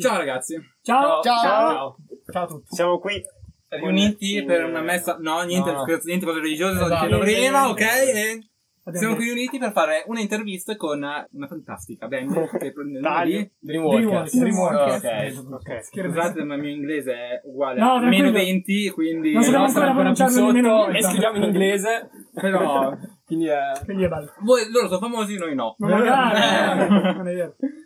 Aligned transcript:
Ciao 0.00 0.16
ragazzi, 0.18 0.56
Ciao. 0.82 1.22
Ciao. 1.22 1.42
Ciao. 1.42 1.96
Ciao 2.30 2.42
a 2.42 2.46
tutti. 2.46 2.74
Siamo 2.74 2.98
qui 2.98 3.22
riuniti 3.68 4.42
per 4.44 4.64
una 4.64 4.80
messa, 4.80 5.16
no 5.20 5.40
niente, 5.42 5.70
No. 5.72 5.82
scherzo, 5.82 6.06
niente 6.08 6.26
cose 6.26 6.40
religiose, 6.40 6.74
sto 6.76 6.84
Esatto. 6.86 7.04
dicendo 7.04 7.24
prima, 7.24 7.68
ok? 7.68 7.80
Niente. 7.80 8.20
E 8.20 8.48
Abbiamo 8.90 8.98
siamo 8.98 9.14
qui 9.16 9.24
riuniti 9.32 9.58
per 9.58 9.72
fare 9.72 10.04
un'intervista 10.06 10.74
con 10.76 10.96
una 10.98 11.46
fantastica 11.46 12.08
band 12.08 12.48
che 12.58 12.72
prende 12.72 12.98
di... 13.24 13.50
Dreamworkers. 13.60 14.36
Dreamworkers. 14.38 15.38
Ok. 15.38 15.52
Ok. 15.52 15.84
Scusate, 15.84 16.42
ma 16.44 16.54
il 16.54 16.60
mio 16.62 16.70
inglese 16.70 17.12
è 17.12 17.40
uguale 17.44 17.78
No, 17.78 17.92
a 17.94 18.00
meno 18.00 18.32
20, 18.32 18.90
quindi... 18.90 19.32
Non 19.32 19.42
sappiamo 19.42 19.66
No, 19.66 19.68
ancora 19.68 19.86
ancora 19.90 20.12
più 20.12 20.14
pronunciarlo 20.14 20.46
nemmeno 20.52 20.76
sotto, 20.78 20.90
noi. 20.90 20.96
e 20.98 21.02
scriviamo 21.02 21.36
in 21.36 21.42
inglese, 21.44 22.10
però... 22.34 22.96
Quindi 23.30 23.46
è... 23.46 23.58
Quindi 23.84 24.04
è 24.04 24.08
bello. 24.08 24.32
Voi, 24.40 24.70
loro 24.72 24.88
sono 24.88 24.98
famosi, 24.98 25.36
noi 25.36 25.54
no. 25.54 25.74
Ma 25.78 25.88
magari. 25.88 26.88
non 27.16 27.28
è 27.28 27.34
vero. 27.34 27.54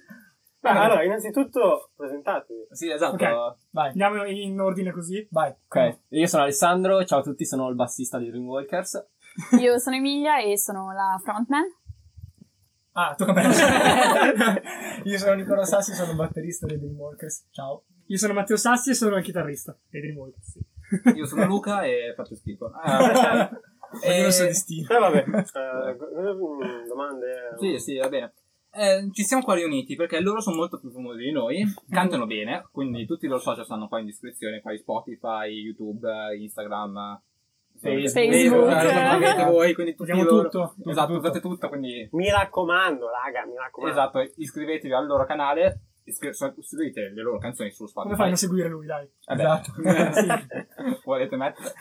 Beh, 0.65 0.71
allora, 0.71 1.05
innanzitutto 1.05 1.91
presentatevi. 1.95 2.69
Sì, 2.71 2.91
esatto. 2.91 3.23
Ok. 3.23 3.57
Vai. 3.71 3.89
Andiamo 3.89 4.25
in 4.25 4.59
ordine 4.59 4.93
così. 4.93 5.27
Vai. 5.31 5.51
Ok. 5.51 5.99
Io 6.09 6.27
sono 6.27 6.45
Alessandro, 6.45 7.05
ciao 7.05 7.19
a 7.19 7.23
tutti, 7.23 7.45
sono 7.45 7.69
il 7.69 7.75
bassista 7.75 8.17
di 8.17 8.31
Dreamwalkers. 8.31 9.07
Io 9.61 9.79
sono 9.79 9.97
Emilia 9.97 10.41
e 10.41 10.57
sono 10.57 10.91
la 10.93 11.21
frontman. 11.23 11.65
Ah, 12.93 13.15
tocca 13.15 13.33
a 13.33 13.35
me. 13.35 14.63
Io 15.05 15.19
sono 15.19 15.35
Nicola 15.35 15.65
Sassi, 15.65 15.93
sono 15.93 16.13
il 16.13 16.17
batterista 16.17 16.65
dei 16.67 16.79
Dreamwalkers. 16.79 17.49
Ciao. 17.51 17.85
Io 18.07 18.17
sono 18.17 18.33
Matteo 18.33 18.57
Sassi 18.57 18.91
e 18.91 18.95
sono 18.95 19.17
il 19.19 19.23
chitarrista 19.23 19.77
dei 19.91 20.01
Dreamworkers. 20.01 20.51
Sì. 20.51 20.61
Io 21.15 21.27
sono 21.27 21.45
Luca 21.45 21.83
e 21.83 22.15
faccio 22.17 22.37
schifo. 22.37 22.71
Ah, 22.83 23.51
Ognuno 24.03 24.27
il 24.27 24.33
suo 24.33 24.45
e... 24.45 24.47
destino. 24.49 24.89
Eh, 24.89 24.99
vabbè. 24.99 25.19
Eh, 25.19 26.33
mm, 26.35 26.89
domande? 26.89 27.55
Sì, 27.61 27.79
sì, 27.79 27.97
va 27.97 28.09
bene. 28.09 28.33
Eh, 28.77 29.09
ci 29.13 29.23
siamo 29.23 29.43
qua 29.43 29.55
riuniti 29.55 29.95
perché 29.95 30.21
loro 30.21 30.41
sono 30.41 30.57
molto 30.57 30.79
più 30.81 30.91
famosi 30.91 31.19
di 31.23 31.31
noi, 31.33 31.65
cantano 31.89 32.27
bene, 32.27 32.67
quindi 32.73 33.07
tutti 33.07 33.27
i 33.27 33.29
loro 33.29 33.41
social 33.41 33.65
stanno 33.65 33.89
qua 33.89 34.01
in 34.01 34.07
descrizione, 34.07 34.61
qua 34.61 34.73
in 34.73 34.79
Spotify, 34.79 35.49
YouTube, 35.51 36.09
Instagram, 36.39 37.23
Facebook. 37.81 38.11
Facebook. 38.13 38.71
eh, 38.71 39.45
voi, 39.51 39.75
quindi 39.75 39.95
tutti 39.95 40.11
loro. 40.13 40.43
tutto, 40.49 40.75
tutto, 40.77 40.91
esatto, 40.91 41.13
tutto. 41.15 41.27
fate 41.27 41.41
tutto, 41.41 41.69
quindi 41.69 42.09
Mi 42.13 42.31
raccomando, 42.31 43.07
raga, 43.11 43.47
mi 43.47 43.57
raccomando. 43.57 43.95
esatto, 43.95 44.33
iscrivetevi 44.37 44.93
al 44.93 45.07
loro 45.07 45.25
canale, 45.25 45.81
iscri- 46.05 46.33
seguite 46.33 47.11
le 47.15 47.23
loro 47.23 47.39
canzoni 47.39 47.71
su 47.71 47.87
Spotify. 47.87 48.13
Come 48.15 48.23
fai 48.25 48.33
a 48.33 48.37
seguire 48.37 48.69
lui, 48.69 48.87
dai? 48.87 49.09
Vabbè. 49.27 49.43
Esatto. 49.43 49.73
Sì. 50.15 51.01
Volete 51.05 51.37
mettere? 51.37 51.75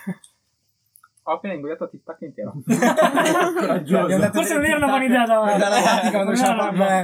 Ho 1.26 1.32
appena 1.32 1.54
ingoiato 1.54 1.88
Tic 1.88 2.04
Tac 2.04 2.22
intero. 2.22 2.54
Coraggioso. 3.58 4.32
Forse 4.32 4.54
non 4.56 4.66
era 4.66 4.78
una 4.78 4.88
buona 4.88 5.04
idea 5.06 5.26
da... 5.26 5.56
Dalla 5.58 6.12
non 6.12 6.28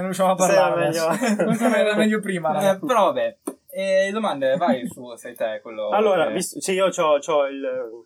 riusciamo 0.03 0.31
a 0.31 0.35
parlare. 0.35 0.91
Sì, 0.93 0.99
meglio. 0.99 1.45
Forse 1.45 1.77
era 1.77 1.95
meglio 1.95 2.19
prima. 2.19 2.71
Eh, 2.71 2.79
però 2.79 3.05
vabbè. 3.05 3.37
E 3.71 4.09
domande, 4.11 4.57
vai 4.57 4.87
su, 4.87 5.15
sei 5.15 5.35
te 5.35 5.59
quello. 5.61 5.89
Allora, 5.95 6.27
che- 6.27 6.33
visto, 6.33 6.59
sì, 6.59 6.73
io 6.73 6.87
ho 6.87 7.45
il, 7.47 7.61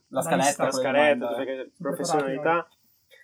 la 0.09 0.21
scaletta, 0.21 0.65
la 0.65 0.71
scaletta, 0.71 1.27
tutte 1.29 1.43
le 1.45 1.71
professionalità. 1.81 2.67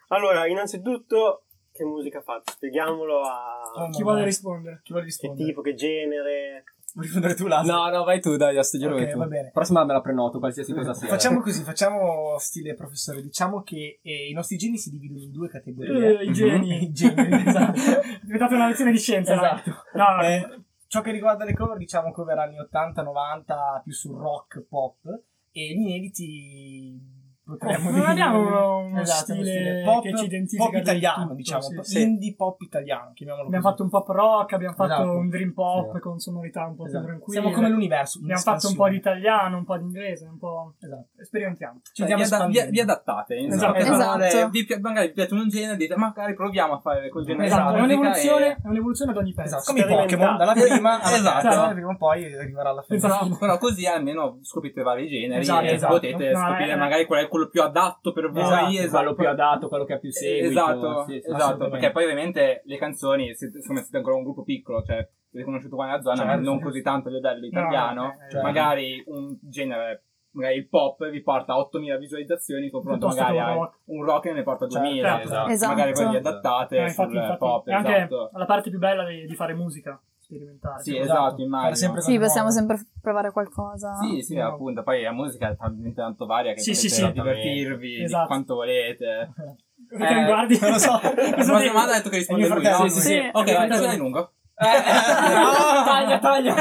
Allora, 0.08 0.48
innanzitutto, 0.48 1.44
che 1.72 1.84
musica 1.84 2.22
fate? 2.22 2.52
Spieghiamolo 2.54 3.22
a 3.22 3.90
Chi 3.92 4.02
vuole 4.02 4.24
rispondere? 4.24 4.80
Chi 4.84 4.94
vuole 4.94 5.06
che 5.06 5.12
rispondere? 5.12 5.48
tipo, 5.48 5.62
che 5.62 5.76
genere. 5.76 6.64
Vuoi 6.94 7.06
rispondere 7.06 7.36
tu, 7.36 7.48
Lasso? 7.48 7.72
No, 7.72 7.90
no, 7.90 8.04
vai 8.04 8.20
tu, 8.20 8.36
dai, 8.36 8.58
a 8.58 8.64
sto 8.64 8.78
giro 8.78 8.94
Ok, 8.96 9.02
vai 9.04 9.12
tu. 9.12 9.18
va 9.18 9.26
bene. 9.28 9.50
Prossima 9.52 9.84
me 9.86 9.94
la 9.94 10.02
prenoto, 10.02 10.40
qualsiasi 10.40 10.74
cosa 10.74 10.94
sia. 10.94 11.08
Facciamo 11.08 11.42
così, 11.42 11.64
facciamo 11.64 12.36
stile 12.40 12.74
professore. 12.74 13.22
Diciamo 13.22 13.62
che 13.64 14.00
eh, 14.02 14.30
i 14.30 14.34
nostri 14.34 14.58
geni 14.58 14.78
si 14.78 14.90
dividono 14.90 15.22
in 15.22 15.32
due 15.32 15.50
categorie. 15.50 16.20
Eh, 16.20 16.24
I 16.26 16.34
geni. 16.34 16.84
I 16.84 16.92
geni, 16.92 17.44
esatto. 17.48 17.80
È 17.80 18.20
diventata 18.24 18.56
una 18.56 18.68
lezione 18.68 18.92
di 18.92 18.98
scienza. 19.00 19.34
Esatto. 19.34 19.70
No, 19.94 20.16
no, 20.16 20.22
Eh, 20.24 20.62
ciò 20.88 21.02
che 21.02 21.12
riguarda 21.12 21.46
le 21.46 21.54
cover, 21.54 21.78
diciamo 21.78 22.12
cover 22.12 22.38
anni 22.40 22.56
80-90, 22.58 23.82
più 23.84 23.94
sul 23.94 24.18
rock 24.18 24.66
pop, 24.68 25.06
e 25.52 25.74
gli 25.74 25.82
inediti 25.82 27.18
potremmo 27.58 27.90
Non 27.92 28.06
abbiamo 28.06 28.40
uno- 28.40 28.78
uno 28.80 29.02
Esatto, 29.02 29.34
stile 29.34 29.82
pop, 29.84 30.04
che 30.04 30.16
ci 30.16 30.26
identifica 30.26 30.70
pop 30.70 30.80
italiano, 30.80 31.22
tutto, 31.24 31.34
diciamo, 31.36 31.62
sì, 31.84 32.02
indie 32.02 32.36
pop 32.36 32.62
italiano, 32.62 33.12
chiamiamolo 33.14 33.48
Abbiamo 33.48 33.64
così. 33.64 33.76
fatto 33.76 33.84
un 33.84 33.90
pop 33.90 34.08
rock, 34.16 34.54
abbiamo 34.54 34.74
fatto 34.76 34.94
Esatto. 34.94 35.12
un 35.18 35.30
dream 35.30 35.52
pop 35.54 35.94
Sì. 35.94 36.00
con 36.00 36.20
sonorità 36.20 36.66
un 36.66 36.76
po' 36.76 36.86
Esatto. 36.86 37.00
più 37.04 37.08
tranquille. 37.14 37.40
Siamo 37.42 37.56
come 37.56 37.70
l'universo. 37.70 38.20
Abbiamo 38.22 38.42
fatto 38.42 38.68
un 38.68 38.76
po' 38.76 38.90
di 38.90 38.96
italiano, 38.96 39.58
un 39.58 39.66
po' 39.66 39.78
di 39.78 39.84
inglese, 39.84 40.26
un 40.28 40.38
po'... 40.38 40.74
Esatto. 40.80 41.08
Sperimentiamo. 41.24 41.80
Ci 41.84 41.92
Cioè, 42.04 42.12
andiamo 42.12 42.24
vi, 42.24 42.36
ada- 42.36 42.46
vi- 42.46 42.52
espandendo. 42.58 42.72
vi 42.72 42.80
adattate 42.80 43.36
in 43.36 43.52
Esatto. 43.52 43.72
parole, 43.74 44.28
Esatto. 44.28 44.50
vi 44.50 44.66
pi- 44.66 44.80
magari 44.80 45.08
vi 45.08 45.14
piace 45.14 45.34
un 45.34 45.48
genere 45.50 45.78
dite 45.78 45.96
magari 45.96 46.34
proviamo 46.34 46.74
a 46.74 46.80
fare 46.80 47.10
quel 47.10 47.26
genere 47.26 47.46
Esatto, 47.48 47.76
è 47.76 47.82
un'evoluzione, 47.82 48.46
e- 48.48 48.56
è 48.64 48.68
un'evoluzione 48.68 49.12
ad 49.12 49.18
ogni 49.18 49.34
pezzo. 49.34 49.58
Esatto, 49.58 49.72
come. 49.74 49.96
Pokémon, 50.00 50.38
dalla 50.38 50.54
prima 50.54 51.00
alla 51.02 51.16
Esatto. 51.16 51.74
prima 51.74 51.90
o 51.92 51.98
poi 51.98 52.34
arriverà 52.34 52.70
alla 52.70 52.82
fine. 52.82 52.98
Esatto. 52.98 53.38
però 53.40 53.58
così 53.58 53.86
almeno 53.86 54.40
scoprite 54.42 54.82
vari 54.82 55.08
generi 55.08 55.42
Esatto, 55.42 55.66
e 55.66 55.72
esatto. 55.74 55.94
potete 55.94 56.36
scoprire 56.36 56.72
eh, 56.72 56.76
magari 56.76 57.06
qual 57.06 57.24
è 57.24 57.28
quello 57.40 57.50
più 57.50 57.62
adatto 57.62 58.12
per 58.12 58.30
voi 58.30 58.42
Esatto, 58.44 58.70
esatto. 58.72 58.98
quello 58.98 59.14
più 59.16 59.28
adatto, 59.30 59.68
quello 59.68 59.86
che 59.86 59.94
ha 59.94 60.00
più 60.00 60.12
seguito. 60.12 60.48
esatto, 60.50 61.04
sì, 61.08 61.20
sì, 61.22 61.30
esatto, 61.32 61.70
perché 61.70 61.92
poi 61.92 62.04
ovviamente 62.04 62.62
le 62.66 62.78
canzoni 62.78 63.34
siete, 63.36 63.62
siccome 63.62 63.82
siete 63.82 63.98
ancora 63.98 64.16
un 64.16 64.24
gruppo 64.24 64.44
piccolo 64.44 64.82
cioè 64.84 64.96
avete 64.98 65.44
conosciuto 65.46 65.76
qua 65.76 65.86
nella 65.86 66.02
zona 66.02 66.16
Certo. 66.18 66.32
ma 66.32 66.42
non 66.42 66.60
così 66.60 66.82
tanto 66.82 67.10
a 67.10 67.12
livello 67.12 67.46
italiano 67.46 68.02
No, 68.02 68.12
eh, 68.14 68.30
Certo. 68.32 68.42
magari 68.46 69.04
un 69.08 69.38
genere 69.42 70.04
magari 70.32 70.56
il 70.58 70.68
pop 70.68 71.10
vi 71.10 71.22
porta 71.22 71.58
8000 71.58 71.98
visualizzazioni 71.98 72.70
confronto 72.70 73.08
Piuttosto 73.08 73.24
magari 73.34 73.40
a 73.52 73.54
rock. 73.56 73.78
un 73.86 74.04
rock 74.06 74.22
che 74.28 74.34
ne 74.34 74.44
porta 74.44 74.68
Certo. 74.68 74.80
2000 74.88 75.22
Esatto. 75.22 75.50
Esatto. 75.50 75.72
magari 75.76 75.92
poi 75.94 76.10
vi 76.10 76.16
adattate 76.18 76.78
Eh, 76.78 76.82
infatti, 76.84 77.10
sul 77.12 77.20
infatti, 77.22 77.38
pop 77.40 77.68
è 77.68 77.74
anche 77.74 77.96
esatto 77.96 78.30
la 78.34 78.46
parte 78.46 78.70
più 78.70 78.80
bella 78.80 79.06
di, 79.06 79.26
di 79.26 79.36
fare 79.36 79.54
musica, 79.54 80.00
sperimentare. 80.30 80.84
sì 80.84 80.98
esatto, 80.98 81.30
Fare 81.32 81.42
immagino 81.44 81.76
sempre 81.76 82.02
Sì, 82.02 82.18
possiamo 82.20 82.50
nuove. 82.50 82.54
sempre 82.54 82.86
provare 83.02 83.32
qualcosa. 83.32 83.96
sì, 84.02 84.22
sì, 84.22 84.36
No. 84.36 84.48
appunto, 84.48 84.84
poi 84.84 85.02
la 85.02 85.12
musica 85.12 85.50
è 85.50 85.56
talmente 85.58 85.96
tanto 86.02 86.26
varia 86.28 86.54
che 86.54 86.60
Sì, 86.62 86.72
potete 86.72 86.88
sì, 86.90 86.96
sì. 86.96 87.12
divertirvi 87.12 88.04
Esatto. 88.04 88.22
di 88.22 88.28
quanto 88.28 88.56
volete. 88.56 89.34
Perché 89.90 90.08
Eh, 90.08 90.16
mi 90.16 90.26
guardi? 90.26 90.60
non 90.60 90.72
lo 90.72 90.78
so. 90.78 91.00
Cosa 91.02 91.14
La 91.16 91.32
prossima 91.32 91.60
dico? 91.60 91.72
domanda 91.72 91.92
ha 91.94 91.96
detto 91.98 92.10
che 92.10 92.18
risponde 92.18 92.46
È 92.46 92.50
lui, 92.50 92.60
fratello, 92.62 92.84
no? 92.84 92.90
sì, 92.90 93.00
sì. 93.00 93.30
Ok, 93.32 93.48
Sì. 93.48 93.54
fantasia 93.56 93.90
di 93.90 93.98
lungo. 93.98 94.32
taglia, 94.60 96.20
taglia. 96.20 96.54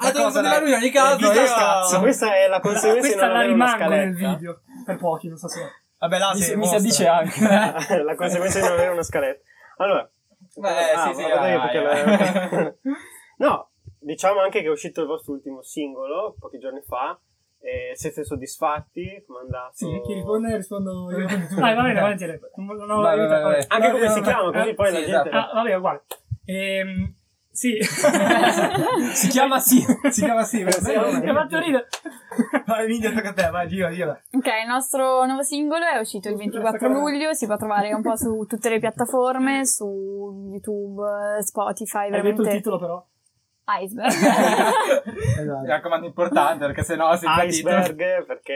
Ah, 0.00 0.10
devo 0.12 0.24
cosa, 0.24 0.40
dai? 0.40 0.60
lui 0.60 0.68
in 0.70 0.74
ogni 0.76 0.90
caso. 0.90 1.16
Vita 1.16 1.32
io- 1.40 1.46
scazzo. 1.46 2.00
Questa 2.00 2.34
è 2.34 2.48
la 2.48 2.60
conseguenza 2.60 3.06
di 3.08 3.14
Questa 3.14 3.24
non 3.26 3.32
la 3.34 3.38
avere 3.40 3.52
una 3.52 3.64
rimango 3.74 3.94
nel 3.94 4.14
scaletta. 4.14 4.34
video. 4.36 4.60
Per 4.84 4.96
pochi, 4.96 5.28
non 5.28 5.36
so 5.36 5.48
se... 5.48 5.60
Vabbè, 5.98 6.18
là 6.18 6.30
Mi, 6.34 6.40
si 6.66 6.74
addice 6.74 7.06
anche. 7.06 7.40
la 8.02 8.14
conseguenza 8.16 8.58
di 8.60 8.64
non 8.64 8.72
avere 8.74 8.90
una 8.92 9.02
scaletta. 9.02 9.42
Allora, 9.78 10.10
Beh, 10.58 10.92
ah, 10.92 11.12
sì, 11.12 11.14
sì, 11.14 11.22
no, 13.38 13.70
diciamo 13.98 14.40
anche 14.40 14.62
che 14.62 14.66
è 14.66 14.70
uscito 14.70 15.02
il 15.02 15.06
vostro 15.06 15.34
ultimo 15.34 15.62
singolo 15.62 16.34
pochi 16.38 16.58
giorni 16.58 16.82
fa. 16.82 17.18
E 17.58 17.92
siete 17.94 18.22
soddisfatti? 18.22 19.24
Come 19.26 19.40
è 19.40 19.42
andato? 19.42 19.74
Sì, 19.74 20.00
chi 20.04 20.14
risponde 20.14 20.56
rispondo 20.56 21.10
io. 21.10 21.26
Vai, 21.58 21.74
va 21.74 21.82
bene, 21.82 22.00
vai. 22.00 22.16
Anche 23.68 23.90
come 23.90 24.08
si 24.08 24.20
chiama, 24.20 24.52
così 24.52 24.74
poi 24.74 24.92
la 24.92 24.98
esatto. 24.98 25.22
gente. 25.22 25.30
Ah, 25.30 25.50
vabbè, 25.52 25.74
uguale. 25.74 26.04
Ehm, 26.44 27.14
sì. 27.56 27.78
Si 29.12 29.28
chiama 29.28 29.58
sì. 29.58 29.84
Si 30.10 30.22
chiama 30.22 30.44
sì, 30.44 30.62
mi 30.62 30.68
ha 30.68 31.34
fatto 31.34 31.58
ridere. 31.58 31.88
Vai, 32.66 32.86
Minchia, 32.86 33.12
tocca 33.12 33.30
a 33.30 33.32
te, 33.32 33.48
vai, 33.50 33.66
gira, 33.66 33.90
gira. 33.90 34.20
Ok, 34.32 34.46
il 34.62 34.68
nostro 34.68 35.24
nuovo 35.24 35.42
singolo 35.42 35.84
è 35.86 35.98
uscito 35.98 36.28
il 36.28 36.36
24 36.36 36.88
luglio, 36.88 37.32
si 37.32 37.46
può 37.46 37.56
trovare 37.56 37.94
un 37.94 38.02
po' 38.02 38.16
su 38.16 38.44
tutte 38.46 38.68
le 38.68 38.78
piattaforme, 38.78 39.64
su 39.64 40.50
YouTube, 40.50 41.02
Spotify, 41.42 42.04
Hai 42.04 42.10
detto 42.10 42.26
il 42.26 42.34
veramente 42.34 42.56
titolo 42.56 42.78
però. 42.78 43.06
Iceberg. 43.80 44.12
Mi 45.62 45.66
raccomando, 45.68 46.06
importante 46.06 46.66
perché 46.66 46.82
sennò 46.82 47.14
si 47.16 47.26
Iceberg, 47.28 48.24
perché 48.24 48.54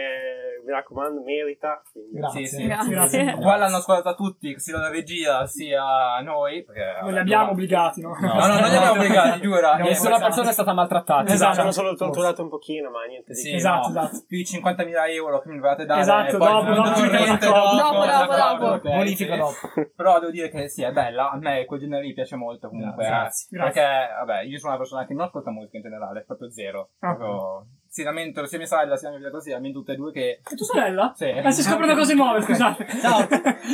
mi 0.65 0.73
raccomando, 0.73 1.23
merita. 1.23 1.83
quindi- 1.91 2.19
Grazie. 2.19 2.47
Sì, 2.47 2.57
sì. 2.57 2.67
Grazie. 2.67 2.91
Grazie. 2.91 3.35
Qua 3.41 3.57
l'hanno 3.57 3.77
ascoltata 3.77 4.15
tutti, 4.15 4.59
sia 4.59 4.79
la 4.79 4.89
regia 4.91 5.47
sia 5.47 6.21
noi. 6.23 6.63
Perché, 6.65 6.99
Non 7.03 7.13
li 7.13 7.19
abbiamo 7.19 7.51
obbligati, 7.51 8.01
no? 8.03 8.17
No, 8.21 8.29
no, 8.35 8.47
non 8.47 8.69
li 8.69 8.77
abbiamo 8.77 8.93
obbligati, 8.93 9.41
giura. 9.41 9.71
Abbiamo 9.73 9.89
Eh, 9.91 9.93
Nessuna 9.93 10.19
persona 10.19 10.49
è 10.51 10.53
stata 10.53 10.73
maltrattata. 10.73 11.23
Esatto, 11.23 11.33
Esatto. 11.35 11.61
hanno 11.61 11.73
solo 11.73 11.95
torturato 11.95 12.43
un 12.43 12.49
pochino, 12.49 12.91
ma 12.91 13.05
niente 13.05 13.33
di 13.33 13.39
Sì, 13.39 13.51
che. 13.51 13.57
Esatto, 13.57 13.89
no, 13.89 14.01
esatto. 14.05 14.25
Più 14.29 14.37
di 14.37 14.45
50.000 14.45 15.09
euro 15.15 15.41
che 15.41 15.49
mi 15.49 15.57
dovete 15.61 15.85
dare. 15.87 16.01
Esatto, 16.01 16.37
poi 16.39 16.49
dopo, 16.49 16.65
non 16.69 16.75
dopo 16.85 17.01
mettiamo 17.01 17.27
d'accordo. 17.27 17.77
Dopo, 17.77 18.05
dopo, 18.07 18.37
dopo. 18.37 18.67
ok, 18.75 18.83
Bonifica 18.83 19.37
dopo. 19.37 19.55
Però 19.97 20.19
devo 20.21 20.31
dire 20.31 20.51
che 20.51 20.69
sì, 20.69 20.83
è 20.83 20.93
bella. 20.93 21.31
A 21.31 21.37
me 21.37 21.65
quel 21.65 21.81
genere 21.81 22.03
lì 22.05 22.13
piace 22.13 22.37
molto 22.37 22.69
comunque. 22.69 23.05
Grazie, 23.05 23.49
eh. 23.51 23.57
grazie. 23.57 23.83
Perché, 23.83 24.13
vabbè, 24.25 24.43
io 24.43 24.59
sono 24.59 24.71
una 24.73 24.79
persona 24.79 25.00
che 25.07 25.15
non 25.15 25.27
ascolta 25.27 25.51
musica 25.51 25.77
in 25.77 25.83
generale, 25.83 26.25
proprio 26.27 26.51
zero. 26.51 26.91
Ah. 27.01 27.15
Proprio, 27.15 27.67
si 27.87 28.03
lamentano 28.03 28.47
sia 28.47 28.59
mia 28.59 28.67
sorella 28.67 28.97
sia 28.97 29.09
mia 29.11 29.19
figlia 29.19 29.31
così, 29.31 29.53
almeno 29.53 29.75
tutte 29.75 29.93
e 29.93 29.97
due 29.97 30.13
che... 30.13 30.41
E 30.49 30.55
tua 30.57 30.67
sorella? 30.67 31.13
Sì. 31.15 31.29
Eh, 31.29 31.51
si 31.53 31.63
scoprono 31.63 31.95
cose 31.95 32.15
nuove, 32.15 32.43
scusate. 32.43 32.87
Ciao, 33.01 33.27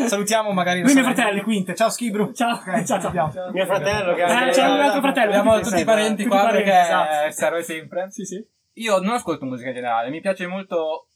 salutiamo 0.06 0.52
magari 0.52 0.80
Lui 0.82 0.92
mio 0.94 1.06
le 1.06 1.14
fratello. 1.14 1.42
quinte. 1.42 1.74
Ciao, 1.74 1.90
Schibru. 1.90 2.32
Ciao, 2.32 2.58
ciao, 2.84 3.00
ciao. 3.00 3.50
Mio 3.52 3.66
fratello 3.66 4.14
che 4.14 4.20
Eh, 4.22 4.30
anche- 4.30 4.50
c'è 4.52 4.66
un 4.66 4.80
altro 4.80 5.00
fratello. 5.00 5.30
Abbiamo 5.30 5.60
tutti- 5.60 5.80
i 5.80 5.84
parenti 5.84 6.22
tutti 6.24 6.28
qua 6.28 6.44
parenti, 6.44 6.64
perché 6.64 6.80
esatto. 6.80 7.30
serve 7.32 7.62
sempre. 7.62 8.10
Sì, 8.10 8.24
sì. 8.24 8.46
Io 8.78 8.98
non 8.98 9.14
ascolto 9.14 9.44
musica 9.46 9.68
in 9.68 9.74
generale, 9.74 10.10
mi 10.10 10.20
piace 10.20 10.46
molto 10.46 11.08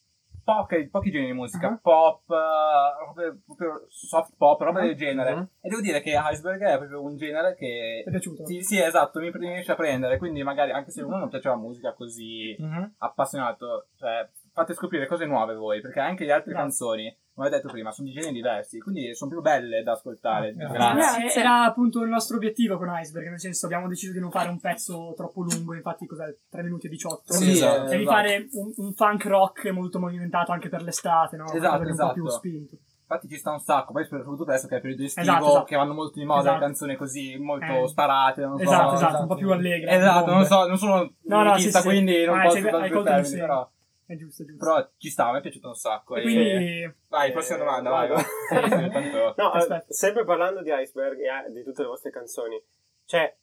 poche- 0.56 0.88
pochi 0.88 1.10
generi 1.10 1.30
di 1.32 1.36
musica, 1.36 1.68
Ah. 1.68 1.78
pop, 1.82 2.30
eh, 2.30 3.04
robe- 3.04 3.40
proprio 3.44 3.84
soft 3.88 4.34
pop, 4.36 4.60
roba 4.60 4.80
Ah. 4.80 4.82
del 4.84 4.96
genere. 4.96 5.34
Mhm. 5.34 5.48
E 5.60 5.68
devo 5.68 5.80
dire 5.80 6.00
che 6.00 6.18
Iceberg 6.20 6.62
è 6.62 6.76
proprio 6.78 7.02
un 7.02 7.16
genere 7.16 7.54
che... 7.54 8.00
Ti 8.02 8.08
è 8.08 8.10
piaciuto? 8.10 8.46
Sì, 8.46 8.60
sì, 8.62 8.80
esatto, 8.80 9.20
mi, 9.20 9.30
riesce 9.30 9.72
a 9.72 9.76
prendere, 9.76 10.18
quindi 10.18 10.42
magari 10.42 10.70
anche 10.72 10.90
se 10.90 11.02
uno 11.02 11.16
non 11.18 11.28
piaceva 11.28 11.56
musica 11.56 11.92
così 11.94 12.56
Mhm. 12.58 12.94
appassionato, 12.98 13.86
cioè 13.96 14.28
fate 14.52 14.74
scoprire 14.74 15.06
cose 15.06 15.26
nuove 15.26 15.54
voi, 15.54 15.80
perché 15.80 16.00
anche 16.00 16.24
le 16.24 16.32
altre 16.32 16.50
Grazie. 16.52 16.68
canzoni, 16.68 17.16
come 17.34 17.46
ho 17.46 17.50
detto 17.50 17.68
prima, 17.68 17.90
sono 17.90 18.08
di 18.08 18.12
generi 18.14 18.32
diversi, 18.34 18.78
quindi 18.80 19.14
sono 19.14 19.30
più 19.30 19.40
belle 19.40 19.82
da 19.82 19.92
ascoltare. 19.92 20.52
Grazie. 20.54 20.76
Grazie. 20.76 21.32
Eh, 21.34 21.40
Era 21.40 21.64
appunto 21.64 22.02
il 22.02 22.08
nostro 22.10 22.36
obiettivo 22.36 22.76
con 22.76 22.88
Iceberg, 22.94 23.28
nel 23.28 23.40
senso 23.40 23.66
abbiamo 23.66 23.88
deciso 23.88 24.12
di 24.12 24.20
non 24.20 24.30
fare 24.30 24.48
un 24.50 24.60
pezzo 24.60 25.14
troppo 25.16 25.42
lungo, 25.42 25.74
infatti 25.74 26.06
cos'è? 26.06 26.24
3 26.50 26.62
minuti 26.62 26.86
e 26.86 26.90
18. 26.90 27.32
Sì, 27.32 27.50
esatto. 27.52 27.90
E 27.90 27.98
di 27.98 28.04
fare 28.04 28.48
un, 28.52 28.72
un 28.76 28.92
funk 28.94 29.24
rock 29.26 29.70
molto 29.70 29.98
movimentato 29.98 30.52
anche 30.52 30.68
per 30.68 30.82
l'estate, 30.82 31.36
no? 31.36 31.44
Esatto, 31.52 31.78
di 31.78 31.84
Un 31.84 31.90
esatto. 31.90 32.08
po' 32.08 32.12
più 32.14 32.28
spinto. 32.28 32.76
Infatti 33.12 33.26
ci 33.28 33.38
sta 33.38 33.50
un 33.50 33.58
sacco, 33.58 33.92
poi 33.92 34.04
soprattutto 34.04 34.42
adesso 34.44 34.68
che 34.68 34.74
è 34.74 34.76
il 34.76 34.82
periodo 34.82 35.02
estivo, 35.02 35.26
Esatto, 35.26 35.46
esatto. 35.48 35.64
che 35.64 35.74
vanno 35.76 35.94
molto 35.94 36.18
di 36.20 36.24
moda 36.24 36.40
Esatto. 36.42 36.54
le 36.58 36.60
canzoni 36.64 36.94
così 36.96 37.36
molto 37.38 37.84
Eh. 37.84 37.88
sparate, 37.88 38.40
non 38.42 38.56
so. 38.56 38.62
Esatto, 38.62 38.94
esatto, 38.94 39.06
esatto. 39.08 39.22
un 39.22 39.26
po' 39.28 39.34
più 39.34 39.50
allegre. 39.50 39.90
Esatto, 39.90 40.30
non 40.30 40.44
so, 40.44 40.66
non 40.68 40.78
sono 40.78 40.94
un 41.00 41.10
No, 41.24 41.42
no, 41.42 41.58
sì, 41.58 41.70
sì. 41.72 41.82
quindi 41.82 42.24
non 42.24 42.38
Ah, 42.38 42.42
posso 42.44 42.56
hai- 42.58 42.62
colto 42.70 42.98
il 42.98 43.04
termini, 43.04 43.24
segno. 43.26 43.40
però, 43.46 43.70
È 44.10 44.16
giusto, 44.16 44.42
è 44.42 44.46
giusto. 44.46 44.64
però 44.64 44.90
ci 44.96 45.08
sta, 45.08 45.30
mi 45.30 45.38
è 45.38 45.40
piaciuto 45.40 45.68
un 45.68 45.74
sacco. 45.74 46.16
e 46.16 46.20
e- 46.20 46.22
quindi... 46.22 46.94
Vai, 47.08 47.30
prossima 47.30 47.56
Eh, 47.56 47.60
domanda, 47.60 47.90
vado. 47.90 48.14
vai. 48.14 48.24
Sì, 48.24 48.68
sì, 48.68 48.90
tanto... 48.90 49.34
No, 49.36 49.54
eh, 49.54 49.58
Aspetta. 49.58 49.84
sempre 49.92 50.24
parlando 50.24 50.62
di 50.62 50.70
Iceberg 50.72 51.18
e 51.20 51.26
eh, 51.26 51.52
di 51.52 51.62
tutte 51.62 51.82
le 51.82 51.88
vostre 51.88 52.10
canzoni, 52.10 52.60
cioè, 53.04 53.36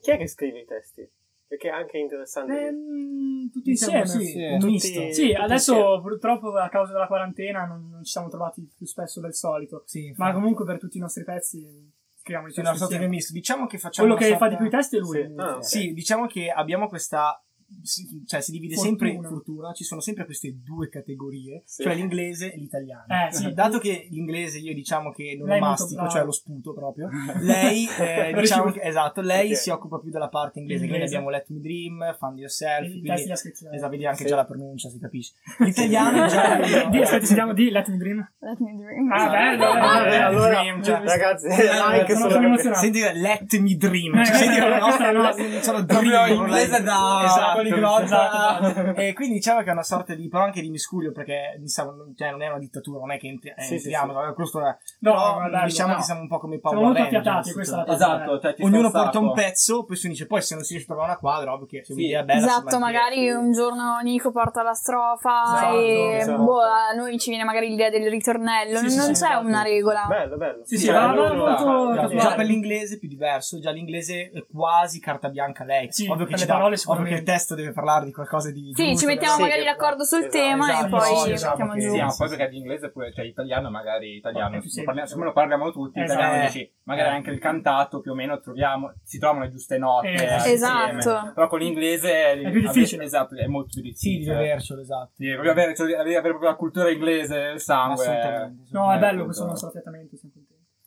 chi 0.00 0.10
è 0.10 0.18
che 0.18 0.26
scrive 0.26 0.60
i 0.60 0.64
testi? 0.66 1.08
Perché 1.46 1.68
è 1.68 1.72
anche 1.72 1.98
interessante. 1.98 2.66
Ehm, 2.66 3.50
tutti 3.50 3.70
insieme, 3.70 4.06
sì, 4.06 4.24
sì. 4.24 4.42
un 4.42 4.58
Tutti- 4.58 4.72
misto. 4.72 5.00
Sì, 5.00 5.08
tutti 5.22 5.34
adesso 5.34 5.74
insieme. 5.74 6.00
purtroppo 6.02 6.52
a 6.56 6.68
causa 6.68 6.92
della 6.92 7.06
quarantena 7.06 7.64
non, 7.64 7.88
non 7.90 8.04
ci 8.04 8.10
siamo 8.12 8.28
trovati 8.28 8.70
più 8.76 8.86
spesso 8.86 9.20
del 9.20 9.34
solito. 9.34 9.82
Sì, 9.86 10.12
Ma 10.16 10.32
comunque 10.32 10.64
per 10.64 10.78
tutti 10.78 10.96
i 10.96 11.00
nostri 11.00 11.24
pezzi 11.24 11.90
scriviamo 12.16 12.46
i 12.48 12.50
Sì, 12.50 12.56
testi 12.56 12.70
una 12.70 12.78
sorta 12.78 12.96
di 12.96 13.04
insieme. 13.04 13.14
misto. 13.14 13.32
Diciamo 13.34 13.66
che 13.66 13.78
facciamo 13.78 14.08
Quello 14.08 14.22
che 14.22 14.30
fa 14.32 14.38
sorta- 14.38 14.48
di 14.48 14.56
più 14.56 14.66
i 14.66 14.70
testi 14.70 14.96
è 14.96 15.00
lui. 15.00 15.26
Sì. 15.26 15.32
Ah, 15.36 15.56
ok. 15.56 15.64
Sì, 15.64 15.92
diciamo 15.92 16.26
che 16.26 16.48
abbiamo 16.50 16.88
questa. 16.88 17.42
Si- 17.82 18.22
Cioè, 18.26 18.40
si 18.40 18.52
divide 18.52 18.74
Fortuna. 18.74 18.96
sempre 18.98 19.10
in 19.16 19.22
fortuna, 19.24 19.72
ci 19.72 19.84
sono 19.84 20.00
sempre 20.00 20.24
queste 20.24 20.56
due 20.62 20.88
categorie, 20.88 21.62
Sì. 21.64 21.82
cioè 21.82 21.94
l'inglese 21.94 22.52
e 22.52 22.56
l'italiano. 22.58 23.04
Eh, 23.08 23.32
sì. 23.32 23.52
Dato 23.52 23.78
che 23.78 24.06
l'inglese 24.10 24.58
io 24.58 24.74
diciamo 24.74 25.10
che 25.12 25.34
non 25.38 25.48
Lei 25.48 25.58
lo 25.60 25.66
mastico, 25.66 26.08
cioè 26.08 26.24
lo 26.24 26.32
sputo 26.32 26.72
proprio, 26.72 27.08
lei 27.40 27.86
eh, 27.98 28.32
diciamo 28.38 28.70
che, 28.70 28.80
esatto, 28.82 29.20
lei 29.20 29.50
Ok. 29.52 29.56
si 29.56 29.70
occupa 29.70 29.98
più 29.98 30.10
della 30.10 30.28
parte 30.28 30.58
inglese, 30.60 30.80
quindi 30.80 30.96
Inglese. 30.98 31.16
abbiamo 31.16 31.30
Let 31.34 31.48
Me 31.48 31.60
Dream, 31.60 32.16
Find 32.18 32.38
Yourself, 32.38 32.88
quindi 32.90 33.10
esatto, 33.10 33.88
vedi 33.88 34.06
anche 34.06 34.22
Sì. 34.22 34.28
già 34.28 34.36
la 34.36 34.44
pronuncia, 34.44 34.88
si 34.88 34.98
capisce. 34.98 35.32
L'italiano 35.58 36.26
già 36.26 36.40
Eh, 36.62 36.88
di, 36.90 36.98
aspetta, 37.00 37.26
ci 37.26 37.34
diamo 37.34 37.52
di 37.52 37.70
Let 37.70 37.88
Me 37.88 37.96
Dream. 37.96 38.32
Let 38.38 38.58
me 38.58 38.76
dream. 38.76 39.10
Ah, 39.12 39.28
bello, 39.30 39.72
bello, 39.72 40.04
Eh, 40.04 40.08
bello. 40.08 40.26
allora, 40.26 40.60
Dream, 40.60 40.82
cioè, 40.82 41.00
ragazzi, 41.04 41.46
Eh, 41.46 41.52
like 41.52 42.14
sono 42.14 42.30
solo 42.30 42.46
emozionato. 42.46 42.80
Senti, 42.80 43.00
let 43.00 43.52
me 43.58 43.76
dream. 43.76 44.14
Eh, 44.18 44.24
Cioè, 44.24 44.34
senti, 44.36 45.62
sono 45.62 45.84
Proprio 45.84 46.10
dream, 46.10 46.38
inglese 46.38 46.68
vorrei- 46.68 46.82
da 46.84 47.22
esatto, 47.24 47.61
poliglotta. 47.70 48.02
esatto. 48.04 49.00
E 49.00 49.12
quindi 49.12 49.34
diciamo 49.34 49.62
che 49.62 49.68
è 49.70 49.72
una 49.72 49.82
sorta 49.82 50.14
di, 50.14 50.28
però 50.28 50.42
anche 50.44 50.60
di 50.60 50.70
miscuglio, 50.70 51.12
perché 51.12 51.56
diciamo, 51.58 51.90
non- 51.92 52.14
cioè, 52.16 52.30
non 52.30 52.42
è 52.42 52.48
una 52.48 52.58
dittatura, 52.58 52.98
non 53.00 53.12
è 53.12 53.18
che 53.18 53.26
entri- 53.28 53.50
eh, 53.56 53.62
Sì, 53.62 53.66
sì, 53.66 53.74
entriamo, 53.88 54.08
sì. 54.08 54.14
vabbè, 54.18 54.34
questo 54.34 54.66
è, 54.66 54.76
No, 55.00 55.12
ma 55.38 55.48
bello, 55.48 55.64
diciamo 55.66 55.92
no. 55.92 55.96
che 55.98 56.02
siamo 56.02 56.20
un 56.20 56.28
po' 56.28 56.38
come 56.38 56.58
Siamo 56.58 56.76
Power 56.76 56.86
molto 56.86 57.02
Rangers, 57.02 57.26
affiatati, 57.26 57.52
questa 57.52 57.74
è 57.74 57.78
la 57.78 57.84
cioè, 57.84 57.94
Esatto, 57.94 58.40
cioè, 58.40 58.54
Ognuno 58.60 58.86
un 58.86 58.92
porta 58.92 59.18
un 59.18 59.32
pezzo, 59.32 59.84
poi 59.84 59.96
si 59.96 60.06
unisce, 60.06 60.26
poi 60.26 60.42
se 60.42 60.54
non 60.54 60.64
si 60.64 60.72
riesce 60.74 60.90
a 60.90 60.94
trovare 60.94 61.12
una 61.12 61.20
quadra, 61.20 61.52
ovvio 61.52 61.66
che 61.66 61.84
se 61.84 61.94
Sì. 61.94 62.12
è 62.12 62.22
bella 62.24 62.40
si 62.40 62.46
Esatto, 62.46 62.78
magari 62.78 63.30
un 63.30 63.52
giorno 63.52 63.98
Nico 64.02 64.30
porta 64.32 64.62
la 64.62 64.72
strofa 64.74 65.42
Esatto, 65.44 65.76
e 65.76 66.16
esatto. 66.18 66.42
boh, 66.42 66.60
a 66.60 66.92
noi 66.94 67.18
ci 67.18 67.30
viene 67.30 67.44
magari 67.44 67.68
l'idea 67.68 67.90
del 67.90 68.08
ritornello. 68.10 68.78
Sì, 68.78 68.90
sì, 68.90 68.96
non 68.96 69.06
sì, 69.14 69.22
c'è 69.22 69.28
esatto. 69.28 69.46
una 69.46 69.62
regola. 69.62 70.04
Bello, 70.08 70.36
bello. 70.36 70.64
Sì, 70.64 70.76
sì, 70.78 70.86
Cioè, 70.86 71.06
molto- 71.14 72.16
Già- 72.16 72.34
per 72.34 72.44
l'inglese 72.46 72.94
è 72.96 72.98
più 72.98 73.08
diverso, 73.08 73.58
già 73.58 73.70
l'inglese 73.70 74.30
è 74.32 74.44
quasi 74.50 75.00
carta 75.00 75.28
bianca 75.28 75.64
lei. 75.64 75.92
Sì, 75.92 76.06
ovvio 76.08 76.26
che 76.26 76.36
le 76.36 76.46
parole 76.46 76.60
ovvio 76.64 76.74
che 76.74 76.78
sicuramente. 76.78 77.18
il 77.18 77.22
testo 77.24 77.51
deve 77.54 77.72
parlare 77.72 78.04
di 78.04 78.12
qualcosa 78.12 78.50
di 78.50 78.72
Sì, 78.74 78.84
giusto, 78.84 78.98
ci 79.00 79.06
mettiamo 79.06 79.34
Sì, 79.36 79.40
magari 79.42 79.60
che- 79.60 79.66
d'accordo 79.66 80.04
sul 80.04 80.18
esatto, 80.24 80.32
tema 80.36 80.70
esatto, 80.70 80.86
e 80.86 80.88
poi 80.90 81.02
sì, 81.16 81.24
ci 81.24 81.30
diciamo 81.32 81.72
che- 81.72 81.80
giù. 81.80 81.92
Sì, 81.92 82.00
ma 82.00 82.08
Sì, 82.10 82.16
poi 82.18 82.28
sì. 82.28 82.36
perché 82.36 82.52
l'inglese 82.52 82.90
pure, 82.90 83.12
cioè 83.12 83.24
italiano 83.24 83.70
magari 83.70 84.16
italiano, 84.16 84.56
È 84.56 84.60
più 84.60 84.68
siccome 84.68 84.84
semplice. 84.86 85.06
siccome 85.08 85.24
lo 85.26 85.32
parliamo 85.32 85.70
tutti, 85.72 86.00
Esatto. 86.00 86.20
italiano 86.20 86.44
dici, 86.46 86.72
magari 86.84 87.08
Eh. 87.08 87.12
anche 87.12 87.30
il 87.30 87.38
cantato 87.38 88.00
più 88.00 88.12
o 88.12 88.14
meno 88.14 88.38
troviamo, 88.40 88.92
si 89.02 89.18
trovano 89.18 89.44
le 89.44 89.50
giuste 89.50 89.78
note 89.78 90.08
Eh, 90.08 90.26
anche 90.32 90.52
Esatto. 90.52 90.92
insieme. 90.94 91.32
Però 91.34 91.48
con 91.48 91.58
l'inglese 91.58 92.32
È 92.32 92.50
più 92.50 92.60
difficile. 92.60 93.04
Esatto, 93.04 93.36
è 93.36 93.46
molto 93.46 93.80
più 93.80 93.92
Sì, 93.92 94.08
difficile. 94.10 94.34
devi 94.34 94.46
avercelo, 94.50 94.80
esatto. 94.80 95.12
Devi 95.16 95.48
avere, 95.48 95.74
cioè, 95.74 95.86
devi 95.88 96.00
avere 96.14 96.28
proprio 96.28 96.50
la 96.50 96.56
cultura 96.56 96.90
inglese 96.90 97.36
nel 97.36 97.60
sangue. 97.60 98.04
Assolutamente. 98.04 98.68
No, 98.70 98.92
è 98.92 98.96
Eh, 98.96 98.98
bello 98.98 99.24
questo 99.24 99.44
nostro 99.46 99.68
affiatamento. 99.68 100.16
contenti. 100.20 100.41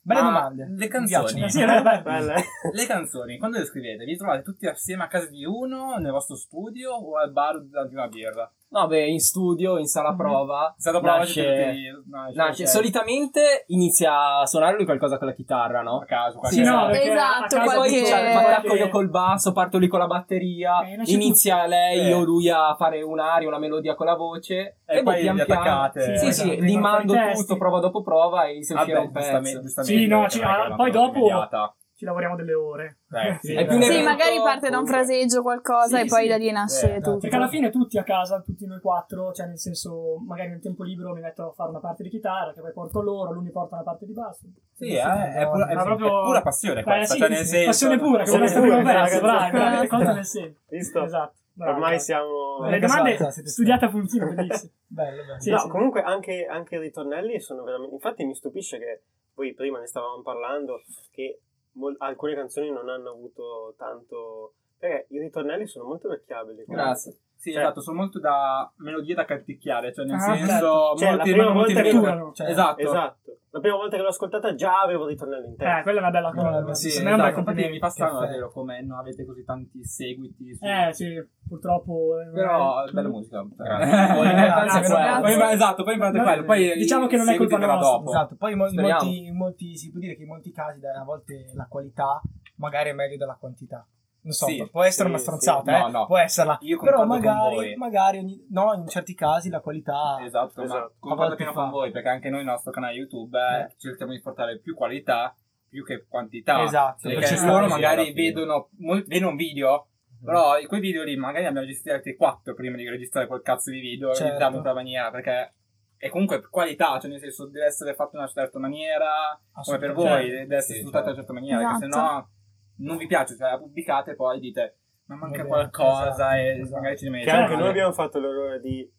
Belle 0.06 0.22
Ma 0.22 0.26
domande. 0.28 0.68
le 0.76 0.86
canzoni? 0.86 1.50
sì. 1.50 1.64
Belle. 1.64 2.34
Le 2.70 2.86
canzoni, 2.86 3.38
quando 3.38 3.58
le 3.58 3.64
scrivete, 3.64 4.04
vi 4.04 4.16
trovate 4.16 4.42
tutti 4.42 4.66
assieme 4.66 5.02
a 5.02 5.08
casa 5.08 5.26
di 5.26 5.44
uno, 5.44 5.96
nel 5.96 6.12
vostro 6.12 6.36
studio 6.36 6.92
o 6.92 7.18
al 7.18 7.32
bar 7.32 7.56
a 7.56 7.88
una 7.90 8.06
birra? 8.06 8.48
No, 8.76 8.86
beh, 8.88 9.06
in 9.06 9.20
studio, 9.20 9.78
in 9.78 9.86
sala 9.86 10.10
Mhm. 10.10 10.16
prova. 10.16 10.74
È 10.76 10.80
stata 10.80 11.00
prova 11.00 11.18
nasce- 11.18 11.42
tutti 11.42 12.10
nasce- 12.10 12.36
nasce- 12.36 12.62
ok. 12.64 12.68
solitamente 12.68 13.64
inizia 13.68 14.40
a 14.40 14.46
suonare 14.46 14.74
lui 14.76 14.84
qualcosa 14.84 15.16
con 15.16 15.28
la 15.28 15.32
chitarra, 15.32 15.80
no? 15.80 16.00
a 16.00 16.04
caso. 16.04 16.40
Sì, 16.44 16.62
no, 16.62 16.86
perché 16.86 17.10
Esatto, 17.12 17.56
poi 17.56 17.74
qualche- 17.74 18.04
cioè, 18.04 18.32
qualche- 18.32 18.50
attacco 18.52 18.74
io 18.74 18.88
col 18.90 19.08
basso, 19.08 19.52
parto 19.52 19.78
lì 19.78 19.88
con 19.88 19.98
la 19.98 20.06
batteria, 20.06 20.80
Eh, 20.86 20.98
inizia 21.06 21.66
lei 21.66 22.08
Eh. 22.08 22.12
o 22.12 22.22
lui 22.22 22.50
a 22.50 22.74
fare 22.76 23.00
un'aria, 23.02 23.48
una 23.48 23.58
melodia 23.58 23.94
con 23.94 24.06
la 24.06 24.14
voce 24.14 24.80
E 24.84 24.98
e, 24.98 25.02
poi 25.02 25.14
poi 25.14 25.20
pian 25.22 25.34
piano 25.36 25.52
attaccate. 25.60 26.00
Sì, 26.00 26.10
Sì, 26.10 26.18
sì, 26.18 26.26
esatto, 26.28 26.50
li 26.50 26.56
vengono 26.60 26.80
mando 26.80 27.12
fuori 27.12 27.18
i 27.26 27.28
testi. 27.30 27.46
tutto 27.46 27.58
prova 27.58 27.80
dopo 27.80 28.02
prova 28.02 28.44
e 28.44 28.52
inizia 28.52 28.76
a 28.76 28.78
uscire 28.80 28.96
Vabbè, 28.98 29.06
un 29.08 29.12
giustamente, 29.14 29.48
pezzo. 29.48 29.62
giustamente. 29.62 30.30
Sì, 30.30 30.40
no, 30.40 30.48
ah, 30.48 30.74
poi 30.76 30.90
dopo- 30.90 31.18
immediata. 31.18 31.74
Ci 31.96 32.04
lavoriamo 32.04 32.36
delle 32.36 32.52
ore. 32.52 32.98
Eh, 33.10 33.38
sì. 33.40 33.54
È 33.54 33.66
un 33.72 33.80
Sì, 33.80 34.02
magari 34.02 34.36
parte 34.36 34.68
da 34.68 34.78
un 34.78 34.86
fraseggio 34.86 35.40
qualcosa 35.40 35.96
Sì, 35.96 36.02
e 36.04 36.06
poi 36.06 36.22
sì. 36.24 36.28
da 36.28 36.36
lì 36.36 36.50
nasce 36.50 36.96
Eh, 36.96 37.00
tutto. 37.00 37.16
Perché 37.20 37.36
alla 37.36 37.48
fine 37.48 37.70
tutti 37.70 37.96
a 37.96 38.02
casa, 38.02 38.42
tutti 38.42 38.66
noi 38.66 38.80
quattro, 38.80 39.32
cioè 39.32 39.46
nel 39.46 39.58
senso, 39.58 40.18
magari 40.26 40.50
nel 40.50 40.60
tempo 40.60 40.82
libero 40.82 41.14
mi 41.14 41.22
metto 41.22 41.48
a 41.48 41.52
fare 41.52 41.70
una 41.70 41.80
parte 41.80 42.02
di 42.02 42.10
chitarra, 42.10 42.52
che 42.52 42.60
poi 42.60 42.72
porto 42.72 43.00
loro, 43.00 43.32
lui 43.32 43.44
mi 43.44 43.50
porta 43.50 43.76
una 43.76 43.84
parte 43.84 44.04
di 44.04 44.12
basso. 44.12 44.46
Sì, 44.74 44.92
eh, 44.92 45.00
è, 45.00 45.48
pura, 45.50 45.68
è, 45.68 45.74
proprio- 45.74 46.20
è 46.20 46.24
pura 46.26 46.42
passione 46.42 46.80
Eh, 46.80 46.82
questa, 46.82 47.14
sì, 47.14 47.18
cioè 47.20 47.28
nel 47.30 47.38
sì, 47.38 47.46
senso... 47.46 47.66
Passione 47.66 47.98
pura, 47.98 48.24
che 48.24 48.30
Passione 48.30 48.38
vuole 48.38 48.44
essere 48.44 48.68
un 48.68 48.82
pura, 48.82 48.92
verso, 48.92 49.00
ragazzi. 49.00 49.20
bravi, 49.20 49.50
bravi, 49.56 49.76
le 49.80 49.88
cose 49.88 50.12
nel 50.12 50.24
senso. 50.26 50.60
Visto? 50.68 51.02
Esatto. 51.04 51.34
bravo, 51.54 51.72
Ormai 51.72 51.88
bravo. 51.88 52.02
siamo... 52.02 52.68
Le 52.68 52.78
domande 52.78 53.30
siete 53.32 53.48
studiate 53.48 53.84
a 53.86 53.88
puntino, 53.88 54.34
bellissime. 54.34 54.70
Bello, 54.86 55.22
bello. 55.24 55.40
Sì, 55.40 55.50
no, 55.50 55.58
sì. 55.60 55.68
comunque 55.68 56.02
anche, 56.02 56.44
anche 56.44 56.74
i 56.76 56.78
ritornelli 56.78 57.40
sono 57.40 57.62
veramente... 57.64 57.94
Infatti 57.94 58.22
mi 58.24 58.34
stupisce 58.34 58.78
che 58.78 59.02
poi 59.34 59.52
prima 59.54 59.78
ne 59.80 59.86
stavamo 59.86 60.22
parlando 60.22 60.80
che 61.10 61.40
mol- 61.76 61.96
alcune 61.98 62.34
canzoni 62.34 62.70
non 62.70 62.88
hanno 62.88 63.10
avuto 63.10 63.74
tanto... 63.76 64.54
Perché 64.78 65.06
i 65.14 65.18
ritornelli 65.18 65.66
sono 65.66 65.86
molto 65.86 66.08
vecchiabili. 66.08 66.64
Grazie. 66.66 67.16
Sì, 67.36 67.52
Cioè- 67.52 67.62
esatto, 67.62 67.80
sono 67.80 67.98
molto 67.98 68.18
da 68.18 68.70
melodie 68.78 69.14
da 69.14 69.24
canticchiare, 69.24 69.92
cioè 69.92 70.04
nel 70.06 70.16
Ah, 70.16 70.18
senso... 70.20 70.46
certo. 70.46 70.94
Cioè, 70.96 71.10
la 71.10 71.16
molti, 71.16 71.30
prima 71.32 71.52
molti 71.52 71.72
volta 71.74 71.88
che- 71.88 71.90
ritmi- 71.92 72.34
cioè, 72.34 72.48
esatto. 72.48 72.80
Esatto. 72.80 73.38
La 73.50 73.60
prima 73.62 73.76
volta 73.76 73.96
che 73.96 74.02
l'ho 74.02 74.08
ascoltata 74.08 74.54
già 74.54 74.80
avevo 74.82 75.04
il 75.04 75.10
ritornello 75.10 75.46
in 75.46 75.52
Eh, 75.52 75.56
testa. 75.56 75.82
quella 75.82 75.98
è 75.98 76.02
una 76.02 76.10
bella 76.10 76.30
cosa. 76.32 76.60
No, 76.60 76.74
Sì, 76.74 76.88
è 76.88 76.90
esatto, 76.90 77.10
infatti 77.12 77.34
complimento. 77.34 77.72
mi 77.72 77.78
fa 77.78 77.88
strano 77.88 78.18
davvero 78.20 78.50
come 78.50 78.82
non 78.82 78.98
avete 78.98 79.24
così 79.24 79.44
tanti 79.44 79.82
seguiti 79.84 80.54
su... 80.54 80.64
Eh, 80.64 80.92
sì, 80.92 81.26
purtroppo... 81.48 82.20
eh, 82.20 82.30
Però 82.34 82.84
eh, 82.84 82.90
bella 82.92 83.08
musica. 83.08 83.46
Grazie. 83.56 84.14
Poi 84.14 84.26
l'importanza 84.26 84.36
è 84.36 84.64
Grazie, 84.64 84.80
quello. 84.80 84.94
grazie. 84.96 85.36
Poi- 85.38 85.52
Esatto, 85.54 85.84
poi 85.84 85.92
imparate 85.94 86.18
quello. 86.22 86.44
Poi 86.44 86.72
diciamo 86.74 87.06
che 87.06 87.16
non 87.16 87.28
è 87.30 87.36
colpa 87.36 87.56
nostra. 87.58 87.76
dopo. 87.78 88.10
Esatto, 88.10 88.36
poi 88.36 88.52
in 88.52 89.36
molti- 89.36 89.76
si 89.76 89.90
può 89.90 90.00
dire 90.00 90.16
che 90.16 90.22
in 90.22 90.28
molti 90.28 90.52
casi 90.52 90.80
a 90.84 91.04
volte 91.04 91.50
la 91.54 91.66
qualità 91.66 92.20
magari 92.56 92.90
è 92.90 92.92
meglio 92.92 93.16
della 93.16 93.36
quantità. 93.40 93.86
Non 94.26 94.34
so, 94.34 94.46
Sì, 94.46 94.68
può 94.68 94.82
essere 94.82 95.04
sì, 95.04 95.08
una 95.10 95.18
sì. 95.18 95.22
stronzata, 95.24 95.78
No, 95.78 95.86
eh? 95.86 95.90
no. 95.92 96.06
può 96.06 96.18
esserla. 96.18 96.58
Io 96.62 96.80
Però 96.80 97.04
magari, 97.06 97.76
magari 97.76 98.18
ogni- 98.18 98.44
no, 98.50 98.72
in 98.74 98.88
certi 98.88 99.14
casi 99.14 99.48
la 99.50 99.60
qualità 99.60 100.18
Esatto, 100.20 100.62
Esatto. 100.62 100.78
ma 100.80 100.90
concordo 100.98 101.36
pieno 101.36 101.52
fa. 101.52 101.60
con 101.60 101.70
voi 101.70 101.92
perché 101.92 102.08
anche 102.08 102.28
noi 102.28 102.38
nel 102.42 102.48
nostro 102.50 102.72
canale 102.72 102.94
YouTube 102.94 103.38
eh, 103.38 103.74
cerchiamo 103.78 104.10
di 104.12 104.20
portare 104.20 104.58
più 104.58 104.74
qualità 104.74 105.32
più 105.68 105.84
che 105.84 106.06
quantità. 106.08 106.62
Esatto, 106.62 107.08
Perché 107.08 107.20
perché 107.34 107.46
loro 107.46 107.68
magari 107.68 108.06
sì, 108.06 108.12
vedono, 108.14 108.68
vedono 109.06 109.30
un 109.30 109.36
video, 109.36 109.88
però 110.24 110.58
in 110.58 110.66
quei 110.66 110.80
video 110.80 111.04
lì 111.04 111.16
magari 111.16 111.44
abbiamo 111.46 111.64
registrati 111.66 112.16
quattro 112.16 112.54
prima 112.54 112.76
di 112.76 112.88
registrare 112.88 113.26
quel 113.28 113.42
cazzo 113.42 113.70
di 113.70 113.78
video, 113.78 114.12
Certo. 114.12 114.30
editiamo 114.30 114.56
in 114.56 114.60
quella 114.62 114.74
maniera 114.76 115.10
perché 115.12 115.52
è 115.98 116.08
comunque 116.08 116.40
qualità, 116.50 116.98
cioè 116.98 117.10
nel 117.10 117.20
senso 117.20 117.46
deve 117.46 117.66
essere 117.66 117.94
fatto 117.94 118.16
in 118.16 118.22
una 118.22 118.28
certa 118.30 118.58
maniera, 118.58 119.40
come 119.64 119.78
per 119.78 119.92
voi, 119.92 120.30
deve 120.30 120.56
essere 120.56 120.74
Sì, 120.74 120.80
sfruttato 120.80 121.04
in 121.04 121.10
una 121.10 121.16
certa 121.16 121.32
maniera, 121.32 121.58
perché 121.58 121.86
Esatto. 121.86 121.92
se 121.92 122.00
no 122.02 122.30
non 122.78 122.96
vi 122.96 123.06
piace, 123.06 123.36
cioè 123.36 123.50
la 123.50 123.58
pubblicate 123.58 124.12
e 124.12 124.14
poi 124.16 124.38
dite 124.40 124.76
ma 125.06 125.16
manca 125.16 125.38
Vabbè, 125.38 125.48
qualcosa 125.48 126.08
esatto, 126.10 126.34
e 126.36 126.60
esatto. 126.60 126.74
magari 126.76 126.96
ci 126.98 127.04
Che 127.04 127.10
rimette. 127.10 127.30
anche 127.30 127.56
noi 127.56 127.68
abbiamo 127.68 127.92
fatto 127.92 128.18
l'errore 128.18 128.60
di 128.60 128.90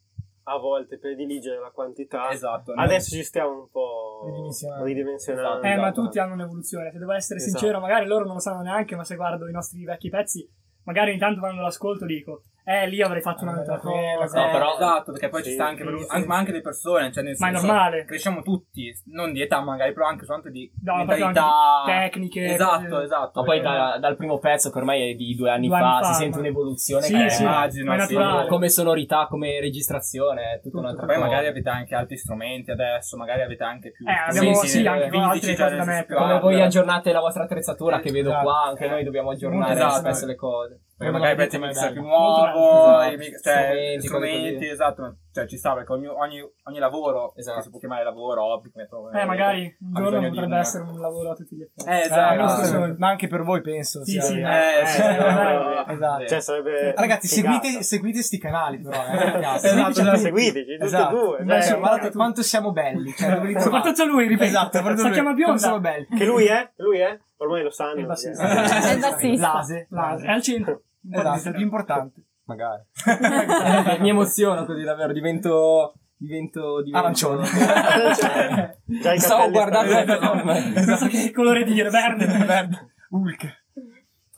a 0.49 0.57
volte 0.57 0.97
prediligere 0.97 1.59
la 1.59 1.71
quantità. 1.71 2.29
Esatto. 2.31 2.73
noi- 2.73 2.85
Adesso 2.85 3.13
ci 3.15 3.23
stiamo 3.23 3.59
un 3.63 3.69
po' 3.69 4.21
Ridimensionando. 4.27 4.85
ridimensionando. 4.85 5.61
Eh, 5.67 5.75
ma 5.75 5.87
Esatto. 5.89 6.01
tutti 6.03 6.19
hanno 6.19 6.33
un'evoluzione. 6.35 6.91
Se 6.91 6.97
devo 6.99 7.11
essere 7.11 7.39
Esatto. 7.39 7.57
sincero, 7.57 7.81
magari 7.81 8.05
loro 8.07 8.23
non 8.23 8.35
lo 8.35 8.39
sanno 8.39 8.61
neanche, 8.61 8.95
ma 8.95 9.03
se 9.03 9.17
guardo 9.17 9.49
i 9.49 9.51
nostri 9.51 9.83
vecchi 9.83 10.09
pezzi, 10.09 10.49
magari 10.83 11.11
intanto 11.11 11.39
quando 11.41 11.61
l'ascolto 11.61 12.05
dico, 12.05 12.43
Eh, 12.69 12.85
lì 12.89 13.01
avrei 13.01 13.21
fatto 13.21 13.45
Eh, 13.45 13.47
un'altra 13.47 13.77
cosa. 13.77 14.41
No, 14.45 14.51
però- 14.51 14.73
esatto, 14.73 15.11
perché 15.13 15.29
poi 15.29 15.41
Sì, 15.41 15.47
ci 15.49 15.53
sta 15.55 15.67
anche, 15.67 15.83
sì, 15.85 15.89
per- 15.89 15.99
sì, 15.99 16.05
anche- 16.09 16.21
sì. 16.21 16.27
ma 16.27 16.35
anche 16.35 16.51
le 16.51 16.59
persone, 16.61 17.11
cioè 17.13 17.23
nel 17.23 17.35
Ma 17.39 17.47
è 17.47 17.51
senso, 17.51 17.65
normale. 17.65 18.03
cresciamo 18.03 18.41
tutti, 18.41 18.91
non 19.05 19.31
di 19.31 19.41
età 19.41 19.61
magari, 19.61 19.93
però 19.93 20.07
anche 20.07 20.25
soltanto 20.25 20.49
di 20.49 20.69
No, 20.83 20.95
mentalità, 20.97 21.83
tecniche, 21.85 22.43
Esatto, 22.53 22.99
esatto. 22.99 23.39
Ma 23.39 23.45
poi 23.45 23.61
perché- 23.61 23.77
da- 23.77 23.97
dal 24.01 24.17
primo 24.17 24.37
pezzo, 24.39 24.69
che 24.69 24.77
ormai 24.79 25.11
è 25.11 25.15
di 25.15 25.33
due 25.35 25.49
anni, 25.49 25.67
Due 25.67 25.77
fa, 25.77 25.95
anni 25.95 26.03
fa, 26.03 26.11
si 26.11 26.13
sente 26.15 26.35
ma- 26.35 26.41
un'evoluzione 26.41 27.03
Sì, 27.03 27.13
che 27.13 27.23
eh, 27.23 27.29
sì, 27.29 27.41
immagino, 27.43 27.95
ma 27.95 28.05
sì. 28.05 28.15
come 28.49 28.67
sonorità, 28.69 29.27
come 29.29 29.59
registrazione, 29.61 30.41
è 30.41 30.55
tutta 30.55 30.63
Tutto. 30.63 30.79
un'altra 30.79 31.05
Poi 31.05 31.15
cosa. 31.15 31.27
magari 31.27 31.47
avete 31.47 31.69
anche 31.69 31.95
altri 31.95 32.17
strumenti 32.17 32.71
adesso, 32.71 33.15
magari 33.15 33.43
avete 33.43 33.63
anche 33.63 33.91
più 33.91 34.05
Eh, 34.05 34.11
abbiamo- 34.11 34.53
strumenti 34.55 34.67
sì, 34.67 34.85
anche 34.85 35.17
altre 35.17 35.55
cioè, 35.55 35.69
cose 35.69 35.75
da 35.95 36.03
più 36.05 36.15
Come 36.17 36.39
voi 36.39 36.61
aggiornate 36.61 37.13
la 37.13 37.21
vostra 37.21 37.43
attrezzatura, 37.43 37.99
che 38.01 38.11
vedo 38.11 38.37
qua, 38.41 38.63
anche 38.65 38.89
noi 38.89 39.05
dobbiamo 39.05 39.29
aggiornare 39.29 39.89
spesso 39.91 40.25
le 40.25 40.35
cose. 40.35 40.81
Perché 40.97 41.13
magari 41.13 41.33
avete 41.33 41.59
mixer 41.59 41.91
più 41.93 42.01
nuovo, 42.01 42.97
bello. 42.97 43.11
i 43.13 43.17
mix- 43.17 43.43
cioè, 43.43 43.95
Strumenti, 43.99 44.67
esatto, 44.67 45.17
cioè 45.31 45.45
ci 45.45 45.55
sta 45.57 45.75
perché 45.75 45.91
ogni, 45.93 46.07
ogni, 46.07 46.39
ogni 46.63 46.79
lavoro, 46.79 47.35
Esatto. 47.35 47.57
che 47.57 47.63
si 47.65 47.69
può 47.69 47.77
chiamare 47.77 48.03
lavoro, 48.03 48.43
hobby, 48.43 48.71
come 48.71 48.87
Eh, 49.21 49.25
magari 49.25 49.77
un 49.79 49.93
giorno 49.93 50.27
potrebbe 50.27 50.45
un- 50.47 50.53
essere 50.59 50.83
un 50.85 50.99
lavoro 50.99 51.31
a 51.31 51.35
tutti 51.35 51.55
gli 51.55 51.61
effetti. 51.61 51.87
Eh, 51.87 51.97
Eh, 51.97 52.01
esatto. 52.01 52.63
sì. 52.63 52.95
ma 52.97 53.09
anche 53.09 53.27
per 53.27 53.43
voi 53.43 53.61
penso. 53.61 54.03
Sì, 54.03 54.19
sì, 54.19 54.39
Eh, 54.39 54.85
sì, 54.87 55.01
Eh, 55.05 55.17
no, 55.17 55.85
esatto. 55.87 56.25
Cioè, 56.25 56.39
sarebbe. 56.41 56.93
Ragazzi, 56.95 57.27
seguite, 57.27 57.83
seguite 57.83 58.21
sti 58.23 58.37
canali, 58.39 58.79
però. 58.81 58.97
Eh, 59.05 59.35
Esatto, 59.57 59.99
esatto, 59.99 60.17
Seguiteci 60.17 60.59
tutti. 60.71 60.71
e 60.81 60.85
Esatto. 60.85 61.15
due. 61.45 61.61
Cioè, 61.61 61.77
guardate 61.77 62.11
quanto 62.11 62.41
siamo 62.41 62.71
belli. 62.71 63.11
Cioè, 63.15 63.35
dove 63.35 63.47
li 63.47 63.53
trovate? 63.53 63.61
Soprattutto 63.75 64.05
lui, 64.05 64.27
ripeto. 64.27 64.43
Esatto, 64.45 64.79
si 64.95 64.97
si 64.97 65.09
chiama 65.11 65.33
Bionda. 65.33 65.57
Siamo 65.59 65.79
belli. 65.79 66.07
Che 66.07 66.25
lui 66.25 66.45
è? 66.47 66.71
Lui 66.77 66.97
è? 66.99 67.19
Ormai 67.39 67.61
lo 67.61 67.69
sanno. 67.69 67.93
È 67.97 67.99
il 67.99 68.05
bassista. 68.07 68.43
È 68.89 68.93
il 68.93 68.99
bassista. 68.99 69.53
Lase. 69.53 69.87
Lase, 69.91 70.25
È 70.25 70.31
al 70.31 70.41
centro. 70.41 70.81
Esatto, 71.11 71.49
è 71.49 71.51
più 71.51 71.61
importante. 71.61 72.23
Magari. 72.45 72.83
Mi 73.99 74.09
emoziono 74.09 74.65
così 74.65 74.83
davvero, 74.83 75.13
divento... 75.13 75.93
Divento... 76.15 76.81
divento... 76.81 76.97
Arancione. 76.97 77.45
I 78.87 79.19
Stavo 79.19 79.49
guardando... 79.51 80.95
so 80.97 81.07
che 81.07 81.31
colore 81.31 81.63
dire, 81.63 81.89
verde. 81.89 82.25
Verde. 82.25 82.93
Hulk. 83.09 83.65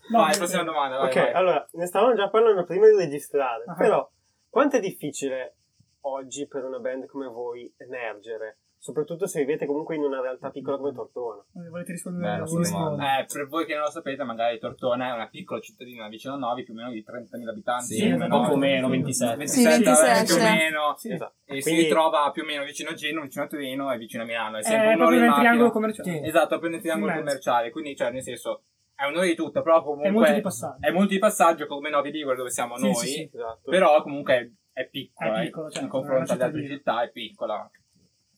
No, 0.10 0.20
Vai, 0.22 0.34
eh, 0.34 0.38
prossima 0.38 0.64
domanda, 0.64 0.98
vai, 0.98 1.08
Ok, 1.08 1.16
vai. 1.16 1.34
allora, 1.34 1.66
ne 1.72 1.86
stavamo 1.86 2.16
già 2.16 2.30
parlando 2.30 2.64
prima 2.66 2.88
di 2.88 2.96
registrare, 2.96 3.64
Ah. 3.68 3.76
però 3.76 4.10
quanto 4.50 4.78
è 4.78 4.80
difficile 4.80 5.58
oggi 6.02 6.48
per 6.48 6.64
una 6.64 6.80
band 6.80 7.06
come 7.06 7.28
voi 7.28 7.72
emergere? 7.78 8.58
Soprattutto 8.81 9.27
se 9.27 9.41
vivete 9.41 9.65
comunque 9.65 9.95
in 9.95 10.03
una 10.03 10.21
realtà 10.21 10.51
piccola 10.51 10.77
come 10.77 10.93
Tortona. 10.93 11.43
Volete 11.51 11.91
rispondere? 11.91 12.24
Beh, 12.25 12.33
a 12.33 12.38
non 12.38 12.48
voi? 12.48 12.63
si 12.63 12.71
domanda. 12.71 13.19
Eh, 13.19 13.25
per 13.25 13.48
voi 13.48 13.65
che 13.65 13.74
non 13.74 13.83
lo 13.83 13.89
sapete, 13.89 14.24
magari 14.24 14.57
Tortona 14.57 15.09
è 15.09 15.13
una 15.13 15.27
piccola 15.27 15.59
cittadina 15.59 16.07
vicino 16.07 16.36
a 16.36 16.38
Novi, 16.38 16.63
più 16.63 16.74
o 16.74 16.77
meno 16.77 16.89
di 16.89 17.03
30.000 17.05 17.50
abitanti. 17.50 17.93
Sì, 17.93 18.03
più 18.03 18.12
o 18.12 18.13
un 18.13 18.19
meno. 18.19 18.41
poco 18.41 18.55
meno, 18.55 18.88
27. 18.88 19.36
27, 19.36 19.69
Sì, 19.69 19.83
27, 19.83 20.24
più 20.24 20.36
o 20.36 20.50
meno. 20.50 20.93
Sì, 20.95 21.12
esatto. 21.12 21.33
E 21.43 21.62
Quindi- 21.62 21.81
si 21.81 21.88
trova 21.89 22.31
più 22.31 22.43
o 22.43 22.45
meno 22.45 22.63
vicino 22.63 22.89
a 22.91 22.93
Genova, 22.93 23.25
vicino 23.25 23.43
a 23.43 23.48
Torino 23.48 23.91
e 23.91 23.98
vicino 23.98 24.24
a 24.24 24.25
Milano. 24.25 24.55
È 24.55 24.59
È 24.59 24.63
sempre 24.63 24.86
un'ora 24.86 24.95
proprio 24.98 25.19
in 25.19 25.25
macchina. 25.25 25.43
triangolo 25.43 25.71
commerciale. 25.71 26.12
Sì. 26.12 26.25
Esatto, 26.25 26.48
proprio 26.48 26.69
nel 26.69 26.79
triangolo 26.79 27.13
commerciale. 27.13 27.71
Quindi, 27.71 27.95
cioè, 27.98 28.12
nel 28.12 28.24
senso, 28.24 28.62
è 28.95 29.03
un'ora 29.03 29.25
di 29.25 29.36
tutto, 29.36 29.62
però 29.62 29.83
comunque... 29.83 30.07
È 30.07 30.12
molto 30.12 30.33
di 30.33 30.41
passaggio. 30.41 30.88
È 30.88 30.91
molto 30.91 31.09
di 31.09 31.19
passaggio 31.19 31.65
come 31.67 31.89
Novi 31.89 32.12
Ligure 32.12 32.38
dove 32.38 32.50
siamo 32.50 32.77
Sì, 32.77 32.83
noi. 32.83 32.95
sì, 32.95 33.07
sì. 33.07 33.29
Esatto. 33.33 33.69
Però 33.69 34.01
comunque 34.03 34.53
è 34.71 34.88
piccola. 34.88 35.36
È 35.36 35.39
eh. 35.41 35.43
piccola, 35.43 35.69
cioè, 35.69 35.83
in 35.83 35.89
una 35.89 36.00
confronto 36.00 36.31
alle 36.31 36.43
altre 36.43 36.65
città 36.65 37.03
è 37.03 37.12
piccola. 37.12 37.69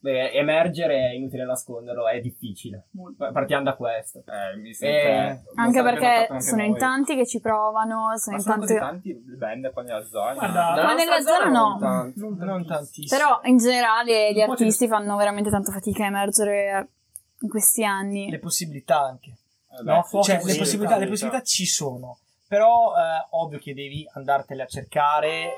Beh, 0.03 0.31
emergere 0.31 1.11
è 1.11 1.13
inutile 1.13 1.45
nasconderlo, 1.45 2.07
è 2.07 2.19
difficile. 2.19 2.87
Molto. 2.93 3.31
Partiamo 3.31 3.63
da 3.63 3.75
questo. 3.75 4.23
Eh, 4.25 4.57
mi 4.57 4.71
Eh, 4.79 5.39
non 5.53 5.65
Anche 5.65 5.83
perché 5.83 6.25
anche 6.27 6.41
sono 6.41 6.63
in 6.63 6.71
noi. 6.71 6.79
tanti 6.79 7.15
che 7.15 7.27
ci 7.27 7.39
provano, 7.39 8.07
Ma 8.07 8.17
sono 8.17 8.37
in 8.37 8.41
sono 8.41 8.57
così 8.57 8.77
tanti... 8.77 9.13
tanti 9.13 9.35
band 9.37 9.71
qua 9.71 9.83
nella 9.83 10.03
zona. 10.03 10.33
Guarda, 10.33 10.83
Ma 10.83 10.93
nella 10.95 11.19
zona 11.21 11.49
no. 11.49 11.77
tanto. 11.79 12.19
Non 12.19 12.35
Non 12.39 12.65
tantissimo. 12.65 13.15
Però 13.15 13.39
in 13.43 13.57
generale 13.57 14.33
gli 14.33 14.41
artisti 14.41 14.87
fanno 14.87 15.15
veramente 15.17 15.51
tanta 15.51 15.71
fatica 15.71 16.03
a 16.03 16.07
emergere 16.07 16.89
in 17.41 17.47
questi 17.49 17.83
anni. 17.85 18.27
Le 18.31 18.39
possibilità 18.39 19.01
anche. 19.01 19.29
Eh, 19.29 19.83
beh, 19.83 19.91
No? 19.93 20.03
Cioè, 20.23 20.41
le, 20.43 20.55
possibilità, 20.55 20.97
le 20.97 21.07
possibilità 21.07 21.43
ci 21.43 21.67
sono. 21.67 22.17
Però 22.47 22.93
eh, 22.95 23.27
ovvio 23.37 23.59
che 23.59 23.75
devi 23.75 24.03
andartele 24.13 24.63
a 24.63 24.65
cercare 24.65 25.51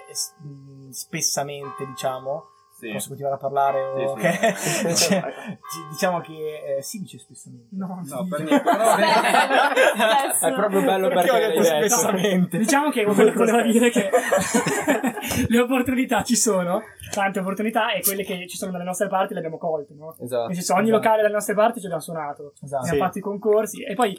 spessamente, 0.91 1.85
diciamo. 1.85 2.47
Sì. 2.87 2.91
Posso 2.93 3.07
continuare 3.09 3.35
a 3.35 3.39
parlare? 3.39 3.81
O... 3.81 4.17
Sì, 4.17 4.95
sì. 4.95 5.13
ok? 5.13 5.23
Cioè, 5.23 5.33
ci- 5.71 5.87
diciamo 5.91 6.21
che 6.21 6.77
eh, 6.77 6.81
si 6.81 6.99
dice 6.99 7.17
spessamente. 7.17 7.67
No, 7.75 8.01
No, 8.05 8.27
per 8.29 8.41
niente. 8.43 8.63
però- 8.63 8.95
Spesso. 8.95 10.47
È 10.47 10.53
proprio 10.53 10.81
bello 10.83 11.07
Perché 11.09 11.27
perché 11.31 11.45
ho 11.45 11.49
detto 11.49 11.63
spessamente? 11.63 12.57
Diciamo 12.57 12.89
che 12.89 13.03
quello 13.03 13.31
che 13.31 13.37
volevo 13.37 13.61
dire 13.61 13.87
è 13.87 13.91
che 13.91 14.09
le 15.47 15.59
opportunità 15.59 16.23
ci 16.23 16.35
sono, 16.35 16.81
tante 17.11 17.39
opportunità, 17.39 17.91
e 17.93 18.01
quelle 18.01 18.23
che 18.23 18.47
ci 18.47 18.57
sono 18.57 18.71
dalle 18.71 18.83
nostre 18.83 19.07
parti 19.07 19.33
le 19.33 19.39
abbiamo 19.39 19.57
colte, 19.57 19.93
no? 19.93 20.15
Esatto. 20.19 20.47
Nel 20.47 20.55
senso, 20.55 20.73
ogni 20.73 20.83
Esatto. 20.89 20.97
locale 21.03 21.21
dalle 21.21 21.33
nostre 21.33 21.53
parti 21.53 21.79
ce 21.81 21.87
l'ha 21.87 21.99
suonato, 21.99 22.53
Esatto. 22.61 22.83
abbiamo 22.85 22.97
Sì. 22.97 22.97
fatto 22.97 23.17
i 23.17 23.21
concorsi, 23.21 23.83
e 23.83 23.93
poi, 23.93 24.17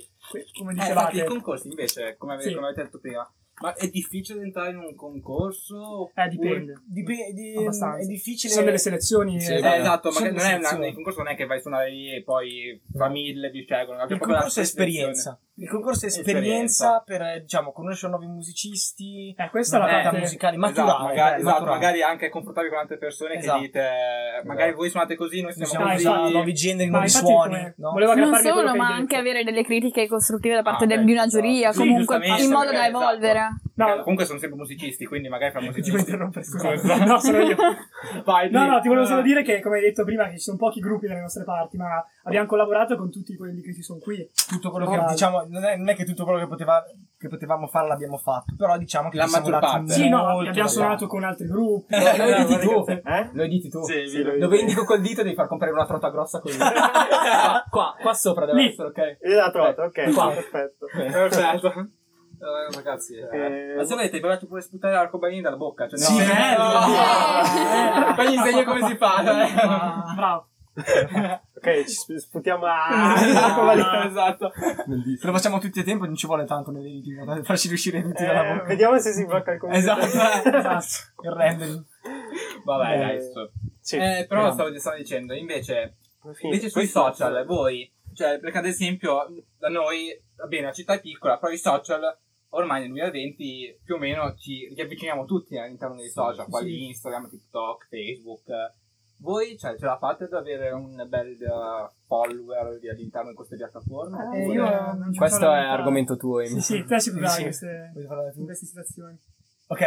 come 0.58 0.72
Eh, 0.72 0.74
dicevate, 0.74 1.16
i 1.20 1.24
concorsi 1.24 1.68
invece, 1.68 2.16
come, 2.18 2.34
ave- 2.34 2.42
Sì. 2.42 2.54
come 2.54 2.66
avete 2.66 2.82
detto 2.84 2.98
prima, 2.98 3.30
ma 3.60 3.74
è 3.74 3.88
difficile 3.88 4.42
entrare 4.42 4.70
in 4.70 4.78
un 4.78 4.94
concorso? 4.94 6.10
eh, 6.14 6.28
dipende. 6.28 6.74
Dip- 6.86 7.32
di- 7.32 7.54
Abbastanza. 7.56 7.98
è 7.98 8.02
Ci 8.02 8.08
difficile. 8.08 8.52
sono 8.52 8.64
delle 8.66 8.78
selezioni. 8.78 9.40
Sì, 9.40 9.52
eh, 9.52 9.56
Eh, 9.56 9.78
esatto, 9.78 10.10
Sono 10.10 10.26
magari 10.30 10.42
non 10.60 10.64
è 10.64 10.72
una, 10.74 10.86
il 10.88 10.94
concorso 10.94 11.22
non 11.22 11.32
è 11.32 11.36
che 11.36 11.46
vai 11.46 11.60
su 11.60 11.68
una 11.68 11.84
lì 11.84 12.14
e 12.14 12.22
poi 12.22 12.80
fra 12.92 13.08
mille 13.08 13.50
vi 13.50 13.62
scelgono. 13.62 14.02
Il 14.04 14.18
concorso 14.18 14.60
è 14.60 14.62
esperienza. 14.62 15.38
Il 15.56 15.68
concorso 15.68 16.06
è 16.06 16.08
esperienza 16.08 17.00
per 17.06 17.22
eh, 17.22 17.40
diciamo, 17.42 17.70
conoscere 17.70 18.10
nuovi 18.10 18.26
musicisti, 18.26 19.32
Eh, 19.38 19.50
questa 19.50 19.76
è 19.76 19.80
la 19.80 19.86
parte- 20.02 20.18
musicale, 20.18 20.56
Esatto, 20.56 20.80
maturare. 20.82 21.02
magari, 21.04 21.34
eh, 21.34 21.38
esatto, 21.38 21.52
maturare. 21.52 21.78
magari 21.78 22.02
anche 22.02 22.28
confrontarvi 22.28 22.68
con 22.70 22.78
altre 22.78 22.98
persone 22.98 23.34
Esatto. 23.34 23.58
che 23.60 23.64
dite, 23.66 23.80
eh, 23.80 24.44
magari 24.46 24.72
voi 24.74 24.90
suonate 24.90 25.14
così, 25.14 25.42
noi 25.42 25.52
siamo 25.52 25.84
Ah, 25.86 25.92
così. 25.92 26.06
usati 26.08 26.32
nuovi 26.32 26.52
generi, 26.54 26.90
nuovi 26.90 27.08
suoni. 27.08 27.52
come- 27.54 27.74
no? 27.76 27.90
volevo 27.92 28.14
Non 28.16 28.34
solo, 28.34 28.74
ma 28.74 28.88
anche 28.94 29.14
avere 29.16 29.44
delle 29.44 29.62
critiche 29.62 30.08
costruttive 30.08 30.56
da 30.56 30.62
parte 30.62 30.84
Ah, 30.84 30.86
del- 30.88 30.98
beh, 30.98 31.04
di 31.04 31.12
una 31.12 31.24
esatto. 31.24 31.42
giuria, 31.42 31.70
Sì, 31.72 31.78
comunque 31.78 32.16
in 32.16 32.50
modo 32.50 32.70
da 32.72 32.86
esatto. 32.86 32.88
evolvere. 32.88 33.40
No, 33.76 34.00
comunque 34.02 34.24
sono 34.24 34.38
sempre 34.40 34.58
musicisti, 34.58 35.04
quindi 35.04 35.28
magari 35.28 35.50
fra 35.52 35.60
ti 35.60 35.66
musicisti. 35.66 35.90
vuoi 35.90 36.02
interrompere, 36.02 36.44
scusa. 36.44 36.72
No, 37.06 37.18
sono 37.20 37.38
io. 37.38 37.56
Vai, 38.24 38.50
No, 38.50 38.66
no, 38.66 38.80
ti 38.80 38.88
volevo 38.88 39.06
solo 39.06 39.22
dire 39.22 39.42
che, 39.44 39.60
come 39.60 39.76
hai 39.76 39.82
detto 39.82 40.04
prima, 40.04 40.24
che 40.26 40.32
ci 40.32 40.38
sono 40.40 40.56
pochi 40.56 40.80
gruppi 40.80 41.06
dalle 41.06 41.20
nostre 41.20 41.44
parti, 41.44 41.76
ma 41.76 42.04
abbiamo 42.24 42.46
collaborato 42.48 42.96
con 42.96 43.10
tutti 43.10 43.36
quelli 43.36 43.62
che 43.62 43.72
ci 43.72 43.82
sono 43.82 44.00
qui. 44.00 44.28
tutto 44.48 44.70
quello 44.70 44.86
No, 44.86 44.90
che 44.92 44.96
dai. 44.98 45.06
Non 45.48 45.64
è, 45.64 45.76
non 45.76 45.88
è 45.88 45.94
che 45.94 46.04
tutto 46.04 46.24
quello 46.24 46.38
che, 46.38 46.46
poteva- 46.46 46.82
che 47.18 47.28
potevamo 47.28 47.66
fare 47.66 47.88
l'abbiamo 47.88 48.16
fatto 48.18 48.54
però 48.56 48.76
diciamo 48.76 49.08
che 49.08 49.16
La 49.16 49.26
maggior 49.26 49.58
parte. 49.60 49.92
Sì, 49.92 50.08
no, 50.08 50.26
abbiamo 50.38 50.52
da 50.52 50.66
suonato 50.68 51.06
con 51.06 51.24
altri 51.24 51.46
gruppi. 51.46 51.94
Lo, 51.94 52.16
lo 52.16 52.24
editi 52.34 52.58
tu. 52.66 52.84
Eh? 52.88 53.30
Lo 53.32 53.42
editi 53.42 53.68
tu. 53.68 53.82
Sì, 53.84 54.06
Sì, 54.08 54.22
lo- 54.22 54.38
Dove 54.38 54.58
indico 54.58 54.84
col 54.84 55.00
dito 55.00 55.22
devi 55.22 55.34
far 55.34 55.46
comprare 55.48 55.72
una 55.72 55.86
trota 55.86 56.10
grossa 56.10 56.40
così. 56.40 56.58
qua, 56.58 57.64
qua, 57.70 57.94
qua 58.00 58.14
sopra 58.14 58.46
deve 58.46 58.60
Lì. 58.60 58.68
essere, 58.68 58.88
ok? 58.88 59.18
Io 59.22 59.36
la 59.36 59.50
trovo, 59.50 59.68
ok, 59.84 60.12
Qua. 60.14 60.28
perfetto. 60.28 60.86
Perfetto. 60.92 61.68
Eh, 62.36 62.74
ragazzi, 62.74 63.14
eh. 63.14 63.28
Eh, 63.32 63.74
ma 63.76 63.84
se 63.84 63.94
volete, 63.94 64.18
provate 64.20 64.46
pure 64.46 64.60
a 64.60 64.62
sputare 64.62 64.92
l'arcobaleno 64.94 65.40
dalla 65.40 65.56
bocca. 65.56 65.88
Cioè, 65.88 65.98
Sì, 65.98 66.18
no, 66.18 66.24
bello. 66.24 68.10
Eh, 68.10 68.14
Poi 68.14 68.28
gli 68.28 68.34
insegno 68.34 68.64
come 68.64 68.86
si 68.86 68.96
fa. 68.96 69.22
Bravo. 70.14 70.48
Ok, 71.64 71.84
ci 71.84 71.94
sp- 71.94 72.16
sputiamo 72.16 72.66
a... 72.66 73.14
Ah, 73.14 74.04
esatto. 74.06 74.52
se 74.54 75.26
lo 75.26 75.32
facciamo 75.32 75.58
tutti 75.58 75.80
a 75.80 75.82
tempo 75.82 76.04
non 76.04 76.14
ci 76.16 76.26
vuole 76.26 76.44
tanto 76.44 76.70
nell'editing 76.70 77.24
per 77.24 77.44
farci 77.44 77.68
riuscire 77.68 78.02
tutti 78.02 78.24
dalla 78.24 78.44
Eh, 78.48 78.52
bocca. 78.54 78.64
vediamo 78.66 78.98
se 78.98 79.12
si 79.12 79.24
blocca 79.24 79.52
il 79.52 79.58
computer. 79.58 79.98
esatto 79.98 80.48
esatto. 80.58 81.22
Il 81.22 81.30
rendering. 81.30 81.84
Vabbè, 82.64 82.94
Eh, 82.94 82.98
dai. 82.98 83.20
sto- 83.22 83.50
Sì, 83.80 83.96
Eh, 83.96 84.26
però 84.28 84.52
stavo, 84.52 84.78
stavo 84.78 84.96
dicendo, 84.96 85.32
invece, 85.34 85.96
invece 86.40 86.68
sui 86.70 86.86
social, 86.86 87.44
voi, 87.46 87.90
cioè, 88.14 88.38
perché 88.40 88.58
ad 88.58 88.66
esempio, 88.66 89.26
da 89.58 89.68
noi, 89.68 90.18
va 90.36 90.46
bene, 90.46 90.66
la 90.66 90.72
città 90.72 90.94
è 90.94 91.00
piccola, 91.00 91.38
però 91.38 91.52
i 91.52 91.58
social, 91.58 92.16
ormai 92.50 92.80
nel 92.82 92.90
2020, 92.90 93.78
più 93.84 93.94
o 93.96 93.98
meno 93.98 94.34
ci 94.36 94.72
riavviciniamo 94.74 95.24
tutti 95.24 95.56
all'interno 95.58 95.96
dei 95.96 96.08
social, 96.10 96.46
quali 96.48 96.86
Instagram, 96.86 97.28
TikTok, 97.28 97.88
Facebook. 97.88 98.44
Voi, 99.24 99.56
cioè, 99.58 99.76
ce 99.78 99.86
la 99.86 99.96
fate 99.96 100.24
ad 100.24 100.34
avere 100.34 100.70
un 100.70 101.02
bel 101.08 101.36
uh, 101.40 101.90
follower 102.06 102.78
di- 102.78 102.90
all'interno 102.90 103.30
di 103.30 103.34
queste 103.34 103.56
piattaforme? 103.56 104.18
Eh, 104.18 104.40
Oppure- 104.42 104.54
io 104.54 104.92
non 104.94 105.08
ci 105.12 105.18
Questo 105.18 105.50
è 105.50 105.58
argomento 105.58 106.16
tuo, 106.16 106.38
Amy. 106.40 106.48
Sì, 106.48 106.60
sì, 106.60 106.84
te 106.84 107.00
si 107.00 107.12
può 107.12 107.26
Sì. 107.28 107.38
in 107.40 107.44
queste, 107.46 107.92
in 108.36 108.44
queste 108.44 108.66
situazioni. 108.66 109.18
ok 109.66 109.78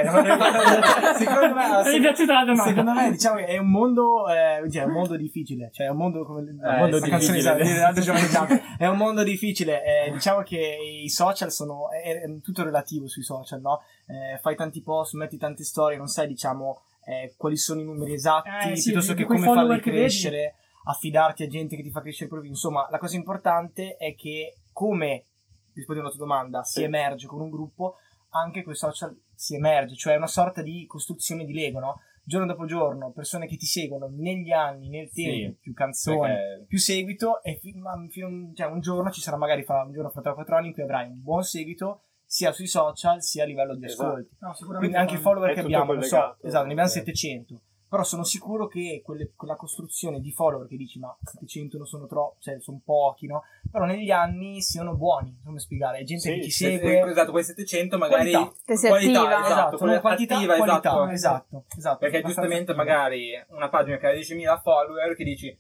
secondo 1.18 1.54
me 1.54 1.82
è 1.84 2.00
piaciuta 2.00 2.34
la 2.34 2.46
domanda. 2.46 2.64
Secondo 2.64 2.94
me, 2.94 3.12
diciamo 3.12 3.36
che 3.38 3.46
è 3.46 3.58
un 3.60 3.70
mondo, 3.70 4.28
eh, 4.28 4.68
cioè, 4.72 4.82
è 4.82 4.86
un 4.86 4.92
mondo 4.92 5.16
difficile, 5.16 5.70
cioè 5.72 5.86
è 5.86 5.90
un 5.90 5.98
mondo 5.98 6.26
come 6.26 6.42
un 6.42 6.60
Eh, 6.66 6.78
mondo 6.80 7.00
sì, 7.00 7.10
canzoni 7.10 7.40
difficile. 7.42 8.28
Bianco. 8.28 8.54
È 8.78 8.88
un 8.88 8.98
mondo 8.98 9.24
difficile, 9.24 9.84
eh, 10.08 10.12
diciamo 10.12 10.42
che 10.42 10.78
i 11.04 11.10
social 11.10 11.52
sono, 11.52 11.92
è, 11.92 12.22
è 12.22 12.40
tutto 12.42 12.64
relativo 12.64 13.08
sui 13.08 13.22
social, 13.24 13.62
no? 13.62 13.82
Eh, 14.08 14.40
fai 14.40 14.56
tanti 14.56 14.82
post, 14.82 15.14
metti 15.14 15.38
tante 15.38 15.64
storie, 15.64 15.96
non 15.98 16.08
sai, 16.08 16.28
diciamo, 16.28 16.82
eh, 17.08 17.34
quali 17.38 17.56
sono 17.58 17.80
i 17.80 17.86
numeri 17.86 18.14
esatti, 18.14 18.72
Eh, 18.72 18.76
sì, 18.76 18.92
piuttosto 18.92 19.14
che 19.14 19.24
come 19.26 19.46
farli 19.46 19.80
che 19.80 19.92
vedi. 19.92 20.02
crescere, 20.04 20.56
affidarti 20.86 21.44
a 21.44 21.48
gente 21.48 21.76
che 21.76 21.84
ti 21.84 21.90
fa 21.90 22.02
crescere 22.02 22.30
profilo. 22.30 22.52
Insomma, 22.52 22.88
la 22.92 22.98
cosa 22.98 23.16
importante 23.16 23.96
è 23.96 24.14
che 24.16 24.56
come, 24.74 25.26
rispondendo 25.74 26.10
alla 26.10 26.18
tua 26.18 26.26
domanda, 26.28 26.64
si 26.64 26.80
Sì. 26.80 26.84
emerge 26.84 27.28
con 27.28 27.42
un 27.42 27.50
gruppo, 27.50 27.96
anche 28.32 28.62
quei 28.64 28.76
social 28.76 29.18
si 29.34 29.56
emerge, 29.56 29.96
cioè 29.96 30.14
è 30.14 30.18
una 30.18 30.28
sorta 30.28 30.62
di 30.62 30.86
costruzione 30.86 31.46
di 31.46 31.54
Lego, 31.54 31.80
no? 31.80 32.02
Giorno 32.24 32.46
dopo 32.46 32.66
giorno, 32.66 33.12
persone 33.14 33.48
che 33.48 33.56
ti 33.56 33.66
seguono 33.66 34.10
negli 34.12 34.52
anni, 34.52 34.90
nel 34.90 35.10
Sì, 35.10 35.24
tempo, 35.24 35.58
più 35.62 35.74
canzoni, 35.74 36.20
Perché- 36.20 36.66
più 36.68 36.78
seguito 36.78 37.42
e 37.42 37.58
fi- 37.62 37.74
ma 37.76 37.94
fino 38.10 38.28
a 38.28 38.30
un, 38.30 38.54
cioè 38.54 38.68
un 38.68 38.82
giorno 38.82 39.10
ci 39.12 39.22
sarà 39.22 39.38
magari 39.38 39.64
fra 39.64 39.82
un 39.84 39.94
giorno 39.94 40.10
fra 40.10 40.20
3 40.22 40.32
o 40.32 40.34
4 40.34 40.58
anni 40.58 40.68
in 40.68 40.74
cui 40.74 40.84
avrai 40.84 41.08
un 41.08 41.22
buon 41.22 41.44
seguito 41.44 42.02
sia 42.28 42.52
sui 42.52 42.68
social 42.68 43.24
sia 43.24 43.44
a 43.44 43.46
livello 43.48 43.74
di 43.76 43.86
Esatto. 43.86 44.10
ascolti. 44.10 44.30
No, 44.40 44.54
sicuramente 44.54 44.78
Quindi 44.80 44.98
anche 44.98 45.14
i 45.16 45.24
follower 45.24 45.54
che 45.54 45.60
abbiamo, 45.62 45.94
non 45.94 46.04
so, 46.04 46.36
esatto, 46.42 46.66
ne 46.66 46.72
abbiamo 46.72 46.90
Eh. 46.90 46.94
700. 46.94 47.62
Però 47.90 48.04
sono 48.04 48.26
sicuro 48.26 48.68
che 48.68 49.02
quelle- 49.02 49.32
quella 49.34 49.56
costruzione 49.56 50.20
di 50.20 50.34
follower 50.34 50.68
che 50.68 50.76
dici 50.76 51.00
ma 51.00 51.16
700 51.24 51.78
non 51.78 51.88
sono 51.88 52.06
troppo, 52.06 52.36
cioè 52.42 52.60
sono 52.60 52.82
pochi, 52.84 53.28
no? 53.28 53.44
Però 53.72 53.86
negli 53.86 54.12
anni 54.12 54.62
siano 54.62 54.94
buoni, 54.94 55.40
come 55.42 55.58
spiegare, 55.60 56.00
è 56.00 56.04
gente 56.04 56.24
Sì, 56.24 56.34
che 56.34 56.40
ti 56.42 56.50
sì, 56.52 56.64
segue. 56.66 57.00
Esatto, 57.10 57.32
quei 57.32 57.46
700 57.46 57.98
magari... 57.98 58.32
Qualità. 58.32 58.90
Qualità, 58.90 59.20
attiva. 59.22 59.24
esatto, 59.38 59.46
Esatto, 59.54 59.78
quella 59.78 60.00
quantità, 60.02 60.36
attiva, 60.36 60.56
qualità, 60.58 60.78
esatto. 60.80 61.12
esatto, 61.12 61.64
esatto. 61.78 61.98
Perché 62.00 62.22
giustamente 62.24 62.72
attiva. 62.72 62.76
magari 62.84 63.30
una 63.52 63.70
pagina 63.70 63.96
che 63.98 64.08
ha 64.08 64.12
10.000 64.14 64.60
follower 64.62 65.16
che 65.16 65.24
dici 65.24 65.58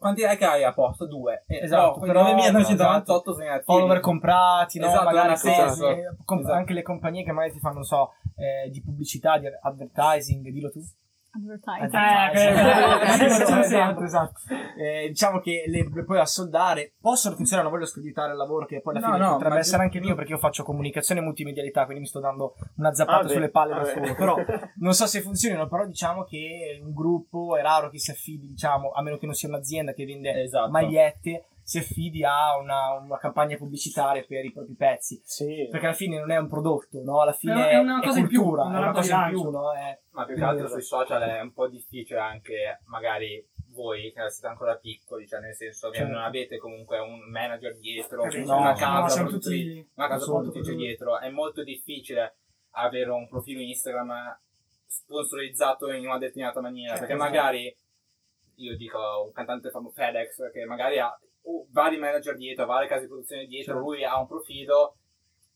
quanti 0.00 0.22
like 0.26 0.44
hai 0.44 0.64
a 0.64 0.72
posto? 0.72 1.06
Due. 1.06 1.44
Eh, 1.46 1.58
Esatto, 1.62 2.00
però, 2.00 2.24
però- 2.24 2.34
9.998 2.34 3.32
sono 3.32 3.44
inattivi. 3.44 3.62
follower 3.64 4.00
comprati, 4.00 4.78
no? 4.80 4.86
Esatto, 4.86 5.04
magari 5.04 5.26
non 5.28 5.36
ha 5.36 5.40
cose, 5.40 5.54
senso. 5.54 5.88
eh, 5.90 6.14
com- 6.24 6.38
Esatto. 6.40 6.54
anche 6.54 6.72
le 6.72 6.82
compagnie 6.82 7.22
che 7.22 7.30
magari 7.32 7.52
ti 7.52 7.60
fanno, 7.60 7.74
non 7.74 7.84
so, 7.84 8.12
eh, 8.36 8.68
di 8.70 8.82
pubblicità, 8.82 9.38
di 9.38 9.46
advertising, 9.60 10.48
dillo 10.48 10.70
tu. 10.70 10.80
Advertising. 11.32 11.94
Eh, 11.94 13.20
esatto, 13.20 13.54
eh, 13.54 13.60
esatto, 13.64 14.04
esatto. 14.04 14.40
Eh, 14.76 15.08
diciamo 15.08 15.38
che 15.38 15.64
le, 15.68 15.88
le 15.92 16.04
puoi 16.04 16.18
assoldare 16.18 16.92
possono 17.00 17.36
funzionare, 17.36 17.68
non 17.68 17.76
voglio 17.76 17.88
screditare 17.88 18.32
il 18.32 18.36
lavoro 18.36 18.66
che 18.66 18.80
poi 18.80 18.96
alla 18.96 19.06
No, 19.06 19.12
fine 19.14 19.26
no, 19.26 19.32
potrebbe 19.34 19.58
essere 19.58 19.82
anche 19.82 20.00
mio 20.00 20.14
perché 20.14 20.32
io 20.32 20.38
faccio 20.38 20.64
comunicazione 20.64 21.20
e 21.20 21.24
multimedialità, 21.24 21.84
quindi 21.84 22.02
mi 22.02 22.08
sto 22.08 22.20
dando 22.20 22.54
una 22.76 22.92
zappata 22.92 23.18
Ah, 23.20 23.22
beh, 23.22 23.28
sulle 23.32 23.48
palle 23.50 23.74
da 23.74 23.80
vabbè. 23.82 23.92
solo, 23.92 24.14
però 24.14 24.36
non 24.80 24.92
so 24.92 25.06
se 25.06 25.20
funzionino, 25.20 25.68
però 25.68 25.86
diciamo 25.86 26.24
che 26.24 26.80
un 26.82 26.92
gruppo 26.92 27.56
è 27.56 27.62
raro 27.62 27.90
che 27.90 27.98
si 27.98 28.10
affidi, 28.10 28.46
diciamo, 28.48 28.90
a 28.90 29.02
meno 29.02 29.16
che 29.18 29.26
non 29.26 29.34
sia 29.34 29.48
un'azienda 29.48 29.92
che 29.92 30.04
vende 30.04 30.42
Esatto. 30.42 30.70
magliette, 30.70 31.44
si 31.70 31.78
affidi 31.78 32.24
a 32.24 32.56
una, 32.58 32.94
una 32.94 33.16
campagna 33.16 33.56
pubblicitaria 33.56 34.24
per 34.26 34.44
i 34.44 34.50
propri 34.50 34.74
pezzi. 34.74 35.22
Sì. 35.24 35.68
Perché 35.70 35.86
alla 35.86 35.94
fine 35.94 36.18
non 36.18 36.32
è 36.32 36.36
un 36.36 36.48
prodotto, 36.48 37.00
no? 37.04 37.20
Alla 37.20 37.32
fine 37.32 37.70
È 37.70 37.76
una 37.76 38.00
cosa 38.00 38.18
in 38.18 38.26
più, 38.26 38.40
cultura, 38.42 38.62
una 38.64 38.70
è 38.72 38.76
una 38.76 38.84
rampa 38.86 39.00
cosa 39.02 39.26
in 39.26 39.30
più, 39.30 39.50
no? 39.50 39.72
È- 39.72 40.00
Ma 40.10 40.24
più 40.24 40.34
che 40.34 40.42
altro 40.42 40.66
sui 40.66 40.82
social 40.82 41.22
è 41.22 41.40
un 41.40 41.52
po' 41.52 41.68
difficile 41.68 42.18
anche 42.18 42.80
magari 42.86 43.48
voi 43.68 44.12
che 44.12 44.28
siete 44.30 44.48
ancora 44.48 44.78
piccoli, 44.78 45.28
cioè 45.28 45.38
nel 45.38 45.54
senso 45.54 45.90
che 45.90 45.98
Certo. 45.98 46.12
non 46.12 46.22
avete 46.22 46.58
comunque 46.58 46.98
un 46.98 47.20
manager 47.30 47.78
dietro, 47.78 48.24
Eh, 48.24 48.42
no, 48.42 48.56
una 48.56 48.70
no, 48.70 48.76
casa, 48.76 49.22
produttrice- 49.22 49.64
tutti 49.74 49.90
una 49.94 50.08
casa 50.08 50.24
produttrice 50.24 50.74
dietro. 50.74 51.20
È 51.20 51.28
molto 51.30 51.62
difficile 51.62 52.38
avere 52.70 53.10
un 53.10 53.28
profilo 53.28 53.60
Instagram 53.60 54.40
sponsorizzato 54.86 55.92
in 55.92 56.04
una 56.04 56.18
determinata 56.18 56.60
maniera, 56.60 56.94
perché 56.98 57.12
esatto. 57.12 57.30
magari 57.30 57.76
io 58.56 58.76
dico 58.76 58.98
un 59.24 59.30
cantante 59.30 59.70
famoso 59.70 59.94
FedEx 59.94 60.50
che 60.52 60.64
magari 60.64 60.98
ha 60.98 61.16
vari 61.70 61.98
manager 61.98 62.36
dietro, 62.36 62.66
varie 62.66 62.88
case 62.88 63.02
di 63.02 63.06
produzione 63.08 63.46
dietro, 63.46 63.74
Certo. 63.74 63.88
lui 63.88 64.04
ha 64.04 64.18
un 64.18 64.26
profilo 64.26 64.96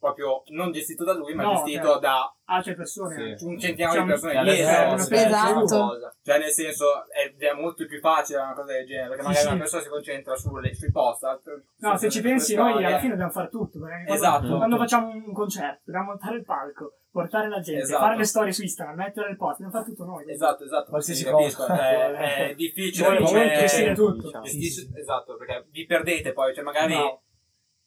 proprio 0.04 0.42
non 0.48 0.70
gestito 0.70 1.02
da 1.04 1.14
lui, 1.14 1.32
ma 1.34 1.44
No, 1.44 1.52
gestito 1.54 1.84
certo. 1.84 1.98
da 2.00 2.34
altre 2.44 2.74
persone. 2.74 3.38
Sì. 3.38 3.44
un 3.46 3.58
centinaio 3.58 4.02
Diciamo, 4.02 4.04
di 4.04 4.10
persone 4.12 4.32
e 4.32 4.36
adesso 4.36 4.54
dietro, 4.56 4.74
è 4.74 4.86
una 4.92 4.98
cioè, 5.04 5.08
di 5.08 5.24
Esatto. 5.24 5.60
cosa. 5.60 6.14
Cioè, 6.22 6.38
nel 6.38 6.50
senso, 6.50 6.84
è, 7.08 7.34
è 7.46 7.52
molto 7.54 7.86
più 7.86 7.98
facile 8.00 8.38
una 8.40 8.52
cosa 8.52 8.72
del 8.72 8.86
genere, 8.86 9.08
perché 9.08 9.22
magari 9.22 9.40
sì. 9.42 9.46
una 9.48 9.58
persona 9.58 9.82
si 9.82 9.88
concentra 9.88 10.36
sulle, 10.36 10.74
sui 10.74 10.90
post. 10.90 11.24
altre- 11.24 11.64
No, 11.78 11.96
se 11.96 12.10
ci 12.10 12.20
pensi, 12.20 12.54
noi 12.54 12.84
alla 12.84 12.98
fine 12.98 13.10
dobbiamo 13.12 13.30
fare 13.32 13.48
tutto. 13.48 13.78
quando- 13.78 14.12
Esatto. 14.12 14.56
Quando 14.56 14.76
facciamo 14.76 15.08
un 15.08 15.32
concerto, 15.32 15.80
dobbiamo 15.84 16.08
montare 16.08 16.36
il 16.36 16.44
palco, 16.44 16.98
portare 17.10 17.48
la 17.48 17.60
gente, 17.60 17.82
Esatto. 17.82 18.00
fare 18.02 18.16
le 18.16 18.24
storie 18.24 18.52
su 18.52 18.62
Instagram, 18.62 18.96
mettere 18.96 19.30
il 19.30 19.36
post, 19.36 19.60
dobbiamo 19.60 19.72
fare 19.72 19.84
tutto 19.86 20.04
noi. 20.04 20.30
Esatto, 20.30 20.64
esatto. 20.64 20.90
Qualsiasi 20.90 21.24
sì, 21.24 21.30
cosa. 21.30 21.90
È, 21.90 22.48
è 22.50 22.54
difficile 22.54 23.08
Voi 23.08 23.24
come... 23.24 23.38
voi 23.46 23.48
gestire 23.58 23.94
tutto. 23.94 24.26
diciamo. 24.26 24.44
Esatto, 24.44 25.36
perché 25.36 25.66
vi 25.70 25.86
perdete 25.86 26.32
poi, 26.32 26.54
cioè 26.54 26.62
magari... 26.64 26.94
No. 26.94 27.22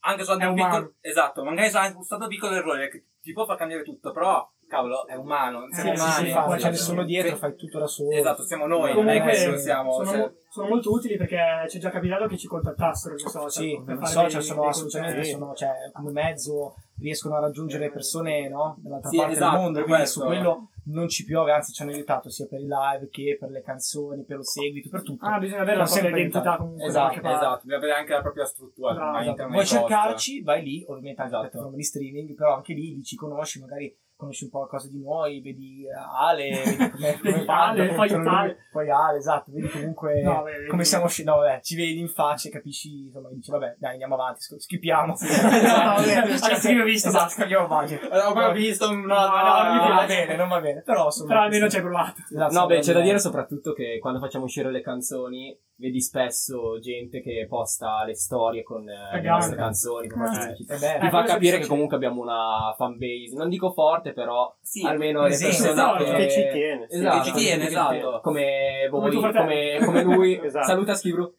Anche 0.07 0.23
se 0.23 0.35
È 0.37 0.45
un 0.45 0.53
piccolo... 0.55 0.93
Esatto, 1.01 1.43
magari 1.43 1.69
se 1.69 1.77
anche 1.77 1.97
un 1.97 2.03
stato 2.03 2.27
piccolo 2.27 2.55
errore 2.55 2.89
che 2.89 3.03
ti 3.21 3.33
può 3.33 3.45
far 3.45 3.57
cambiare 3.57 3.83
tutto, 3.83 4.11
però, 4.13 4.49
cavolo, 4.65 5.05
è 5.05 5.15
umano. 5.15 5.67
Sì, 5.69 5.81
Siamo 5.81 5.95
sì, 5.95 6.01
umani. 6.01 6.25
sì, 6.27 6.31
fa- 6.31 6.41
poi 6.43 6.55
Esatto. 6.55 6.61
c'è 6.63 6.69
nessuno 6.69 7.03
dietro, 7.03 7.33
Sì. 7.33 7.37
fai 7.37 7.55
tutto 7.57 7.79
da 7.79 7.87
solo. 7.87 8.11
Esatto, 8.11 8.43
siamo 8.43 8.67
noi, 8.67 8.93
non 8.93 9.09
è 9.09 9.47
non 9.47 9.57
siamo... 9.57 9.91
sono, 9.91 10.09
cioè- 10.11 10.33
sono 10.49 10.67
molto 10.69 10.91
utili 10.93 11.17
perché 11.17 11.65
ci 11.69 11.77
è 11.77 11.79
già 11.81 11.89
capitato 11.89 12.25
che 12.27 12.37
ci 12.37 12.47
contattassero 12.47 13.15
i 13.15 13.19
social. 13.19 13.51
Sì, 13.51 13.71
i 13.73 14.05
social 14.07 14.41
sono 14.41 14.61
dei 14.61 14.69
assolutamente 14.69 15.23
sono, 15.25 15.53
cioè, 15.53 15.71
come 15.91 16.11
mezzo 16.11 16.75
riescono 16.99 17.35
a 17.35 17.39
raggiungere 17.41 17.91
persone 17.91 18.47
no? 18.47 18.77
dall'altra 18.79 19.09
Sì, 19.09 19.17
parte 19.17 19.33
esatto, 19.33 19.51
del 19.51 19.59
mondo, 19.61 19.79
quindi 19.83 19.99
questo. 19.99 20.19
su 20.21 20.25
quello 20.25 20.69
non 20.87 21.07
ci 21.07 21.23
piove, 21.25 21.51
anzi 21.51 21.73
ci 21.73 21.81
hanno 21.81 21.91
aiutato 21.91 22.29
sia 22.29 22.45
per 22.47 22.59
i 22.59 22.67
live 22.67 23.09
che 23.09 23.37
per 23.39 23.49
le 23.49 23.61
canzoni, 23.61 24.23
per 24.23 24.37
lo 24.37 24.43
seguito, 24.43 24.89
per 24.89 25.03
tutto. 25.03 25.25
Ah, 25.25 25.39
bisogna 25.39 25.61
avere 25.61 25.77
la 25.77 25.85
propria 25.85 26.09
identità 26.09 26.57
comunque. 26.57 26.85
Esatto. 26.85 27.17
Esatto, 27.17 27.61
bisogna 27.63 27.77
avere 27.77 27.93
anche 27.93 28.13
la 28.13 28.21
propria 28.21 28.45
struttura. 28.45 28.93
Bravo, 28.93 29.19
Esatto. 29.19 29.47
Vuoi 29.47 29.65
cercarci, 29.65 30.41
vai 30.41 30.63
lì, 30.63 30.83
ovviamente 30.87 31.21
anche 31.21 31.33
Esatto. 31.33 31.49
piattaforme 31.49 31.77
di 31.77 31.83
streaming, 31.83 32.33
però 32.35 32.55
anche 32.55 32.73
lì 32.73 33.03
ci 33.03 33.15
conosci, 33.15 33.59
magari 33.59 33.95
conosci 34.17 34.45
un 34.45 34.49
po' 34.49 34.65
cose 34.67 34.89
di 34.89 34.99
noi, 35.01 35.39
vedi 35.41 35.85
eh, 35.85 35.91
Ale, 36.19 36.49
vedi 36.49 36.89
come, 36.91 37.19
come 37.21 37.43
Ale, 37.47 37.87
poi 37.93 38.09
Ale. 38.09 38.17
lui- 38.23 38.55
poi 38.71 38.89
Ale, 38.89 39.17
esatto, 39.19 39.51
vedi 39.51 39.69
comunque 39.69 40.21
No, 40.21 40.41
beh, 40.43 40.51
vedi- 40.57 40.67
come 40.67 40.83
siamo 40.83 41.05
usciti, 41.05 41.27
no 41.27 41.37
vabbè, 41.37 41.61
ci 41.61 41.75
vedi 41.75 41.99
in 41.99 42.09
faccia 42.09 42.49
capisci, 42.49 43.03
insomma, 43.05 43.29
dici 43.31 43.51
vabbè, 43.51 43.75
dai 43.79 43.91
andiamo 43.91 44.15
avanti, 44.15 44.41
sch- 44.41 44.57
schippiamo. 44.57 45.13
Adesso 45.13 46.67
che 46.67 46.81
ho 46.81 46.83
visto, 46.83 47.07
esatto, 47.09 47.23
basta. 47.25 47.41
andiamo 47.43 47.65
avanti. 47.65 47.93
Ho 47.93 47.99
proprio 48.33 48.51
visto. 48.51 48.91
No, 48.91 49.01
no, 49.03 49.03
non 49.05 49.71
mi 49.71 49.77
non 49.77 49.95
va 49.95 50.05
bene, 50.05 50.35
non 50.35 50.47
va 50.49 50.59
bene, 50.59 50.81
però 50.81 51.05
insomma... 51.05 51.29
Però 51.29 51.41
almeno 51.41 51.69
ci 51.69 51.75
hai 51.77 51.81
provato. 51.83 52.21
Esatto, 52.29 52.53
No, 52.53 52.65
beh, 52.65 52.79
c'è 52.79 52.93
da 52.93 53.01
dire 53.01 53.19
soprattutto 53.19 53.73
che 53.73 53.97
quando 53.99 54.19
facciamo 54.19 54.45
uscire 54.45 54.71
le 54.71 54.81
canzoni, 54.81 55.57
vedi 55.79 56.01
spesso 56.01 56.79
gente 56.79 57.21
che 57.21 57.45
posta 57.47 58.03
le 58.03 58.15
storie 58.15 58.63
con 58.63 58.87
eh, 58.89 59.21
le 59.21 59.29
nostre 59.29 59.55
canzoni. 59.55 60.07
con 60.07 60.21
Ah. 60.23 60.49
Eh 60.49 60.53
beh, 60.53 60.55
Ti 60.55 60.63
Eh, 60.73 60.77
fa 60.77 61.09
quello 61.09 61.25
capire 61.25 61.59
che 61.59 61.67
comunque 61.67 61.95
abbiamo 61.95 62.21
una 62.21 62.73
fanbase, 62.75 63.35
non 63.35 63.47
dico 63.49 63.71
forte, 63.71 64.11
però 64.13 64.53
Sì, 64.61 64.85
almeno 64.85 65.23
le 65.23 65.37
persone 65.37 65.69
esatto, 65.71 66.03
che... 66.03 66.11
che 66.15 66.29
ci 66.29 66.49
tiene. 66.51 66.87
Esatto, 66.89 67.17
Che 67.17 67.23
ci 67.25 67.31
tiene, 67.33 67.67
esatto. 67.67 68.19
Come 68.21 68.87
Come 68.89 69.09
voi, 69.11 69.31
come, 69.31 69.79
come 69.83 70.03
lui. 70.03 70.39
Esatto. 70.43 70.65
Saluta 70.65 70.93
Schibru. 70.95 71.35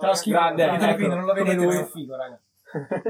Ciao, 0.00 0.14
schifo, 0.14 0.36
Grande, 0.38 0.64
ecco. 0.64 0.94
qui, 0.96 1.06
non 1.06 1.20
lo 1.20 1.26
Come 1.32 1.42
vedete, 1.42 1.64
lui. 1.64 1.76
è 1.76 1.84
figo, 1.86 2.16
raga. 2.16 2.40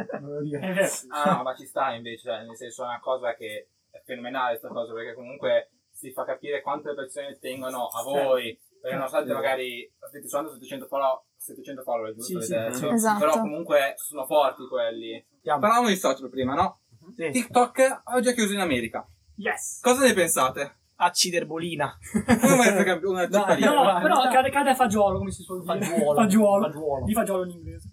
Ah, 1.09 1.37
no, 1.37 1.43
ma 1.43 1.55
ci 1.55 1.65
sta 1.67 1.95
invece, 1.95 2.29
cioè, 2.29 2.43
nel 2.45 2.57
senso 2.57 2.83
è 2.83 2.87
una 2.87 3.01
cosa 3.01 3.35
che 3.35 3.69
è 3.91 4.03
fenomenale 4.05 4.59
questa 4.59 4.69
cosa, 4.69 4.93
perché 4.93 5.15
comunque 5.15 5.71
si 5.91 6.13
fa 6.13 6.25
capire 6.25 6.61
quante 6.61 6.93
persone 6.95 7.39
tengono 7.39 7.87
a 7.87 8.03
voi, 8.03 8.59
perché 8.85 8.99
nonostante 8.99 9.33
magari 9.33 9.91
avete 9.99 10.29
soltanto 10.29 10.53
700 10.53 10.87
follower, 10.87 11.23
700 11.39 11.83
follower 11.83 12.13
giusto? 12.13 12.41
Sì, 12.43 12.47
sì. 12.47 12.87
Esatto. 12.89 13.19
Però 13.19 13.41
comunque 13.41 13.95
sono 13.97 14.27
forti 14.27 14.69
quelli. 14.69 15.25
Andiamo. 15.37 15.61
Parlavamo 15.61 15.89
di 15.89 15.97
social 15.97 16.29
prima, 16.29 16.53
no? 16.53 16.81
Sì. 17.17 17.31
TikTok 17.31 18.03
ha 18.05 18.21
già 18.21 18.33
chiuso 18.33 18.53
in 18.53 18.61
America. 18.61 19.09
Yes. 19.37 19.81
Cosa 19.81 20.05
ne 20.05 20.13
pensate? 20.13 20.81
Acciderbolina. 20.97 21.97
Come 22.43 22.57
mai 22.57 22.69
è 22.69 22.93
una? 23.05 23.27
No, 23.27 23.45
vai, 23.47 24.03
però 24.03 24.29
cade, 24.31 24.51
cade 24.51 24.71
a 24.71 24.75
fagiolo, 24.75 25.17
come 25.17 25.31
si 25.31 25.43
suol 25.43 25.63
dire. 25.63 25.79
Fagiolo. 25.79 26.15
Fagiolo. 26.15 26.67
Fagiolo. 26.67 27.05
Di 27.07 27.13
fagiolo 27.15 27.45
in 27.45 27.51
inglese. 27.53 27.91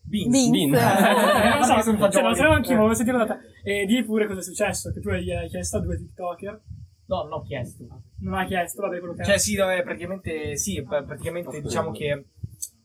Beans. 0.00 0.30
Beans. 0.30 0.50
Beans. 0.50 0.80
Eh, 1.42 1.48
non 1.48 1.64
so, 1.64 1.74
Perché 1.74 1.82
sono 1.82 2.10
cioè, 2.10 2.22
non 2.22 2.34
sapevo 2.34 2.54
anch'io, 2.54 2.76
volevo 2.76 2.94
sentire 2.94 3.18
da 3.18 3.26
te. 3.26 3.38
E 3.64 3.84
di 3.84 4.02
pure 4.02 4.26
cosa 4.26 4.40
è 4.40 4.42
successo, 4.42 4.90
che 4.92 5.00
tu 5.00 5.10
hai 5.10 5.30
hai 5.30 5.48
chiesto 5.50 5.76
a 5.76 5.80
due 5.80 5.98
TikToker. 5.98 6.62
No, 7.08 7.22
non 7.24 7.32
ho 7.32 7.42
chiesto. 7.42 7.84
Non 8.22 8.34
hai 8.34 8.46
chiesto, 8.46 8.82
vabbè, 8.82 8.98
quello 8.98 9.14
che 9.14 9.24
Cioè, 9.24 9.38
sì, 9.38 9.56
no, 9.56 9.70
eh, 9.70 9.82
praticamente, 9.82 10.56
sì, 10.56 10.82
pr- 10.82 11.04
praticamente 11.04 11.60
diciamo 11.60 11.90
che 11.90 12.26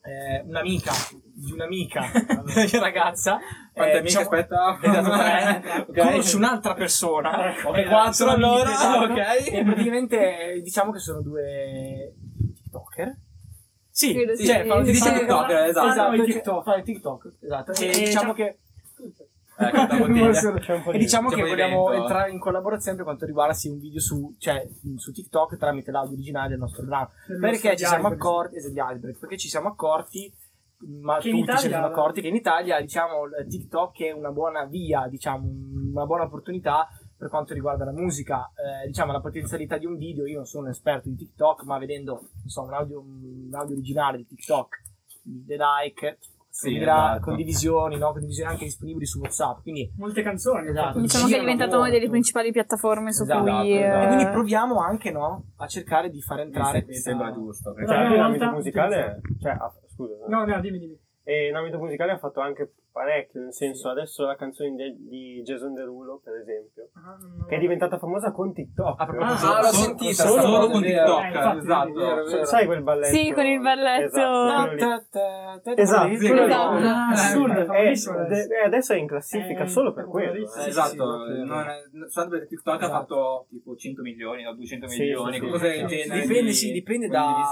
eh, 0.02 0.42
un'amica 0.46 0.92
di 1.34 1.52
un'amica 1.52 2.10
di 2.44 2.70
ragazza. 2.80 3.38
Quante 3.74 3.94
eh, 3.94 3.98
amiche, 4.00 4.02
diciamo- 4.02 4.26
aspetta? 4.26 4.80
Esatto, 4.82 5.72
eh, 5.76 5.80
Ok. 6.02 6.10
conosce 6.10 6.36
un'altra 6.38 6.74
persona. 6.74 7.52
Ecco, 7.56 7.70
Ok, 7.70 7.86
quattro 7.88 8.30
allora, 8.32 8.72
esatto. 8.72 9.12
ok. 9.14 9.48
E 9.52 9.64
praticamente 9.64 10.54
eh, 10.54 10.62
diciamo 10.62 10.92
che 10.92 11.00
sono 11.00 11.22
due 11.22 12.14
TikToker. 12.56 13.16
Sì, 13.90 14.16
sì. 14.38 14.46
cioè, 14.46 14.66
fanno 14.66 14.86
Sì, 14.86 14.92
TikTok, 14.92 15.14
sì. 15.14 15.20
TikToker, 15.20 15.66
esatto. 15.66 15.94
Fanno 15.94 16.16
cioè, 16.18 16.26
TikTok. 16.26 16.64
fanno 16.64 16.78
i 16.78 16.84
TikTok, 16.84 17.34
esatto. 17.42 17.72
E, 17.74 17.86
E 17.88 18.00
diciamo 18.06 18.34
che 18.34 18.44
Ecco, 18.44 18.54
da 18.54 18.54
bottiglia. 18.54 18.96
C'è 18.98 19.04
un 19.04 19.14
po' 19.14 19.26
e 20.92 20.92
di- 20.92 20.98
diciamo 21.00 21.30
che 21.30 21.42
vogliamo 21.42 21.86
vento. 21.88 22.02
entrare 22.04 22.32
in 22.32 22.40
collaborazione 22.40 22.96
per 22.96 23.06
quanto 23.06 23.26
riguarda 23.26 23.54
sì, 23.54 23.70
un 23.70 23.80
video 23.80 24.00
su, 24.00 24.36
cioè, 24.38 24.68
su 24.96 25.12
TikTok 25.12 25.58
tramite 25.58 25.92
l'audio 25.92 26.14
originale 26.14 26.50
del 26.50 26.60
nostro 26.60 26.86
brano. 26.86 27.10
Perché 27.40 27.76
ci 27.76 27.86
siamo 27.86 28.08
accorti, 28.08 28.56
esatto, 28.58 29.00
perché 29.20 29.38
ci 29.38 29.50
siamo 29.50 29.70
accorti, 29.70 30.32
ma 31.02 31.18
Che 31.18 31.30
in 31.30 31.38
tutti 31.40 31.46
ci 31.58 31.66
Italia- 31.66 31.70
siamo 31.70 31.86
accorti 31.88 32.22
che 32.22 32.28
in 32.28 32.36
Italia, 32.36 32.80
diciamo, 32.80 33.24
il 33.26 33.48
TikTok 33.48 34.00
è 34.04 34.12
una 34.12 34.32
buona 34.32 34.66
via, 34.66 35.08
diciamo, 35.08 35.48
una 35.92 36.06
buona 36.06 36.24
opportunità 36.26 36.88
per 37.18 37.30
quanto 37.30 37.56
riguarda 37.56 37.84
la 37.84 37.92
musica, 37.94 38.52
eh, 38.54 38.86
diciamo, 38.86 39.12
la 39.12 39.20
potenzialità 39.22 39.78
di 39.80 39.88
un 39.88 39.98
video. 39.98 40.28
Io 40.28 40.36
non 40.38 40.46
sono 40.46 40.66
un 40.66 40.70
esperto 40.70 41.10
di 41.10 41.16
TikTok, 41.16 41.64
ma 41.64 41.80
vedendo, 41.80 42.30
so, 42.46 42.62
un 42.62 42.74
audio, 42.74 43.00
un 43.00 43.50
audio 43.54 43.74
originale 43.74 44.18
di 44.18 44.28
TikTok, 44.28 44.82
The 45.24 45.58
Like, 45.58 46.20
Sì, 46.58 46.70
2000 46.70 46.92
esatto. 46.92 47.20
condivisioni, 47.22 47.98
no? 48.00 48.12
condivisioni 48.14 48.50
anche 48.50 48.64
disponibili 48.66 49.06
su 49.06 49.20
WhatsApp. 49.20 49.62
Quindi, 49.62 49.94
Molte 49.98 50.24
canzoni. 50.24 50.70
Esatto. 50.70 51.00
Diciamo 51.00 51.28
che 51.28 51.36
è 51.36 51.40
diventata 51.40 51.78
una 51.78 51.90
delle 51.92 52.10
principali 52.10 52.52
piattaforme 52.52 53.14
su 53.14 53.22
Esatto, 53.22 53.44
cui... 53.44 53.78
esatto. 53.78 54.00
eh, 54.00 54.04
e 54.04 54.08
quindi 54.08 54.26
proviamo 54.26 54.80
anche 54.80 55.12
no, 55.12 55.44
a 55.58 55.68
cercare 55.68 56.10
di 56.10 56.20
far 56.20 56.40
entrare 56.40 56.80
mi 56.80 56.86
questa... 56.86 57.10
sembra 57.12 57.32
giusto. 57.32 57.74
Perché 57.74 57.96
volta- 58.08 58.24
ambito 58.24 58.50
musicale, 58.50 59.22
cioè, 59.40 59.52
ah, 59.52 59.72
scusa, 59.94 60.14
No, 60.28 60.46
no, 60.46 60.60
dimmi, 60.60 60.80
dimmi. 60.80 61.00
E 61.28 61.48
in 61.50 61.56
ambito 61.56 61.78
musicale 61.78 62.14
ha 62.14 62.18
fatto 62.18 62.40
anche 62.40 62.72
parecchio, 62.90 63.42
nel 63.42 63.54
senso 63.54 63.90
adesso 63.90 64.26
la 64.26 64.36
canzone 64.38 64.72
di, 64.74 65.08
di 65.08 65.42
Jason 65.44 65.74
Derulo, 65.74 66.22
per 66.24 66.36
esempio, 66.36 66.88
Ah, 66.94 67.16
non- 67.20 67.46
che 67.48 67.58
è 67.58 67.60
diventata 67.60 67.98
famosa 68.00 68.32
con 68.32 68.54
TikTok. 68.54 69.00
Ah, 69.02 69.04
Ah, 69.06 69.36
solo- 69.38 69.54
l'ho 69.58 69.64
solo- 69.66 69.72
sentita, 69.74 70.24
solo, 70.26 70.42
solo 70.42 70.68
con 70.70 70.82
TikTok, 70.82 71.24
Eh, 71.24 71.28
infatti, 71.28 71.58
esatto. 71.60 71.94
vero, 71.94 72.24
vero. 72.24 72.46
Sai 72.46 72.66
quel 72.66 72.82
balletto? 72.82 73.16
Sì, 73.16 73.32
con 73.34 73.46
il 73.46 73.60
balletto. 73.60 74.06
Esatto, 74.08 74.62
quello 74.62 74.74
lì. 74.74 74.80
Ta- 74.80 75.06
ta- 75.12 75.60
ta- 75.64 75.76
Esatto, 75.76 76.08
esatto. 76.14 76.88
Ah, 76.88 77.08
assurdo, 77.10 77.60
Eh, 77.60 77.66
famosissimo 77.66 78.16
de- 78.18 78.24
adesso. 78.24 78.54
eh, 78.54 78.64
adesso 78.66 78.94
è 78.94 78.98
in 78.98 79.08
classifica 79.08 79.64
Eh, 79.64 79.68
solo 79.68 79.94
per 79.94 80.06
quello. 80.08 80.32
eh. 80.34 80.64
Eh, 80.64 80.68
esatto, 80.68 81.26
sì, 81.28 81.44
non 81.44 81.68
è, 81.68 81.82
soltanto 82.08 82.30
perché 82.32 82.48
TikTok 82.48 82.82
ha 82.82 82.86
Esatto. 82.86 82.98
fatto 83.00 83.46
tipo 83.50 83.76
100 83.76 84.02
milioni 84.02 84.48
o 84.48 84.54
200 84.54 84.88
Sì, 84.88 85.02
milioni, 85.02 85.38
qualcosa 85.40 85.68
del 85.68 85.86
genere. 85.86 86.22
Dipende, 86.22 86.44
di 86.46 86.54
sì, 86.54 86.72
dipende 86.72 87.08
da, 87.10 87.46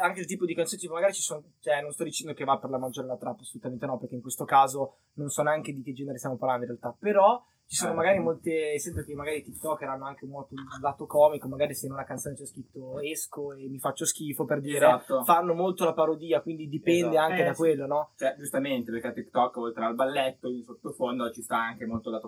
anche 0.00 0.20
il 0.20 0.26
tipo 0.26 0.46
di 0.46 0.54
canzone. 0.54 0.80
Tipo, 0.80 0.94
magari 0.94 1.12
ci 1.12 1.22
sono. 1.22 1.42
Cioè, 1.60 1.82
non 1.82 1.90
sto 1.92 2.04
dicendo 2.04 2.32
che 2.32 2.44
va 2.44 2.56
per 2.58 2.70
la 2.70 2.78
maggiore 3.00 3.06
la 3.06 3.16
trap, 3.16 3.40
assolutamente 3.40 3.86
no, 3.86 3.98
perché 3.98 4.14
in 4.14 4.20
questo 4.22 4.44
caso 4.44 4.96
non 5.14 5.28
so 5.28 5.42
neanche 5.42 5.72
di 5.72 5.82
che 5.82 5.92
genere 5.92 6.18
stiamo 6.18 6.36
parlando 6.36 6.64
in 6.64 6.70
realtà. 6.70 6.94
Però 6.98 7.42
ci 7.66 7.76
sono 7.76 7.92
Eh. 7.92 7.96
magari 7.96 8.18
molte. 8.18 8.78
Sento 8.78 9.02
che 9.02 9.14
magari 9.14 9.38
i 9.38 9.42
TikToker 9.42 9.88
hanno 9.88 10.06
anche 10.06 10.24
un 10.24 10.32
lato 10.80 11.06
comico. 11.06 11.48
Magari 11.48 11.74
se 11.74 11.86
in 11.86 11.92
una 11.92 12.04
canzone 12.04 12.34
c'è 12.34 12.44
scritto 12.44 12.98
esco 13.00 13.52
e 13.52 13.68
mi 13.68 13.78
faccio 13.78 14.04
schifo 14.04 14.44
per 14.44 14.60
dire. 14.60 14.76
Esatto. 14.78 15.22
Fanno 15.24 15.54
molto 15.54 15.84
la 15.84 15.92
parodia, 15.94 16.40
quindi 16.42 16.68
dipende 16.68 17.10
Esatto. 17.10 17.18
anche 17.30 17.42
Eh, 17.42 17.44
da 17.44 17.52
sì. 17.52 17.58
quello, 17.58 17.86
no? 17.86 18.10
Cioè, 18.16 18.34
giustamente, 18.36 18.90
perché 18.90 19.06
a 19.08 19.12
TikTok, 19.12 19.56
oltre 19.56 19.84
al 19.84 19.94
balletto 19.94 20.48
in 20.48 20.62
sottofondo, 20.64 21.30
ci 21.30 21.42
sta 21.42 21.58
anche 21.58 21.86
molto 21.86 22.10
lato 22.10 22.26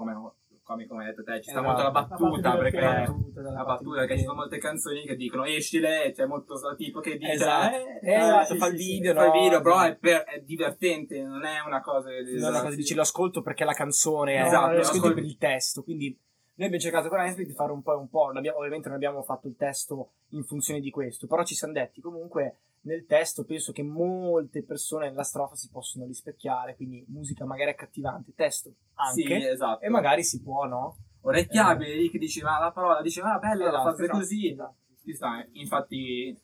come, 0.73 0.87
come, 0.87 1.03
hai 1.05 1.11
detto 1.11 1.23
te, 1.23 1.37
ci 1.43 1.51
sta 1.51 1.61
Esatto. 1.61 1.67
molto 1.67 1.83
la 1.83 1.89
La 1.89 1.91
battuta, 1.93 2.57
perché 2.57 2.79
divertente. 2.79 3.11
Battuta, 3.13 3.41
la 3.53 3.65
battuta, 3.65 3.99
perché 4.01 4.17
ci 4.19 4.23
sono 4.25 4.35
molte 4.37 4.59
canzoni 4.59 5.03
che 5.07 5.17
dicono 5.17 5.45
escile, 5.45 6.13
c'è 6.15 6.27
molto 6.27 6.57
sto 6.57 6.75
tipo 6.75 7.01
che 7.01 7.17
dice 7.17 7.33
Esatto. 7.33 7.77
eh, 7.77 8.15
Esatto, 8.15 8.53
sì, 8.55 8.59
fa 8.59 8.67
sì, 8.67 8.73
il 8.73 8.79
sì, 8.79 8.93
video, 8.93 9.15
fa 9.15 9.25
il 9.25 9.33
no? 9.33 9.41
video, 9.41 9.61
però 9.63 9.81
è, 9.83 9.97
per- 9.97 10.23
è 10.25 10.41
divertente, 10.41 11.23
non 11.23 11.45
è 11.45 11.61
una 11.65 11.81
cosa 11.81 12.09
non 12.11 12.27
è 12.27 12.49
una 12.49 12.63
cosa 12.63 12.75
dici 12.75 12.95
lo 12.95 13.03
ascolto 13.03 13.43
perché 13.43 13.65
la 13.65 13.73
canzone 13.73 14.35
è 14.35 14.45
Esatto, 14.47 14.73
lo 14.73 14.81
ascolti 14.81 14.97
ascolti- 14.99 15.15
per 15.15 15.25
il 15.25 15.37
testo 15.39 15.83
quindi 15.83 16.07
noi 16.55 16.67
abbiamo 16.67 16.79
cercato 16.85 17.09
con 17.09 17.19
Nesbitt 17.21 17.47
di 17.49 17.55
fare 17.55 17.73
un 17.73 17.83
po' 17.83 17.93
e 17.93 17.97
un 17.97 18.09
po' 18.09 18.27
non 18.27 18.37
abbiamo- 18.39 18.59
ovviamente 18.59 18.89
non 18.89 18.97
abbiamo 18.97 19.23
fatto 19.23 19.49
il 19.49 19.57
testo 19.57 20.11
in 20.31 20.45
funzione 20.45 20.81
di 20.81 20.91
questo 20.91 21.27
però 21.27 21.45
ci 21.45 21.55
siamo 21.55 21.73
detti 21.73 22.01
comunque 22.01 22.57
nel 22.85 23.05
testo 23.07 23.45
penso 23.45 23.73
che 23.73 23.83
molte 23.83 24.65
persone 24.65 25.09
nella 25.09 25.23
strofa 25.23 25.55
si 25.55 25.69
possono 25.71 26.05
rispecchiare 26.07 26.75
quindi 26.77 27.05
musica 27.09 27.45
magari 27.45 27.71
accattivante 27.71 28.33
testo 28.35 28.75
anche 28.95 29.23
Sì, 29.23 29.33
esatto. 29.47 29.85
e 29.85 29.89
magari 29.89 30.25
si 30.25 30.41
può 30.43 30.65
no? 30.67 30.97
orecchiabile 31.23 31.95
lì 31.95 32.11
che 32.11 32.19
diceva 32.19 32.59
la 32.59 32.73
parola, 32.73 33.01
diceva 33.01 33.35
ah, 33.35 33.39
bella 33.39 33.65
la 33.65 33.69
Esatto, 33.71 33.83
frase 33.83 34.03
esatto, 34.03 34.19
così. 34.19 34.51
esatto. 34.51 34.77
Ci 35.05 35.13
sta, 35.15 35.47
infatti 35.53 36.37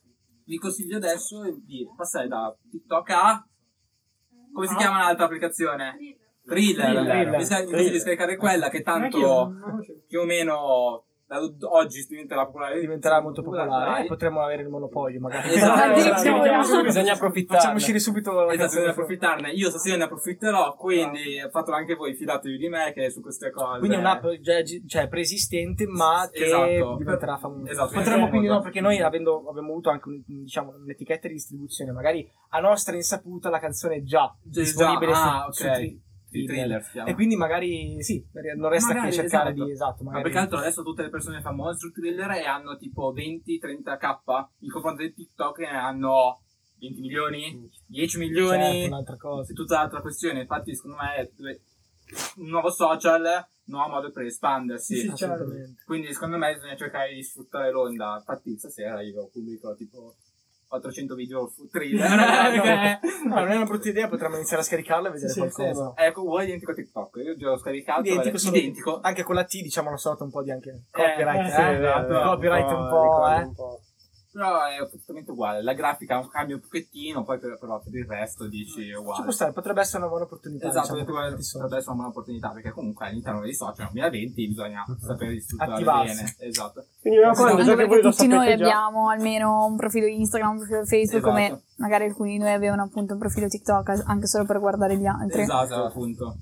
vi 0.45 0.57
consiglio 0.57 0.97
adesso 0.97 1.41
di 1.65 1.85
passare 1.95 2.27
da 2.27 2.55
TikTok 2.71 3.09
a 3.09 3.47
come 4.53 4.67
si 4.67 4.73
Ah. 4.73 4.77
chiama 4.77 4.99
l'altra 4.99 5.25
applicazione? 5.25 5.97
Thriller. 6.45 6.93
Thriller. 7.05 7.37
Mi 7.37 7.43
sa- 7.45 7.59
mi 7.59 7.65
consiglio 7.69 7.91
di 7.91 7.99
scaricare 7.99 8.35
quella 8.37 8.69
che 8.69 8.81
tanto 8.81 9.51
più 10.07 10.21
o 10.21 10.25
meno 10.25 11.05
oggi 11.69 12.05
diventerà 12.07 12.45
popolare. 12.45 12.79
diventerà 12.79 13.21
molto 13.21 13.41
popolare 13.43 13.91
Dai. 13.91 14.03
e 14.05 14.07
potremo 14.07 14.41
avere 14.41 14.63
il 14.63 14.69
monopolio 14.69 15.19
magari 15.19 15.53
Esatto. 15.53 15.91
Addirittura. 15.91 16.81
Bisogna 16.81 17.13
approfittare. 17.13 17.59
facciamo 17.59 17.75
uscire 17.77 17.99
subito 17.99 18.49
Esatto, 18.49 18.65
bisogna 18.65 18.89
approfittarne. 18.91 19.49
Io 19.51 19.69
stasera 19.69 19.97
ne 19.97 20.03
approfitterò, 20.05 20.75
quindi 20.75 21.37
fatelo 21.51 21.75
anche 21.77 21.95
voi, 21.95 22.13
fidatevi 22.15 22.57
di 22.57 22.67
me 22.69 22.91
che 22.93 23.09
su 23.11 23.21
queste 23.21 23.51
cose. 23.51 23.77
Quindi 23.79 23.97
è 23.97 23.99
un'app 23.99 24.25
già 24.41 24.61
gi- 24.61 24.83
cioè, 24.87 25.07
preesistente, 25.07 25.85
ma 25.87 26.27
che 26.31 26.45
Esatto. 26.45 26.95
diventerà 26.97 27.37
famosa. 27.37 27.71
Esatto, 27.71 27.93
Potremmo 27.93 28.23
sì, 28.25 28.29
quindi, 28.29 28.47
no, 28.47 28.61
perché 28.61 28.81
noi 28.81 28.99
avendo, 28.99 29.45
abbiamo 29.49 29.69
avuto 29.71 29.89
anche 29.89 30.09
un- 30.09 30.21
diciamo, 30.25 30.73
un'etichetta 30.75 31.27
di 31.27 31.33
distribuzione, 31.35 31.91
magari 31.91 32.27
a 32.49 32.59
nostra 32.59 32.95
insaputa 32.95 33.49
la 33.49 33.59
canzone 33.59 33.95
è 33.97 34.01
già 34.03 34.35
Già- 34.41 34.61
disponibile 34.61 35.11
ah, 35.13 35.47
su, 35.51 35.63
ok. 35.65 35.75
su 35.75 35.99
Thriller 36.29 36.89
chiama. 36.89 37.09
E 37.09 37.13
quindi 37.13 37.35
magari 37.35 38.01
sì, 38.03 38.25
non 38.55 38.69
resta 38.69 38.93
Magari, 38.93 39.09
che 39.09 39.15
cercare 39.15 39.49
esatto. 39.49 39.65
di 39.65 39.71
esatto, 39.71 40.03
Ma 40.03 40.11
magari 40.11 40.23
perché 40.23 40.37
altro 40.37 40.57
adesso 40.59 40.83
tutte 40.83 41.01
le 41.01 41.09
persone 41.09 41.41
famose 41.41 41.79
su 41.79 41.91
Thriller 41.91 42.31
e 42.31 42.45
hanno 42.45 42.77
tipo 42.77 43.13
20-30k 43.13 44.47
in 44.59 44.71
confronto 44.71 45.01
di 45.01 45.13
TikTok 45.13 45.59
ne 45.59 45.67
hanno 45.67 46.41
20 46.79 47.01
milioni, 47.01 47.69
10 47.87 48.17
milioni. 48.17 48.63
certo, 48.63 48.87
un'altra 48.87 49.17
cosa. 49.17 49.51
è 49.51 49.55
tutta 49.55 49.75
l'altra 49.75 50.01
questione. 50.01 50.41
Infatti, 50.41 50.75
secondo 50.75 50.97
me, 50.97 51.15
è 51.15 51.29
un 52.37 52.47
nuovo 52.47 52.69
social, 52.69 53.21
un 53.23 53.45
nuovo 53.65 53.89
modo 53.89 54.11
per 54.11 54.25
espandersi. 54.25 54.95
Sì, 54.95 55.15
certo. 55.15 55.45
Quindi, 55.85 56.13
secondo 56.13 56.37
me, 56.37 56.53
bisogna 56.53 56.75
cercare 56.75 57.13
di 57.13 57.23
sfruttare 57.23 57.71
l'onda. 57.71 58.15
Infatti, 58.17 58.57
stasera 58.57 59.01
io 59.01 59.29
pubblico 59.29 59.75
tipo 59.75 60.15
400 60.69 61.15
video 61.15 61.51
Thriller. 61.71 62.07
No, 63.29 63.35
non 63.35 63.51
è 63.51 63.55
una 63.55 63.65
brutta 63.65 63.89
idea, 63.89 64.07
potremmo 64.07 64.35
iniziare 64.35 64.61
a 64.61 64.65
scaricarla 64.65 65.09
e 65.09 65.11
vedere 65.11 65.29
Sì, 65.31 65.41
sì, 65.41 65.49
qualcosa. 65.49 65.93
Ecco, 65.95 66.21
uguale 66.21 66.45
identico 66.45 66.71
a 66.71 66.73
TikTok. 66.75 67.15
Io 67.17 67.35
già 67.35 67.49
l'ho 67.49 67.57
scaricato. 67.57 68.01
Identico, 68.01 68.37
solo- 68.37 68.57
identico. 68.57 68.99
Anche 69.01 69.23
con 69.23 69.35
la 69.35 69.43
T, 69.43 69.61
diciamo, 69.61 69.89
una 69.89 69.97
sorta 69.97 70.23
un 70.23 70.31
po' 70.31 70.41
di 70.41 70.51
anche 70.51 70.85
copyright, 70.91 71.41
eh, 71.41 71.47
eh, 71.47 71.51
sì, 71.51 71.79
vero, 71.79 72.23
copyright 72.23 72.71
un 72.71 72.89
po', 72.89 73.03
ricorda 73.03 73.41
eh. 73.41 73.43
un 73.43 73.53
po'. 73.53 73.79
Però 74.31 74.63
è 74.63 74.75
assolutamente 74.75 75.31
uguale. 75.31 75.63
La 75.63 75.73
grafica 75.73 76.15
ha 76.15 76.19
un 76.19 76.59
pochettino, 76.59 77.23
poi 77.23 77.39
per, 77.39 77.57
però 77.59 77.79
per 77.79 77.93
il 77.95 78.05
resto 78.05 78.47
dici 78.47 78.81
è 78.83 78.93
Ci 78.93 78.93
uguale. 78.93 79.23
può 79.23 79.31
stare, 79.31 79.51
potrebbe 79.53 79.81
essere 79.81 79.97
una 79.97 80.07
buona 80.07 80.25
opportunità. 80.25 80.67
Esatto, 80.67 80.93
diciamo, 80.93 80.99
social. 80.99 81.35
potrebbe 81.35 81.77
essere 81.77 81.91
una 81.91 81.93
buona 81.95 82.07
opportunità 82.09 82.49
perché 82.51 82.69
comunque 82.71 83.07
all'interno 83.07 83.41
dei 83.41 83.55
social 83.55 83.89
nel 83.91 84.09
2020 84.09 84.47
bisogna 84.47 84.85
sapere 84.99 85.39
sfruttare 85.41 85.71
Attivarsi. 85.73 86.15
bene. 86.15 86.35
Esatto. 86.39 86.85
Quindi 87.01 87.19
raccomando, 87.19 87.51
Anche 87.51 87.63
già 87.63 87.69
che 87.71 87.75
perché 87.77 87.89
voi 87.89 88.01
lo 88.03 88.09
tutti 88.11 88.27
noi 88.27 88.47
già, 88.47 88.53
abbiamo 88.53 89.09
almeno 89.09 89.65
un 89.65 89.75
profilo 89.75 90.05
Instagram, 90.05 90.51
un 90.51 90.57
profilo 90.57 90.85
Facebook, 90.85 91.25
Esatto. 91.27 91.29
come 91.31 91.61
magari 91.77 92.03
alcuni 92.05 92.31
di 92.33 92.37
noi 92.37 92.51
avevano 92.53 92.83
appunto 92.83 93.13
un 93.13 93.19
profilo 93.19 93.47
TikTok 93.47 94.03
anche 94.05 94.27
solo 94.27 94.45
per 94.45 94.59
guardare 94.59 94.95
gli 94.95 95.05
altri. 95.07 95.41
Esatto, 95.41 95.85
appunto. 95.85 96.35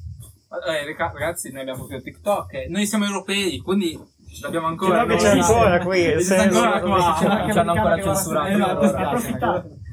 Eh, 0.49 0.85
raga- 0.85 1.11
ragazzi, 1.13 1.51
noi 1.51 1.61
abbiamo 1.61 1.79
proprio 1.79 2.01
TikTok, 2.01 2.53
eh, 2.53 2.67
noi 2.69 2.85
siamo 2.85 3.05
europei, 3.05 3.59
quindi 3.59 3.97
ci 4.31 4.45
abbiamo 4.45 4.67
ancora. 4.67 5.01
Che 5.05 5.13
no 5.13 5.15
c'è 5.19 5.29
ancora 5.29 5.79
qui, 5.79 6.21
senso- 6.21 6.59
ancora 6.61 6.79
qua. 6.81 7.15
C'è 7.17 7.51
Ci 7.51 7.57
hanno 7.59 7.71
ancora 7.71 8.01
censurato. 8.01 8.47
piace, 8.79 8.95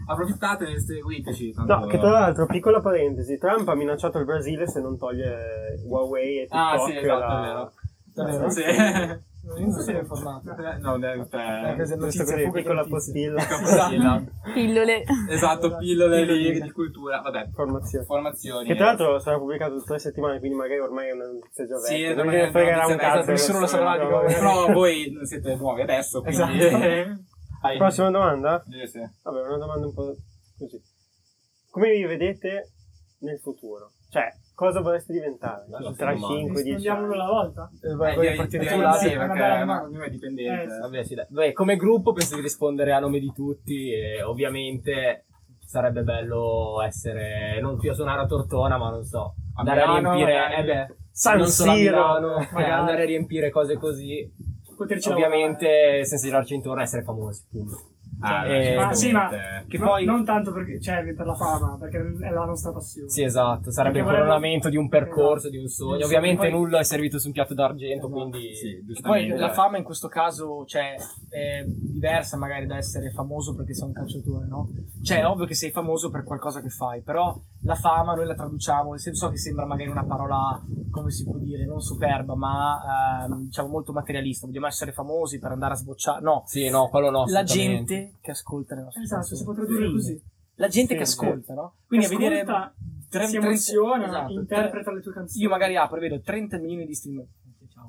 approfittate. 0.07 0.65
E 0.73 0.81
seguiteci. 0.81 1.55
No, 1.67 1.87
che 1.87 1.99
tra 1.99 2.11
l'altro, 2.11 2.47
piccola 2.47 2.81
parentesi, 2.81 3.39
Trump 3.39 3.67
ha 3.69 3.75
minacciato 3.75 4.19
il 4.19 4.25
Brasile 4.27 4.67
se 4.69 4.81
non 4.81 4.99
toglie 4.99 5.83
Huawei 5.87 6.39
e 6.41 6.43
TikTok. 6.43 6.59
Ah, 6.61 6.79
sì, 6.79 6.97
esatto, 6.97 7.19
la- 7.19 7.41
vero. 7.41 7.73
Davvero? 8.15 8.51
Sì. 8.51 8.63
Non 9.45 9.71
so 9.73 9.81
se 9.81 9.95
è 9.95 9.99
informato. 10.01 10.55
No, 10.81 10.97
Eh, 10.97 11.27
cioè, 11.31 11.75
così- 11.77 11.77
Questo 11.77 11.97
Notizia, 11.97 12.25
così, 12.25 12.35
fuga 12.37 12.45
di 12.45 12.51
piccola 12.53 12.75
notizie. 12.85 12.91
postilla. 12.91 13.41
Esatto, 13.43 14.31
Pillole. 14.55 15.05
esatto, 15.31 15.77
pillole 15.77 16.25
lì 16.25 16.61
di 16.61 16.71
cultura. 16.73 17.21
Vabbè, 17.21 17.45
Informazione. 17.47 18.05
formazioni. 18.07 18.67
Che 18.67 18.75
tra 18.75 18.87
l'altro 18.87 19.19
sarà 19.19 19.37
pubblicato 19.39 19.75
tra 19.77 19.85
tre 19.85 19.99
settimane, 19.99 20.39
quindi 20.39 20.57
magari 20.57 20.81
ormai 20.81 21.09
è 21.09 21.13
una 21.13 21.27
notizia 21.27 21.67
già 21.67 21.77
Sì, 21.79 21.93
vecchia. 22.03 22.11
ormai 22.11 22.25
non 22.27 22.35
è 22.35 22.45
ne 22.47 22.51
fregherà 22.51 22.85
una 22.85 22.95
un 22.95 22.99
cazzo. 22.99 23.31
nessuno 23.31 23.61
lo 23.61 23.67
saprà 23.67 23.99
di 23.99 24.11
come- 24.11 24.33
Però 24.33 24.73
voi 24.73 25.11
non 25.13 25.25
siete 25.27 25.55
nuovi 25.57 25.81
adesso, 25.83 26.21
quindi... 26.23 26.59
Esatto. 26.65 26.79
Vai. 27.63 27.77
Prossima 27.79 28.11
domanda? 28.11 28.63
Sì, 28.69 28.87
sì. 28.87 28.99
Vabbè, 29.23 29.41
una 29.47 29.59
domanda 29.59 29.87
un 29.87 29.95
po' 29.95 30.15
così. 30.59 30.81
Come 31.71 31.91
vi 31.91 32.05
vedete 32.05 32.71
nel 33.21 33.39
futuro? 33.41 33.93
Cioè, 34.11 34.29
cosa 34.55 34.81
vorreste 34.81 35.13
diventare? 35.13 35.65
Tra 35.97 36.13
domanda. 36.15 36.27
5 36.27 36.63
10 36.63 36.77
Rispondiamo 36.77 36.99
uno 37.05 37.13
anni? 37.13 37.21
alla 37.23 37.31
volta. 37.31 37.71
Eh, 37.83 37.95
vai- 37.95 38.13
Eh, 38.13 38.17
vai 38.17 38.35
partire 38.37 38.67
tu, 38.67 38.81
È 40.05 40.11
dipendente. 40.11 40.63
Eh, 40.63 40.71
sì. 40.71 40.79
Vabbè, 40.81 41.05
sì, 41.05 41.15
dai. 41.15 41.27
Beh, 41.29 41.53
come 41.53 41.77
gruppo 41.77 42.13
penso 42.13 42.35
di 42.37 42.41
rispondere 42.43 42.93
a 42.93 42.99
nome 43.01 43.19
di 43.19 43.33
tutti 43.33 43.93
e 43.93 44.23
ovviamente 44.23 45.25
sarebbe 45.65 46.03
bello 46.03 46.81
essere, 46.83 47.59
non 47.61 47.79
più 47.79 47.91
a 47.91 47.95
suonare 47.95 48.23
a 48.23 48.27
Tortona, 48.27 48.77
ma 48.79 48.91
non 48.91 49.05
so, 49.05 49.35
A 49.55 49.61
andare 49.61 49.83
a 49.83 49.87
Milano, 49.89 50.13
riempire, 50.15 50.39
magari. 50.39 50.61
eh 50.61 50.65
beh, 50.65 50.95
San 51.11 51.39
non 51.39 51.47
solo 51.49 51.71
a 51.71 51.75
Milano, 51.75 52.37
eh, 52.37 52.49
magari. 52.53 52.71
andare 52.71 53.03
a 53.03 53.07
riempire 53.07 53.51
cose 53.51 53.77
così, 53.77 54.33
Poterci 54.77 55.09
ovviamente 55.09 56.05
senza 56.05 56.27
girarci 56.27 56.55
intorno 56.55 56.83
essere 56.83 57.03
famosi, 57.05 57.45
punto. 57.51 57.79
Ah, 58.21 58.47
Eh, 58.47 58.77
Ma 58.77 58.93
sì, 58.95 59.11
ma 59.13 59.29
Che 59.67 59.79
no- 59.79 59.87
poi- 59.87 60.05
non 60.05 60.25
tanto 60.25 60.53
perché, 60.53 60.81
cioè, 60.81 61.03
per 61.15 61.27
la 61.27 61.35
fama, 61.35 61.77
perché 61.79 61.99
è 62.21 62.31
la 62.31 62.45
nostra 62.45 62.73
passione. 62.73 63.09
Sì, 63.09 63.23
esatto, 63.23 63.71
sarebbe 63.71 63.99
il 63.99 64.05
Perché 64.05 64.19
volevo- 64.19 64.33
coronamento 64.35 64.69
di 64.69 64.77
un 64.77 64.89
percorso, 64.89 65.49
di 65.51 65.57
un 65.59 65.67
sogno. 65.69 65.97
Esatto. 65.97 66.07
Ovviamente 66.07 66.49
Poi- 66.49 66.51
nulla 66.53 66.79
è 66.79 66.85
servito 66.85 67.19
su 67.19 67.27
un 67.29 67.33
piatto 67.33 67.55
d'argento, 67.55 68.07
Esatto. 68.07 68.29
quindi 68.29 68.55
Sì, 68.55 69.01
Poi 69.03 69.29
la 69.29 69.51
fama 69.53 69.77
in 69.79 69.85
questo 69.85 70.09
caso 70.09 70.65
cioè, 70.67 70.95
è 71.29 71.65
diversa 71.67 72.37
magari 72.37 72.67
da 72.67 72.77
essere 72.77 73.11
famoso 73.11 73.55
perché 73.55 73.75
sei 73.75 73.87
un 73.89 73.93
calciatore, 73.93 74.47
no? 74.47 74.69
Cioè 75.03 75.19
è 75.21 75.27
ovvio 75.27 75.47
che 75.47 75.55
sei 75.55 75.71
famoso 75.71 76.11
per 76.11 76.25
qualcosa 76.25 76.61
che 76.61 76.69
fai, 76.71 77.03
però 77.03 77.35
la 77.63 77.75
fama 77.75 78.15
noi 78.15 78.27
la 78.27 78.35
traduciamo, 78.35 78.91
nel 78.91 79.01
senso 79.01 79.27
so 79.27 79.31
che 79.33 79.39
sembra 79.39 79.65
magari 79.67 79.91
una 79.91 80.05
parola, 80.05 80.63
come 80.91 81.11
si 81.11 81.25
può 81.25 81.37
dire, 81.39 81.65
non 81.67 81.81
superba, 81.81 82.35
ma 82.35 83.25
ehm, 83.27 83.45
diciamo 83.45 83.69
molto 83.69 83.93
materialista, 83.93 84.47
vogliamo 84.47 84.67
essere 84.67 84.93
famosi 84.93 85.39
per 85.39 85.53
andare 85.53 85.73
a 85.73 85.77
sbocciare, 85.77 86.21
no, 86.23 86.43
Sì, 86.47 86.69
no, 86.69 86.89
quello 86.89 87.11
no. 87.11 87.25
la 87.27 87.41
assolutamente. 87.41 88.04
Gente 88.05 88.19
che 88.21 88.31
ascolta 88.31 88.75
le 88.75 88.83
nostre 88.83 89.03
Esatto, 89.03 89.21
canzoni. 89.21 89.39
si 89.39 89.45
può 89.45 89.55
tradurre 89.55 89.79
Fine. 89.87 89.93
così. 89.93 90.23
La 90.57 90.69
gente 90.69 90.93
Sì, 90.93 90.99
che 90.99 91.07
sì. 91.07 91.13
ascolta, 91.19 91.55
no? 91.55 91.75
Quindi 91.87 92.07
Che 92.07 92.15
a 92.15 92.19
vedere 92.19 92.45
tre- 93.09 93.27
si 93.27 93.37
emoziona, 93.37 94.07
esatto, 94.07 94.33
interpreta 94.33 94.93
le 94.93 95.01
tue 95.01 95.13
canzoni. 95.13 95.43
Io 95.43 95.49
magari 95.49 95.77
apro 95.77 95.97
e 95.97 96.01
vedo 96.01 96.21
30 96.21 96.59
milioni 96.59 96.87
di 96.87 96.95
stream. 96.95 97.25